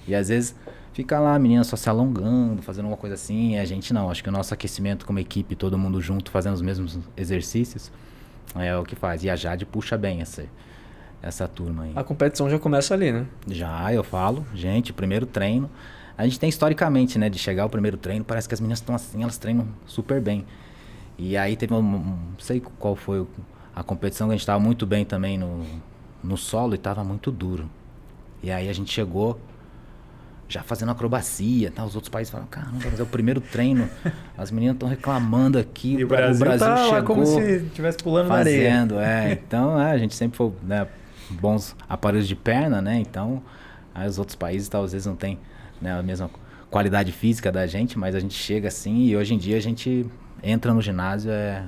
E 0.07 0.15
às 0.15 0.29
vezes 0.29 0.55
fica 0.93 1.19
lá 1.21 1.35
a 1.35 1.39
menina 1.39 1.63
só 1.65 1.77
se 1.77 1.89
alongando, 1.89 2.63
fazendo 2.63 2.87
uma 2.87 2.97
coisa 2.97 3.15
assim, 3.15 3.55
e 3.55 3.59
a 3.59 3.65
gente 3.65 3.93
não. 3.93 4.11
Acho 4.11 4.23
que 4.23 4.29
o 4.29 4.33
nosso 4.33 4.55
aquecimento 4.55 5.05
como 5.05 5.19
equipe, 5.19 5.55
todo 5.55 5.77
mundo 5.77 6.01
junto, 6.01 6.31
fazendo 6.31 6.55
os 6.55 6.63
mesmos 6.63 6.99
exercícios, 7.17 7.93
é 8.57 8.77
o 8.77 8.85
que 8.85 8.97
faz. 8.97 9.23
E 9.25 9.31
a 9.31 9.37
Jade 9.37 9.67
puxa 9.67 9.99
bem 9.99 10.21
essa, 10.21 10.45
essa 11.23 11.49
turma 11.49 11.85
aí. 11.85 11.93
A 11.97 12.05
competição 12.05 12.49
já 12.49 12.59
começa 12.59 12.95
ali, 12.95 13.13
né? 13.13 13.27
Já, 13.49 13.93
eu 13.93 14.05
falo, 14.05 14.47
gente, 14.55 14.93
primeiro 14.93 15.27
treino. 15.27 15.71
A 16.17 16.25
gente 16.25 16.39
tem 16.41 16.49
historicamente, 16.49 17.19
né, 17.19 17.29
de 17.31 17.39
chegar 17.39 17.63
ao 17.63 17.71
primeiro 17.71 17.97
treino, 17.97 18.25
parece 18.25 18.49
que 18.49 18.55
as 18.55 18.61
meninas 18.61 18.81
estão 18.81 18.95
assim, 18.95 19.23
elas 19.23 19.39
treinam 19.39 19.69
super 19.87 20.21
bem. 20.21 20.45
E 21.17 21.37
aí 21.37 21.57
teve 21.57 21.75
um, 21.75 21.83
não 21.83 22.19
sei 22.39 22.61
qual 22.61 22.97
foi 22.97 23.27
a 23.75 23.83
competição 23.83 24.29
que 24.29 24.33
a 24.33 24.35
gente 24.35 24.43
estava 24.43 24.59
muito 24.59 24.87
bem 24.87 25.05
também 25.05 25.39
no, 25.39 25.65
no 26.23 26.37
solo 26.37 26.75
e 26.75 26.77
estava 26.77 27.05
muito 27.05 27.31
duro. 27.31 27.69
E 28.43 28.51
aí 28.51 28.69
a 28.69 28.73
gente 28.73 28.93
chegou, 28.93 29.41
já 30.49 30.63
fazendo 30.63 30.91
acrobacia, 30.91 31.71
tá? 31.71 31.85
Os 31.85 31.95
outros 31.95 32.09
países 32.09 32.31
falam, 32.31 32.47
caramba, 32.47 32.79
mas 32.85 32.99
é 32.99 33.03
o 33.03 33.07
primeiro 33.07 33.41
treino. 33.41 33.89
As 34.37 34.51
meninas 34.51 34.75
estão 34.75 34.89
reclamando 34.89 35.59
aqui. 35.59 35.95
E 35.95 36.05
o 36.05 36.09
Brasil, 36.09 36.35
o 36.35 36.49
Brasil 36.49 36.67
tá 36.67 36.89
chegou 36.89 37.03
como 37.03 37.27
se 37.27 37.41
estivesse 37.67 37.99
pulando 37.99 38.29
fazendo, 38.29 38.95
na 38.97 39.03
areia. 39.03 39.31
É, 39.31 39.33
então 39.33 39.81
é, 39.81 39.91
a 39.91 39.99
gente 39.99 40.15
sempre 40.15 40.37
foi 40.37 40.53
né, 40.63 40.87
bons 41.31 41.77
aparelhos 41.89 42.29
de 42.29 42.37
perna, 42.37 42.81
né? 42.81 42.99
Então, 42.99 43.43
os 44.07 44.19
outros 44.19 44.37
países 44.37 44.69
talvez 44.69 45.07
não 45.07 45.17
tem 45.17 45.39
né, 45.81 45.99
a 45.99 46.03
mesma 46.03 46.31
qualidade 46.71 47.13
física 47.13 47.51
da 47.51 47.67
gente, 47.67 47.99
mas 47.99 48.15
a 48.15 48.21
gente 48.21 48.35
chega 48.35 48.69
assim 48.69 49.07
e 49.07 49.17
hoje 49.17 49.35
em 49.35 49.39
dia 49.39 49.57
a 49.57 49.61
gente 49.61 50.07
entra 50.43 50.73
no 50.73 50.81
ginásio 50.81 51.31
é 51.31 51.65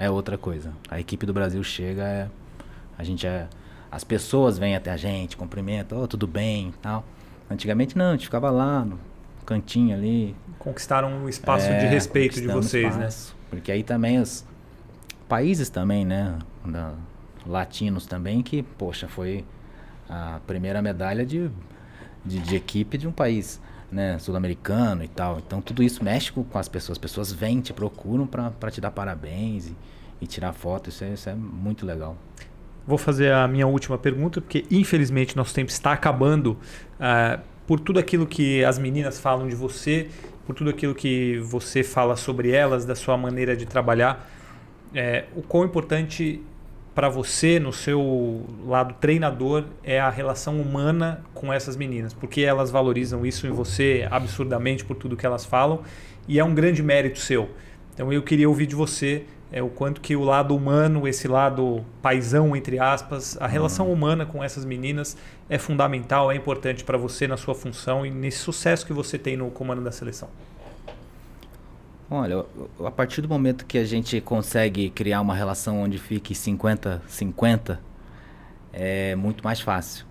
é 0.00 0.08
outra 0.08 0.38
coisa. 0.38 0.72
A 0.90 0.98
equipe 0.98 1.26
do 1.26 1.32
Brasil 1.34 1.62
chega, 1.62 2.02
é, 2.02 2.28
a 2.96 3.04
gente 3.04 3.26
é 3.26 3.48
as 3.90 4.02
pessoas 4.02 4.56
vêm 4.56 4.76
até 4.76 4.90
a 4.90 4.96
gente, 4.96 5.36
cumprimentam, 5.36 6.00
oh, 6.00 6.06
tudo 6.06 6.26
bem, 6.26 6.72
tal. 6.80 7.04
Antigamente 7.50 7.98
não, 7.98 8.10
a 8.10 8.12
gente 8.12 8.24
ficava 8.24 8.48
lá 8.48 8.84
no 8.84 8.98
cantinho 9.44 9.94
ali. 9.94 10.34
Conquistaram 10.58 11.24
o 11.24 11.28
espaço 11.28 11.66
é, 11.66 11.80
de 11.80 11.86
respeito 11.86 12.40
de 12.40 12.46
vocês, 12.46 12.96
né? 12.96 13.08
espaço, 13.08 13.32
né? 13.32 13.38
Porque 13.50 13.72
aí 13.72 13.82
também 13.82 14.20
os 14.20 14.44
países 15.28 15.68
também, 15.68 16.04
né? 16.04 16.38
Da, 16.64 16.94
latinos 17.46 18.06
também, 18.06 18.42
que, 18.42 18.62
poxa, 18.62 19.08
foi 19.08 19.44
a 20.08 20.40
primeira 20.46 20.82
medalha 20.82 21.24
de, 21.24 21.50
de, 22.24 22.38
de 22.40 22.56
equipe 22.56 22.98
de 22.98 23.06
um 23.06 23.12
país 23.12 23.60
né, 23.90 24.18
sul-americano 24.18 25.04
e 25.04 25.08
tal. 25.08 25.38
Então 25.38 25.60
tudo 25.60 25.82
isso 25.82 26.02
mexe 26.02 26.32
com 26.32 26.44
as 26.54 26.68
pessoas. 26.68 26.96
As 26.96 26.98
pessoas 26.98 27.32
vêm, 27.32 27.60
te 27.60 27.72
procuram 27.72 28.26
para 28.26 28.70
te 28.70 28.80
dar 28.80 28.90
parabéns 28.90 29.68
e, 29.68 29.76
e 30.20 30.26
tirar 30.26 30.52
foto. 30.52 30.88
Isso 30.88 31.04
é, 31.04 31.12
isso 31.12 31.28
é 31.28 31.34
muito 31.34 31.86
legal. 31.86 32.16
Vou 32.86 32.98
fazer 32.98 33.32
a 33.32 33.46
minha 33.46 33.66
última 33.66 33.98
pergunta, 33.98 34.40
porque 34.40 34.64
infelizmente 34.70 35.36
nosso 35.36 35.54
tempo 35.54 35.70
está 35.70 35.92
acabando. 35.92 36.58
Uh, 36.98 37.40
por 37.66 37.78
tudo 37.78 38.00
aquilo 38.00 38.26
que 38.26 38.64
as 38.64 38.80
meninas 38.80 39.20
falam 39.20 39.46
de 39.46 39.54
você, 39.54 40.08
por 40.44 40.56
tudo 40.56 40.70
aquilo 40.70 40.92
que 40.92 41.38
você 41.38 41.84
fala 41.84 42.16
sobre 42.16 42.50
elas, 42.50 42.84
da 42.84 42.96
sua 42.96 43.16
maneira 43.16 43.56
de 43.56 43.64
trabalhar, 43.64 44.28
é, 44.92 45.26
o 45.36 45.42
quão 45.42 45.64
importante 45.64 46.42
para 46.94 47.08
você, 47.08 47.58
no 47.58 47.72
seu 47.72 48.44
lado 48.66 48.94
treinador, 49.00 49.64
é 49.82 50.00
a 50.00 50.10
relação 50.10 50.60
humana 50.60 51.22
com 51.32 51.52
essas 51.52 51.76
meninas, 51.76 52.12
porque 52.12 52.40
elas 52.42 52.70
valorizam 52.70 53.24
isso 53.24 53.46
em 53.46 53.50
você 53.50 54.06
absurdamente 54.10 54.84
por 54.84 54.96
tudo 54.96 55.16
que 55.16 55.24
elas 55.24 55.44
falam 55.44 55.82
e 56.26 56.38
é 56.38 56.44
um 56.44 56.54
grande 56.54 56.82
mérito 56.82 57.18
seu. 57.18 57.48
Então 57.94 58.12
eu 58.12 58.22
queria 58.22 58.48
ouvir 58.48 58.66
de 58.66 58.74
você 58.74 59.24
é 59.52 59.62
o 59.62 59.68
quanto 59.68 60.00
que 60.00 60.14
o 60.14 60.22
lado 60.22 60.54
humano, 60.54 61.08
esse 61.08 61.26
lado 61.26 61.84
paisão, 62.00 62.54
entre 62.54 62.78
aspas, 62.78 63.36
a 63.40 63.48
relação 63.48 63.86
uhum. 63.86 63.92
humana 63.92 64.24
com 64.24 64.42
essas 64.44 64.64
meninas 64.64 65.16
é 65.48 65.58
fundamental, 65.58 66.30
é 66.30 66.36
importante 66.36 66.84
para 66.84 66.96
você 66.96 67.26
na 67.26 67.36
sua 67.36 67.54
função 67.54 68.06
e 68.06 68.10
nesse 68.10 68.38
sucesso 68.38 68.86
que 68.86 68.92
você 68.92 69.18
tem 69.18 69.36
no 69.36 69.50
comando 69.50 69.82
da 69.82 69.90
seleção. 69.90 70.28
Olha, 72.12 72.44
a 72.84 72.90
partir 72.90 73.22
do 73.22 73.28
momento 73.28 73.64
que 73.64 73.78
a 73.78 73.84
gente 73.84 74.20
consegue 74.20 74.90
criar 74.90 75.20
uma 75.20 75.32
relação 75.32 75.80
onde 75.80 75.96
fique 75.96 76.34
50-50, 76.34 77.78
é 78.72 79.14
muito 79.14 79.44
mais 79.44 79.60
fácil. 79.60 80.04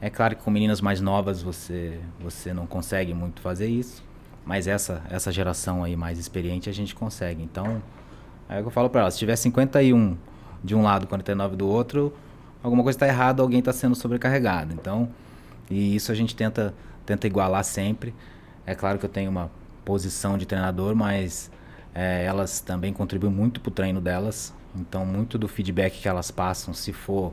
É 0.00 0.10
claro 0.10 0.34
que 0.34 0.42
com 0.42 0.50
meninas 0.50 0.80
mais 0.80 1.00
novas 1.00 1.40
você, 1.40 2.00
você 2.18 2.52
não 2.52 2.66
consegue 2.66 3.14
muito 3.14 3.40
fazer 3.40 3.68
isso, 3.68 4.02
mas 4.44 4.66
essa, 4.66 5.00
essa 5.08 5.30
geração 5.30 5.84
aí 5.84 5.94
mais 5.94 6.18
experiente 6.18 6.68
a 6.68 6.72
gente 6.72 6.92
consegue. 6.92 7.40
Então, 7.40 7.80
é 8.48 8.58
o 8.58 8.62
que 8.62 8.66
eu 8.66 8.72
falo 8.72 8.90
para 8.90 9.02
ela, 9.02 9.10
se 9.12 9.18
tiver 9.18 9.36
51 9.36 10.16
de 10.64 10.74
um 10.74 10.82
lado, 10.82 11.06
49 11.06 11.54
do 11.54 11.68
outro, 11.68 12.12
alguma 12.64 12.82
coisa 12.82 12.96
está 12.96 13.06
errada, 13.06 13.42
alguém 13.42 13.60
está 13.60 13.72
sendo 13.72 13.94
sobrecarregado. 13.94 14.74
Então, 14.74 15.08
e 15.70 15.94
isso 15.94 16.10
a 16.10 16.16
gente 16.16 16.34
tenta, 16.34 16.74
tenta 17.06 17.28
igualar 17.28 17.62
sempre. 17.62 18.12
É 18.66 18.74
claro 18.74 18.98
que 18.98 19.06
eu 19.06 19.10
tenho 19.10 19.30
uma 19.30 19.48
posição 19.88 20.36
de 20.36 20.44
treinador, 20.44 20.94
mas 20.94 21.50
é, 21.94 22.22
elas 22.22 22.60
também 22.60 22.92
contribuem 22.92 23.32
muito 23.32 23.58
para 23.58 23.70
o 23.70 23.72
treino 23.72 24.02
delas. 24.02 24.52
Então, 24.76 25.06
muito 25.06 25.38
do 25.38 25.48
feedback 25.48 26.02
que 26.02 26.06
elas 26.06 26.30
passam, 26.30 26.74
se 26.74 26.92
for 26.92 27.32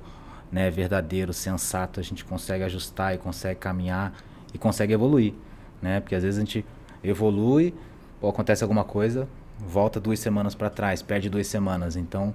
né, 0.50 0.72
verdadeiro, 0.72 1.34
sensato, 1.34 2.00
a 2.00 2.04
gente 2.04 2.24
consegue 2.24 2.64
ajustar 2.64 3.14
e 3.14 3.18
consegue 3.18 3.60
caminhar 3.60 4.14
e 4.54 4.58
consegue 4.58 4.94
evoluir, 4.94 5.34
né? 5.82 6.00
Porque 6.00 6.16
às 6.16 6.24
vezes 6.24 6.38
a 6.38 6.46
gente 6.46 6.66
evolui, 7.04 7.74
ou 8.22 8.30
acontece 8.30 8.64
alguma 8.64 8.86
coisa, 8.86 9.28
volta 9.60 10.00
duas 10.00 10.20
semanas 10.22 10.56
para 10.56 10.70
trás, 10.70 11.02
perde 11.02 11.30
duas 11.30 11.48
semanas. 11.48 11.98
Então, 11.98 12.34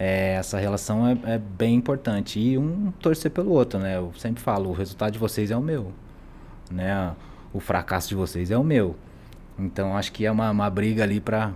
é, 0.00 0.32
essa 0.32 0.58
relação 0.58 1.06
é, 1.06 1.16
é, 1.34 1.38
bem 1.38 1.76
importante 1.76 2.40
e 2.40 2.58
um 2.58 2.90
torcer 2.98 3.30
pelo 3.30 3.52
outro, 3.52 3.78
né? 3.78 3.98
Eu 3.98 4.12
sempre 4.18 4.42
falo, 4.42 4.70
o 4.70 4.72
resultado 4.72 5.12
de 5.12 5.18
vocês 5.20 5.52
é 5.52 5.56
o 5.56 5.62
meu, 5.62 5.92
né? 6.68 7.14
O 7.52 7.60
fracasso 7.60 8.08
de 8.08 8.16
vocês 8.16 8.50
é 8.50 8.58
o 8.58 8.64
meu. 8.64 8.96
Então, 9.60 9.96
acho 9.96 10.10
que 10.12 10.24
é 10.24 10.30
uma, 10.30 10.50
uma 10.50 10.70
briga 10.70 11.02
ali 11.02 11.20
para 11.20 11.52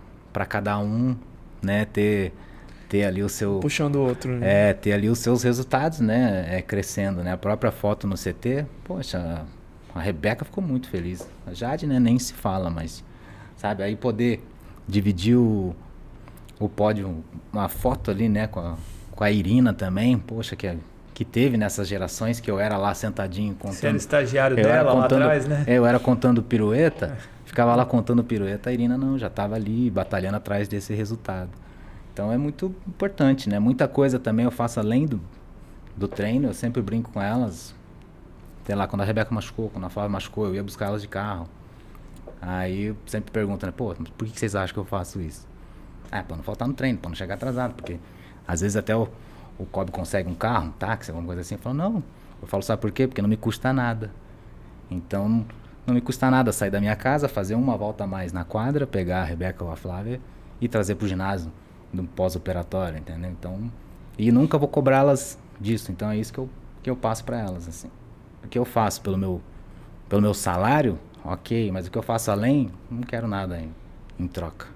cada 0.46 0.78
um, 0.78 1.16
né, 1.62 1.84
ter 1.86 2.32
ter 2.88 3.04
ali 3.04 3.22
o 3.22 3.28
seu 3.30 3.60
puxando 3.60 3.96
o 3.96 4.06
outro 4.06 4.30
né? 4.30 4.68
é 4.68 4.72
ter 4.74 4.92
ali 4.92 5.08
os 5.08 5.18
seus 5.18 5.42
resultados 5.42 6.00
né 6.00 6.46
é 6.50 6.60
crescendo 6.60 7.24
né. 7.24 7.32
A 7.32 7.36
própria 7.36 7.72
foto 7.72 8.06
no 8.06 8.14
CT 8.14 8.66
poxa 8.84 9.42
a 9.94 10.00
Rebeca 10.00 10.44
ficou 10.44 10.62
muito 10.62 10.88
feliz. 10.88 11.26
A 11.46 11.54
Jade 11.54 11.86
né 11.86 11.98
nem 11.98 12.18
se 12.18 12.34
fala 12.34 12.68
mas 12.68 13.02
sabe 13.56 13.82
aí 13.82 13.96
poder 13.96 14.46
dividir 14.86 15.34
o, 15.36 15.74
o 16.60 16.68
pódio 16.68 17.24
uma 17.52 17.68
foto 17.68 18.10
ali 18.10 18.28
né 18.28 18.46
com 18.46 18.60
a, 18.60 18.76
com 19.10 19.24
a 19.24 19.30
Irina 19.30 19.72
também 19.72 20.18
poxa 20.18 20.54
que 20.54 20.76
que 21.14 21.24
teve 21.24 21.56
nessas 21.56 21.86
gerações 21.86 22.40
que 22.40 22.50
eu 22.50 22.58
era 22.58 22.76
lá 22.76 22.92
sentadinho 22.92 23.54
contando. 23.54 23.84
Era 23.84 23.96
estagiário 23.96 24.56
dela 24.56 24.92
contando, 24.92 25.20
lá 25.20 25.26
atrás 25.26 25.46
né? 25.46 25.64
eu 25.68 25.86
era 25.86 25.98
contando 26.00 26.42
pirueta 26.42 27.16
ficava 27.54 27.74
lá 27.76 27.86
contando 27.86 28.22
pirueta 28.24 28.70
a 28.70 28.72
Irina 28.72 28.98
não 28.98 29.18
já 29.18 29.28
estava 29.28 29.54
ali 29.54 29.90
batalhando 29.90 30.36
atrás 30.36 30.68
desse 30.68 30.92
resultado 30.92 31.50
então 32.14 32.30
é 32.30 32.38
muito 32.38 32.72
importante, 32.86 33.48
né? 33.48 33.58
Muita 33.58 33.88
coisa 33.88 34.20
também 34.20 34.44
eu 34.44 34.50
faço 34.52 34.78
além 34.78 35.04
do, 35.04 35.20
do 35.96 36.06
treino, 36.06 36.46
eu 36.46 36.54
sempre 36.54 36.80
brinco 36.80 37.10
com 37.10 37.20
elas. 37.20 37.74
Sei 38.64 38.74
lá, 38.76 38.86
quando 38.86 39.02
a 39.02 39.04
Rebeca 39.04 39.34
machucou, 39.34 39.68
quando 39.68 39.84
a 39.84 39.90
Flávia 39.90 40.10
machucou, 40.10 40.46
eu 40.46 40.54
ia 40.54 40.62
buscar 40.62 40.86
elas 40.86 41.02
de 41.02 41.08
carro. 41.08 41.48
Aí 42.40 42.84
eu 42.84 42.96
sempre 43.04 43.32
pergunto, 43.32 43.66
né? 43.66 43.72
Pô, 43.76 43.92
por 44.16 44.28
que 44.28 44.38
vocês 44.38 44.54
acham 44.54 44.72
que 44.72 44.78
eu 44.78 44.84
faço 44.84 45.20
isso? 45.20 45.44
Ah, 46.08 46.22
pra 46.22 46.36
não 46.36 46.44
faltar 46.44 46.68
no 46.68 46.74
treino, 46.74 47.00
pra 47.00 47.08
não 47.08 47.16
chegar 47.16 47.34
atrasado, 47.34 47.74
porque 47.74 47.98
às 48.46 48.60
vezes 48.60 48.76
até 48.76 48.94
o, 48.94 49.08
o 49.58 49.66
Kobe 49.66 49.90
consegue 49.90 50.30
um 50.30 50.36
carro, 50.36 50.68
um 50.68 50.70
táxi, 50.70 51.10
alguma 51.10 51.26
coisa 51.26 51.40
assim. 51.40 51.56
Eu 51.56 51.58
falo, 51.58 51.74
não. 51.74 52.04
Eu 52.40 52.46
falo, 52.46 52.62
sabe 52.62 52.80
por 52.80 52.92
quê? 52.92 53.08
Porque 53.08 53.20
não 53.20 53.28
me 53.28 53.36
custa 53.36 53.72
nada. 53.72 54.12
Então, 54.88 55.44
não 55.86 55.94
me 55.94 56.00
custa 56.00 56.30
nada 56.30 56.52
sair 56.52 56.70
da 56.70 56.80
minha 56.80 56.96
casa, 56.96 57.28
fazer 57.28 57.54
uma 57.54 57.76
volta 57.76 58.04
a 58.04 58.06
mais 58.06 58.32
na 58.32 58.44
quadra, 58.44 58.86
pegar 58.86 59.20
a 59.20 59.24
Rebeca 59.24 59.64
ou 59.64 59.70
a 59.70 59.76
Flávia 59.76 60.20
e 60.60 60.68
trazer 60.68 60.94
pro 60.94 61.06
ginásio 61.06 61.52
do 61.92 62.04
pós-operatório, 62.04 62.98
entendeu? 62.98 63.30
Então, 63.30 63.70
e 64.18 64.32
nunca 64.32 64.56
vou 64.58 64.68
cobrá-las 64.68 65.38
disso. 65.60 65.92
Então 65.92 66.10
é 66.10 66.16
isso 66.16 66.32
que 66.32 66.38
eu, 66.38 66.48
que 66.82 66.90
eu 66.90 66.96
passo 66.96 67.24
para 67.24 67.38
elas, 67.38 67.68
assim. 67.68 67.90
O 68.42 68.48
que 68.48 68.58
eu 68.58 68.64
faço 68.64 69.00
pelo 69.00 69.18
meu, 69.18 69.40
pelo 70.08 70.22
meu 70.22 70.34
salário, 70.34 70.98
ok, 71.24 71.70
mas 71.70 71.86
o 71.86 71.90
que 71.90 71.98
eu 71.98 72.02
faço 72.02 72.30
além, 72.30 72.70
não 72.90 73.02
quero 73.02 73.28
nada 73.28 73.58
em, 73.58 73.74
em 74.18 74.26
troca. 74.26 74.66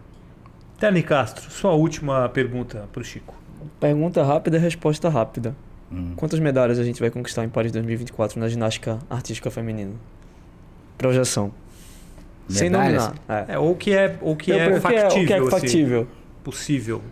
Terni 0.79 1.03
Castro, 1.03 1.51
sua 1.51 1.73
última 1.73 2.29
pergunta 2.29 2.89
para 2.93 3.01
o 3.01 3.05
Chico. 3.05 3.35
Pergunta 3.81 4.23
rápida, 4.23 4.59
resposta 4.59 5.09
rápida. 5.09 5.57
Hum. 5.91 6.13
Quantas 6.17 6.39
medalhas 6.39 6.79
a 6.79 6.85
gente 6.85 7.01
vai 7.01 7.11
conquistar 7.11 7.45
em 7.45 7.49
Paris 7.49 7.73
2024 7.73 8.39
na 8.39 8.49
ginástica 8.49 8.99
artística 9.11 9.51
feminina? 9.51 9.95
Projeção. 10.99 11.53
Medalhas? 12.49 12.59
Sem 12.59 12.71
nominar. 12.71 13.15
É. 13.29 13.55
é. 13.55 13.59
ou 13.59 13.75
que 13.75 13.93
é, 13.93 14.19
ou 14.21 14.37
que 14.37 14.53
é, 14.53 14.71
é 14.71 14.81
factível. 14.81 15.23
O 15.23 15.27
que 15.27 15.33
é 15.33 15.51
factível. 15.51 16.01
Assim 16.01 16.19
possível? 16.49 17.03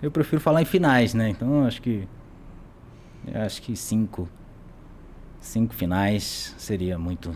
Eu 0.00 0.10
prefiro 0.10 0.40
falar 0.40 0.62
em 0.62 0.64
finais, 0.64 1.12
né? 1.12 1.28
Então 1.28 1.64
acho 1.64 1.82
que. 1.82 2.06
acho 3.34 3.60
que 3.62 3.74
cinco. 3.76 4.28
Cinco 5.40 5.74
finais 5.74 6.54
seria 6.58 6.98
muito, 6.98 7.34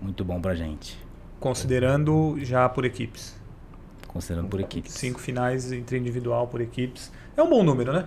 muito 0.00 0.24
bom 0.24 0.40
pra 0.40 0.54
gente. 0.54 0.98
Considerando 1.38 2.36
já 2.40 2.68
por 2.68 2.84
equipes. 2.84 3.36
Considerando 4.08 4.48
por 4.48 4.60
equipes. 4.60 4.92
Cinco 4.92 5.20
finais 5.20 5.72
entre 5.72 5.98
individual 5.98 6.46
por 6.48 6.60
equipes. 6.60 7.12
É 7.36 7.42
um 7.42 7.48
bom 7.48 7.62
número, 7.62 7.92
né? 7.92 8.04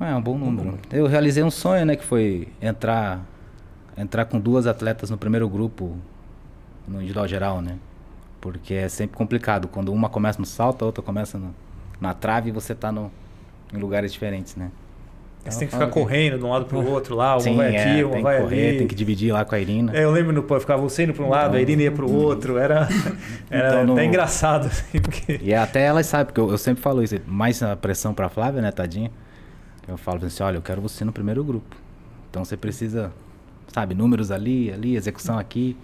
É 0.00 0.14
um 0.14 0.22
bom 0.22 0.38
número. 0.38 0.78
Eu 0.90 1.06
realizei 1.06 1.42
um 1.42 1.50
sonho, 1.50 1.84
né? 1.84 1.94
Que 1.94 2.04
foi 2.04 2.48
entrar, 2.60 3.24
entrar 3.96 4.24
com 4.24 4.40
duas 4.40 4.66
atletas 4.66 5.10
no 5.10 5.18
primeiro 5.18 5.48
grupo 5.48 5.96
no 6.86 6.96
individual 6.98 7.26
geral, 7.26 7.60
né? 7.60 7.78
Porque 8.40 8.74
é 8.74 8.88
sempre 8.88 9.16
complicado. 9.16 9.68
Quando 9.68 9.92
uma 9.92 10.08
começa 10.08 10.38
no 10.38 10.46
salto, 10.46 10.82
a 10.82 10.86
outra 10.86 11.02
começa 11.02 11.38
no, 11.38 11.54
na 12.00 12.14
trave 12.14 12.48
e 12.48 12.52
você 12.52 12.74
tá 12.74 12.90
no, 12.90 13.10
em 13.72 13.78
lugares 13.78 14.12
diferentes, 14.12 14.56
né? 14.56 14.70
Então, 15.40 15.52
você 15.52 15.58
tem 15.60 15.68
que 15.68 15.74
ficar 15.74 15.86
correndo 15.86 16.38
de 16.38 16.44
um 16.44 16.50
lado 16.50 16.66
para 16.66 16.76
o 16.76 16.84
outro 16.90 17.14
lá, 17.14 17.32
uma 17.32 17.40
Sim, 17.40 17.56
vai 17.56 17.68
aqui, 17.68 18.00
é, 18.00 18.04
uma 18.04 18.20
vai 18.20 18.40
correr, 18.40 18.68
ali. 18.68 18.78
Tem 18.78 18.86
que 18.86 18.94
dividir 18.94 19.32
lá 19.32 19.44
com 19.44 19.54
a 19.54 19.58
Irina. 19.58 19.96
É, 19.96 20.04
eu 20.04 20.10
lembro, 20.10 20.32
no, 20.32 20.46
eu 20.48 20.60
ficava 20.60 20.82
você 20.82 21.04
indo 21.04 21.14
para 21.14 21.24
um 21.24 21.30
lado, 21.30 21.48
então, 21.48 21.58
a 21.58 21.62
Irina 21.62 21.82
ia 21.82 21.92
para 21.92 22.04
o 22.04 22.14
outro, 22.14 22.58
era, 22.58 22.86
era 23.50 23.68
então, 23.68 23.86
no... 23.86 23.92
até 23.94 24.04
engraçado. 24.04 24.66
Assim, 24.66 25.00
porque... 25.00 25.40
E 25.42 25.54
até 25.54 25.82
elas 25.82 26.06
sabem, 26.06 26.26
porque 26.26 26.40
eu, 26.40 26.50
eu, 26.50 26.58
sempre 26.58 26.82
falo 26.82 27.02
isso, 27.02 27.16
mais 27.26 27.62
a 27.62 27.74
pressão 27.74 28.12
para 28.12 28.26
a 28.26 28.28
Flávia, 28.28 28.60
né, 28.60 28.70
tadinha? 28.70 29.10
Eu 29.88 29.96
falo 29.96 30.24
assim, 30.24 30.42
olha, 30.42 30.56
eu 30.56 30.62
quero 30.62 30.80
você 30.80 31.04
no 31.04 31.12
primeiro 31.12 31.42
grupo. 31.42 31.74
Então 32.30 32.44
você 32.44 32.56
precisa, 32.56 33.10
sabe, 33.68 33.94
números 33.94 34.30
ali, 34.30 34.70
ali, 34.70 34.94
execução 34.94 35.38
aqui. 35.38 35.76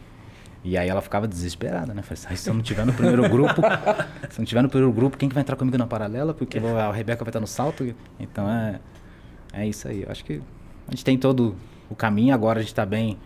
E 0.67 0.77
aí 0.77 0.89
ela 0.89 1.01
ficava 1.01 1.29
desesperada, 1.29 1.95
né? 1.95 2.03
Falei, 2.03 2.21
assim, 2.25 2.35
se 2.35 2.51
eu 2.51 2.55
não 2.55 2.61
tiver 2.61 2.85
no 2.85 2.93
primeiro 2.93 3.29
grupo, 3.31 3.63
se 4.29 4.41
não 4.41 4.45
tiver 4.45 4.63
no 4.63 4.69
primeiro 4.69 4.93
grupo, 4.93 5.17
quem 5.17 5.29
que 5.29 5.35
vai 5.35 5.43
entrar 5.43 5.55
comigo 5.55 5.79
na 5.79 5.87
paralela? 5.87 6.35
Porque 6.35 6.59
a 6.59 6.91
Rebeca 6.91 7.23
vai 7.23 7.31
estar 7.31 7.39
no 7.39 7.47
salto. 7.47 7.95
Então 8.19 8.51
é, 8.51 8.81
é 9.53 9.65
isso 9.65 9.87
aí. 9.87 10.03
Eu 10.03 10.11
acho 10.11 10.25
que 10.25 10.43
a 10.89 10.91
gente 10.91 11.05
tem 11.05 11.17
todo 11.17 11.55
o 11.89 11.95
caminho. 11.95 12.35
Agora 12.35 12.59
a 12.59 12.63
gente 12.63 12.73
está 12.73 12.85
bem, 12.85 13.17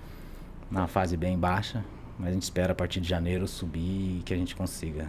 na 0.70 0.86
fase 0.86 1.16
bem 1.16 1.38
baixa. 1.38 1.82
Mas 2.18 2.28
a 2.28 2.32
gente 2.32 2.42
espera 2.42 2.72
a 2.72 2.74
partir 2.74 3.00
de 3.00 3.08
janeiro 3.08 3.48
subir 3.48 4.18
e 4.18 4.22
que 4.22 4.34
a 4.34 4.36
gente 4.36 4.54
consiga. 4.54 5.08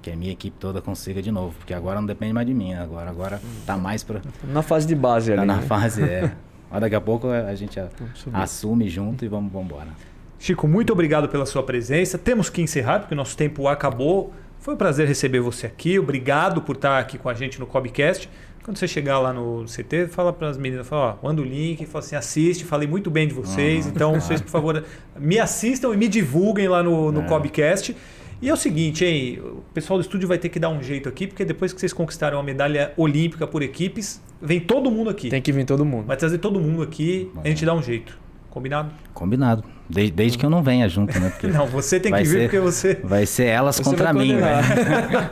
Que 0.00 0.12
a 0.12 0.16
minha 0.16 0.30
equipe 0.30 0.56
toda 0.60 0.80
consiga 0.80 1.20
de 1.20 1.32
novo. 1.32 1.56
Porque 1.58 1.74
agora 1.74 2.00
não 2.00 2.06
depende 2.06 2.32
mais 2.32 2.46
de 2.46 2.54
mim. 2.54 2.72
Agora, 2.74 3.10
agora 3.10 3.42
tá 3.66 3.76
mais 3.76 4.04
para 4.04 4.20
Na 4.44 4.62
fase 4.62 4.86
de 4.86 4.94
base 4.94 5.34
tá 5.34 5.40
ali. 5.40 5.48
na 5.48 5.56
né? 5.56 5.62
fase, 5.62 6.04
é. 6.04 6.36
Mas 6.70 6.80
daqui 6.80 6.94
a 6.94 7.00
pouco 7.00 7.28
a 7.28 7.54
gente 7.56 7.80
assume 8.32 8.88
junto 8.88 9.24
e 9.24 9.28
vamos 9.28 9.52
embora. 9.52 9.88
Chico, 10.38 10.68
muito 10.68 10.92
obrigado 10.92 11.28
pela 11.28 11.46
sua 11.46 11.62
presença. 11.62 12.18
Temos 12.18 12.50
que 12.50 12.60
encerrar, 12.60 13.00
porque 13.00 13.14
o 13.14 13.16
nosso 13.16 13.36
tempo 13.36 13.66
acabou. 13.68 14.32
Foi 14.58 14.74
um 14.74 14.76
prazer 14.76 15.06
receber 15.06 15.40
você 15.40 15.66
aqui. 15.66 15.98
Obrigado 15.98 16.62
por 16.62 16.76
estar 16.76 16.98
aqui 16.98 17.18
com 17.18 17.28
a 17.28 17.34
gente 17.34 17.60
no 17.60 17.66
Cobcast. 17.66 18.28
Quando 18.64 18.78
você 18.78 18.88
chegar 18.88 19.18
lá 19.18 19.30
no 19.30 19.66
CT, 19.66 20.06
fala 20.08 20.32
para 20.32 20.48
as 20.48 20.56
meninas, 20.56 20.88
fala, 20.88 21.18
ó, 21.22 21.26
manda 21.26 21.42
o 21.42 21.44
link, 21.44 21.84
fala 21.84 22.02
assim, 22.02 22.16
assiste, 22.16 22.64
falei 22.64 22.88
muito 22.88 23.10
bem 23.10 23.28
de 23.28 23.34
vocês. 23.34 23.84
Uhum. 23.84 23.92
Então, 23.94 24.14
vocês, 24.14 24.40
por 24.40 24.48
favor, 24.48 24.82
me 25.18 25.38
assistam 25.38 25.92
e 25.92 25.98
me 25.98 26.08
divulguem 26.08 26.66
lá 26.66 26.82
no, 26.82 27.12
no 27.12 27.20
é. 27.20 27.26
Cobcast. 27.26 27.94
E 28.40 28.48
é 28.48 28.52
o 28.54 28.56
seguinte, 28.56 29.04
hein? 29.04 29.38
O 29.42 29.62
pessoal 29.74 29.98
do 29.98 30.00
estúdio 30.00 30.26
vai 30.26 30.38
ter 30.38 30.48
que 30.48 30.58
dar 30.58 30.70
um 30.70 30.82
jeito 30.82 31.10
aqui, 31.10 31.26
porque 31.26 31.44
depois 31.44 31.74
que 31.74 31.80
vocês 31.80 31.92
conquistaram 31.92 32.38
a 32.38 32.42
medalha 32.42 32.94
olímpica 32.96 33.46
por 33.46 33.62
equipes, 33.62 34.18
vem 34.40 34.60
todo 34.60 34.90
mundo 34.90 35.10
aqui. 35.10 35.28
Tem 35.28 35.42
que 35.42 35.52
vir 35.52 35.66
todo 35.66 35.84
mundo. 35.84 36.06
Vai 36.06 36.16
trazer 36.16 36.38
todo 36.38 36.58
mundo 36.58 36.82
aqui, 36.82 37.30
a 37.44 37.48
gente 37.48 37.66
dá 37.66 37.74
um 37.74 37.82
jeito. 37.82 38.23
Combinado? 38.54 38.92
Combinado. 39.12 39.64
Desde, 39.90 40.12
desde 40.12 40.38
que 40.38 40.46
eu 40.46 40.48
não 40.48 40.62
venha 40.62 40.88
junto, 40.88 41.18
né? 41.18 41.28
Porque 41.28 41.48
não, 41.52 41.66
você 41.66 41.98
tem 41.98 42.12
que 42.12 42.18
vir 42.20 42.26
ser, 42.26 42.42
porque 42.42 42.60
você. 42.60 43.00
Vai 43.02 43.26
ser 43.26 43.46
elas 43.46 43.74
você 43.74 43.82
contra 43.82 44.12
mim, 44.12 44.34
né? 44.34 44.62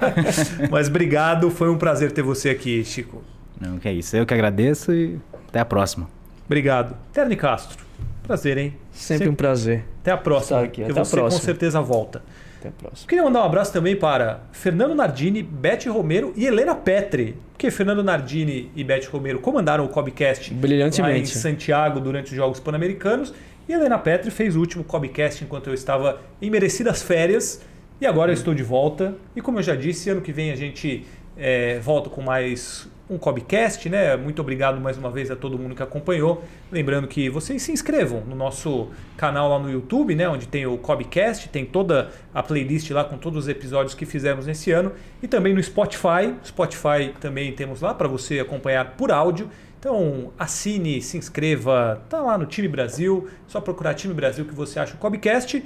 Mas 0.69 0.89
obrigado, 0.89 1.49
foi 1.49 1.71
um 1.71 1.79
prazer 1.79 2.11
ter 2.11 2.23
você 2.23 2.51
aqui, 2.51 2.85
Chico. 2.85 3.23
Não, 3.61 3.79
que 3.79 3.89
é 3.89 3.93
isso. 3.93 4.17
Eu 4.17 4.27
que 4.27 4.35
agradeço 4.35 4.93
e 4.93 5.21
até 5.49 5.61
a 5.61 5.65
próxima. 5.65 6.09
Obrigado. 6.47 6.97
Terni 7.13 7.37
Castro. 7.37 7.79
Prazer, 8.25 8.59
hein? 8.59 8.75
Sempre, 8.91 9.19
Sempre 9.19 9.29
um 9.29 9.37
prazer. 9.37 9.85
Até 10.01 10.11
a 10.11 10.17
próxima. 10.17 10.59
Estar 10.59 10.69
aqui. 10.69 10.83
Até 10.83 10.93
você 10.93 11.15
a 11.15 11.19
próxima. 11.19 11.41
com 11.41 11.47
certeza 11.47 11.81
volta. 11.81 12.23
Até 12.63 12.69
a 12.69 12.73
próxima. 12.73 13.09
Queria 13.09 13.25
mandar 13.25 13.43
um 13.43 13.47
abraço 13.47 13.73
também 13.73 13.97
para 13.97 14.45
Fernando 14.53 14.95
Nardini, 14.95 15.43
Beth 15.43 15.89
Romero 15.89 16.33
e 16.37 16.47
Helena 16.47 16.77
Petri. 16.77 17.37
Porque 17.53 17.71
Fernando 17.73 18.05
Nardini 18.05 18.71
e 18.77 18.85
Beth 18.85 19.09
Romero 19.11 19.41
comandaram 19.41 19.85
o 19.85 19.89
Cobcast 19.89 20.55
Brilhantemente. 20.55 21.23
em 21.23 21.27
Santiago 21.27 21.99
durante 21.99 22.31
os 22.31 22.37
Jogos 22.37 22.61
Pan-Americanos. 22.61 23.35
E 23.69 23.73
Helena 23.73 23.99
Petri 23.99 24.31
fez 24.31 24.55
o 24.55 24.61
último 24.61 24.85
Cobcast 24.85 25.43
enquanto 25.43 25.67
eu 25.69 25.75
estava 25.75 26.21
em 26.41 26.51
merecidas 26.51 27.03
férias. 27.03 27.61
E 28.01 28.07
agora 28.07 28.31
eu 28.31 28.35
estou 28.35 28.55
de 28.55 28.63
volta. 28.63 29.17
E 29.35 29.41
como 29.41 29.59
eu 29.59 29.63
já 29.63 29.75
disse, 29.75 30.09
ano 30.11 30.21
que 30.21 30.33
vem 30.33 30.53
a 30.53 30.57
gente 30.57 31.05
é, 31.37 31.81
volta 31.81 32.11
com 32.11 32.23
mais 32.23 32.89
um 33.11 33.19
Cobcast, 33.19 33.89
né? 33.89 34.17
Muito 34.17 34.41
obrigado 34.41 34.81
mais 34.81 34.97
uma 34.97 35.11
vez 35.11 35.31
a 35.31 35.37
todo 35.37 35.59
mundo 35.59 35.75
que 35.75 35.83
acompanhou. 35.83 36.43
Lembrando 36.71 37.07
que 37.07 37.29
vocês 37.29 37.63
se 37.63 37.73
inscrevam 37.73 38.23
no 38.27 38.35
nosso 38.35 38.89
canal 39.17 39.51
lá 39.51 39.59
no 39.59 39.71
YouTube, 39.71 40.15
né? 40.15 40.29
Onde 40.29 40.47
tem 40.47 40.67
o 40.67 40.79
Cobcast, 40.79 41.49
tem 41.49 41.65
toda 41.65 42.11
a 42.33 42.43
playlist 42.43 42.91
lá 42.91 43.05
com 43.05 43.19
todos 43.19 43.45
os 43.45 43.49
episódios 43.49 43.95
que 43.95 44.07
fizemos 44.07 44.47
nesse 44.47 44.71
ano. 44.71 44.93
E 45.23 45.29
também 45.29 45.53
no 45.53 45.63
Spotify. 45.63 46.35
Spotify 46.45 47.13
também 47.21 47.53
temos 47.53 47.81
lá 47.81 47.93
para 47.93 48.09
você 48.09 48.41
acompanhar 48.41 48.97
por 48.97 49.11
áudio. 49.11 49.51
Então 49.79 50.33
assine, 50.39 51.03
se 51.03 51.19
inscreva, 51.19 52.03
tá 52.09 52.21
lá 52.21 52.39
no 52.39 52.47
Time 52.47 52.69
Brasil, 52.69 53.29
só 53.49 53.61
procurar 53.61 53.95
Time 53.95 54.15
Brasil 54.15 54.45
que 54.45 54.55
você 54.55 54.79
acha 54.79 54.95
o 54.95 54.97
Cobcast. 54.97 55.63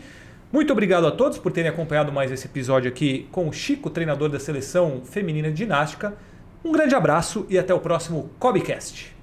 Muito 0.51 0.73
obrigado 0.73 1.07
a 1.07 1.11
todos 1.11 1.39
por 1.39 1.53
terem 1.53 1.71
acompanhado 1.71 2.11
mais 2.11 2.33
esse 2.33 2.47
episódio 2.47 2.89
aqui 2.89 3.29
com 3.31 3.47
o 3.47 3.53
Chico, 3.53 3.91
treinador 3.91 4.31
da 4.31 4.41
seleção 4.41 5.03
feminina 5.05 5.51
de 5.51 5.59
ginástica. 5.59 6.15
Um 6.67 6.73
grande 6.73 6.97
abraço 6.97 7.47
e 7.49 7.57
até 7.57 7.73
o 7.73 7.79
próximo 7.79 8.29
Cobcast. 8.41 9.16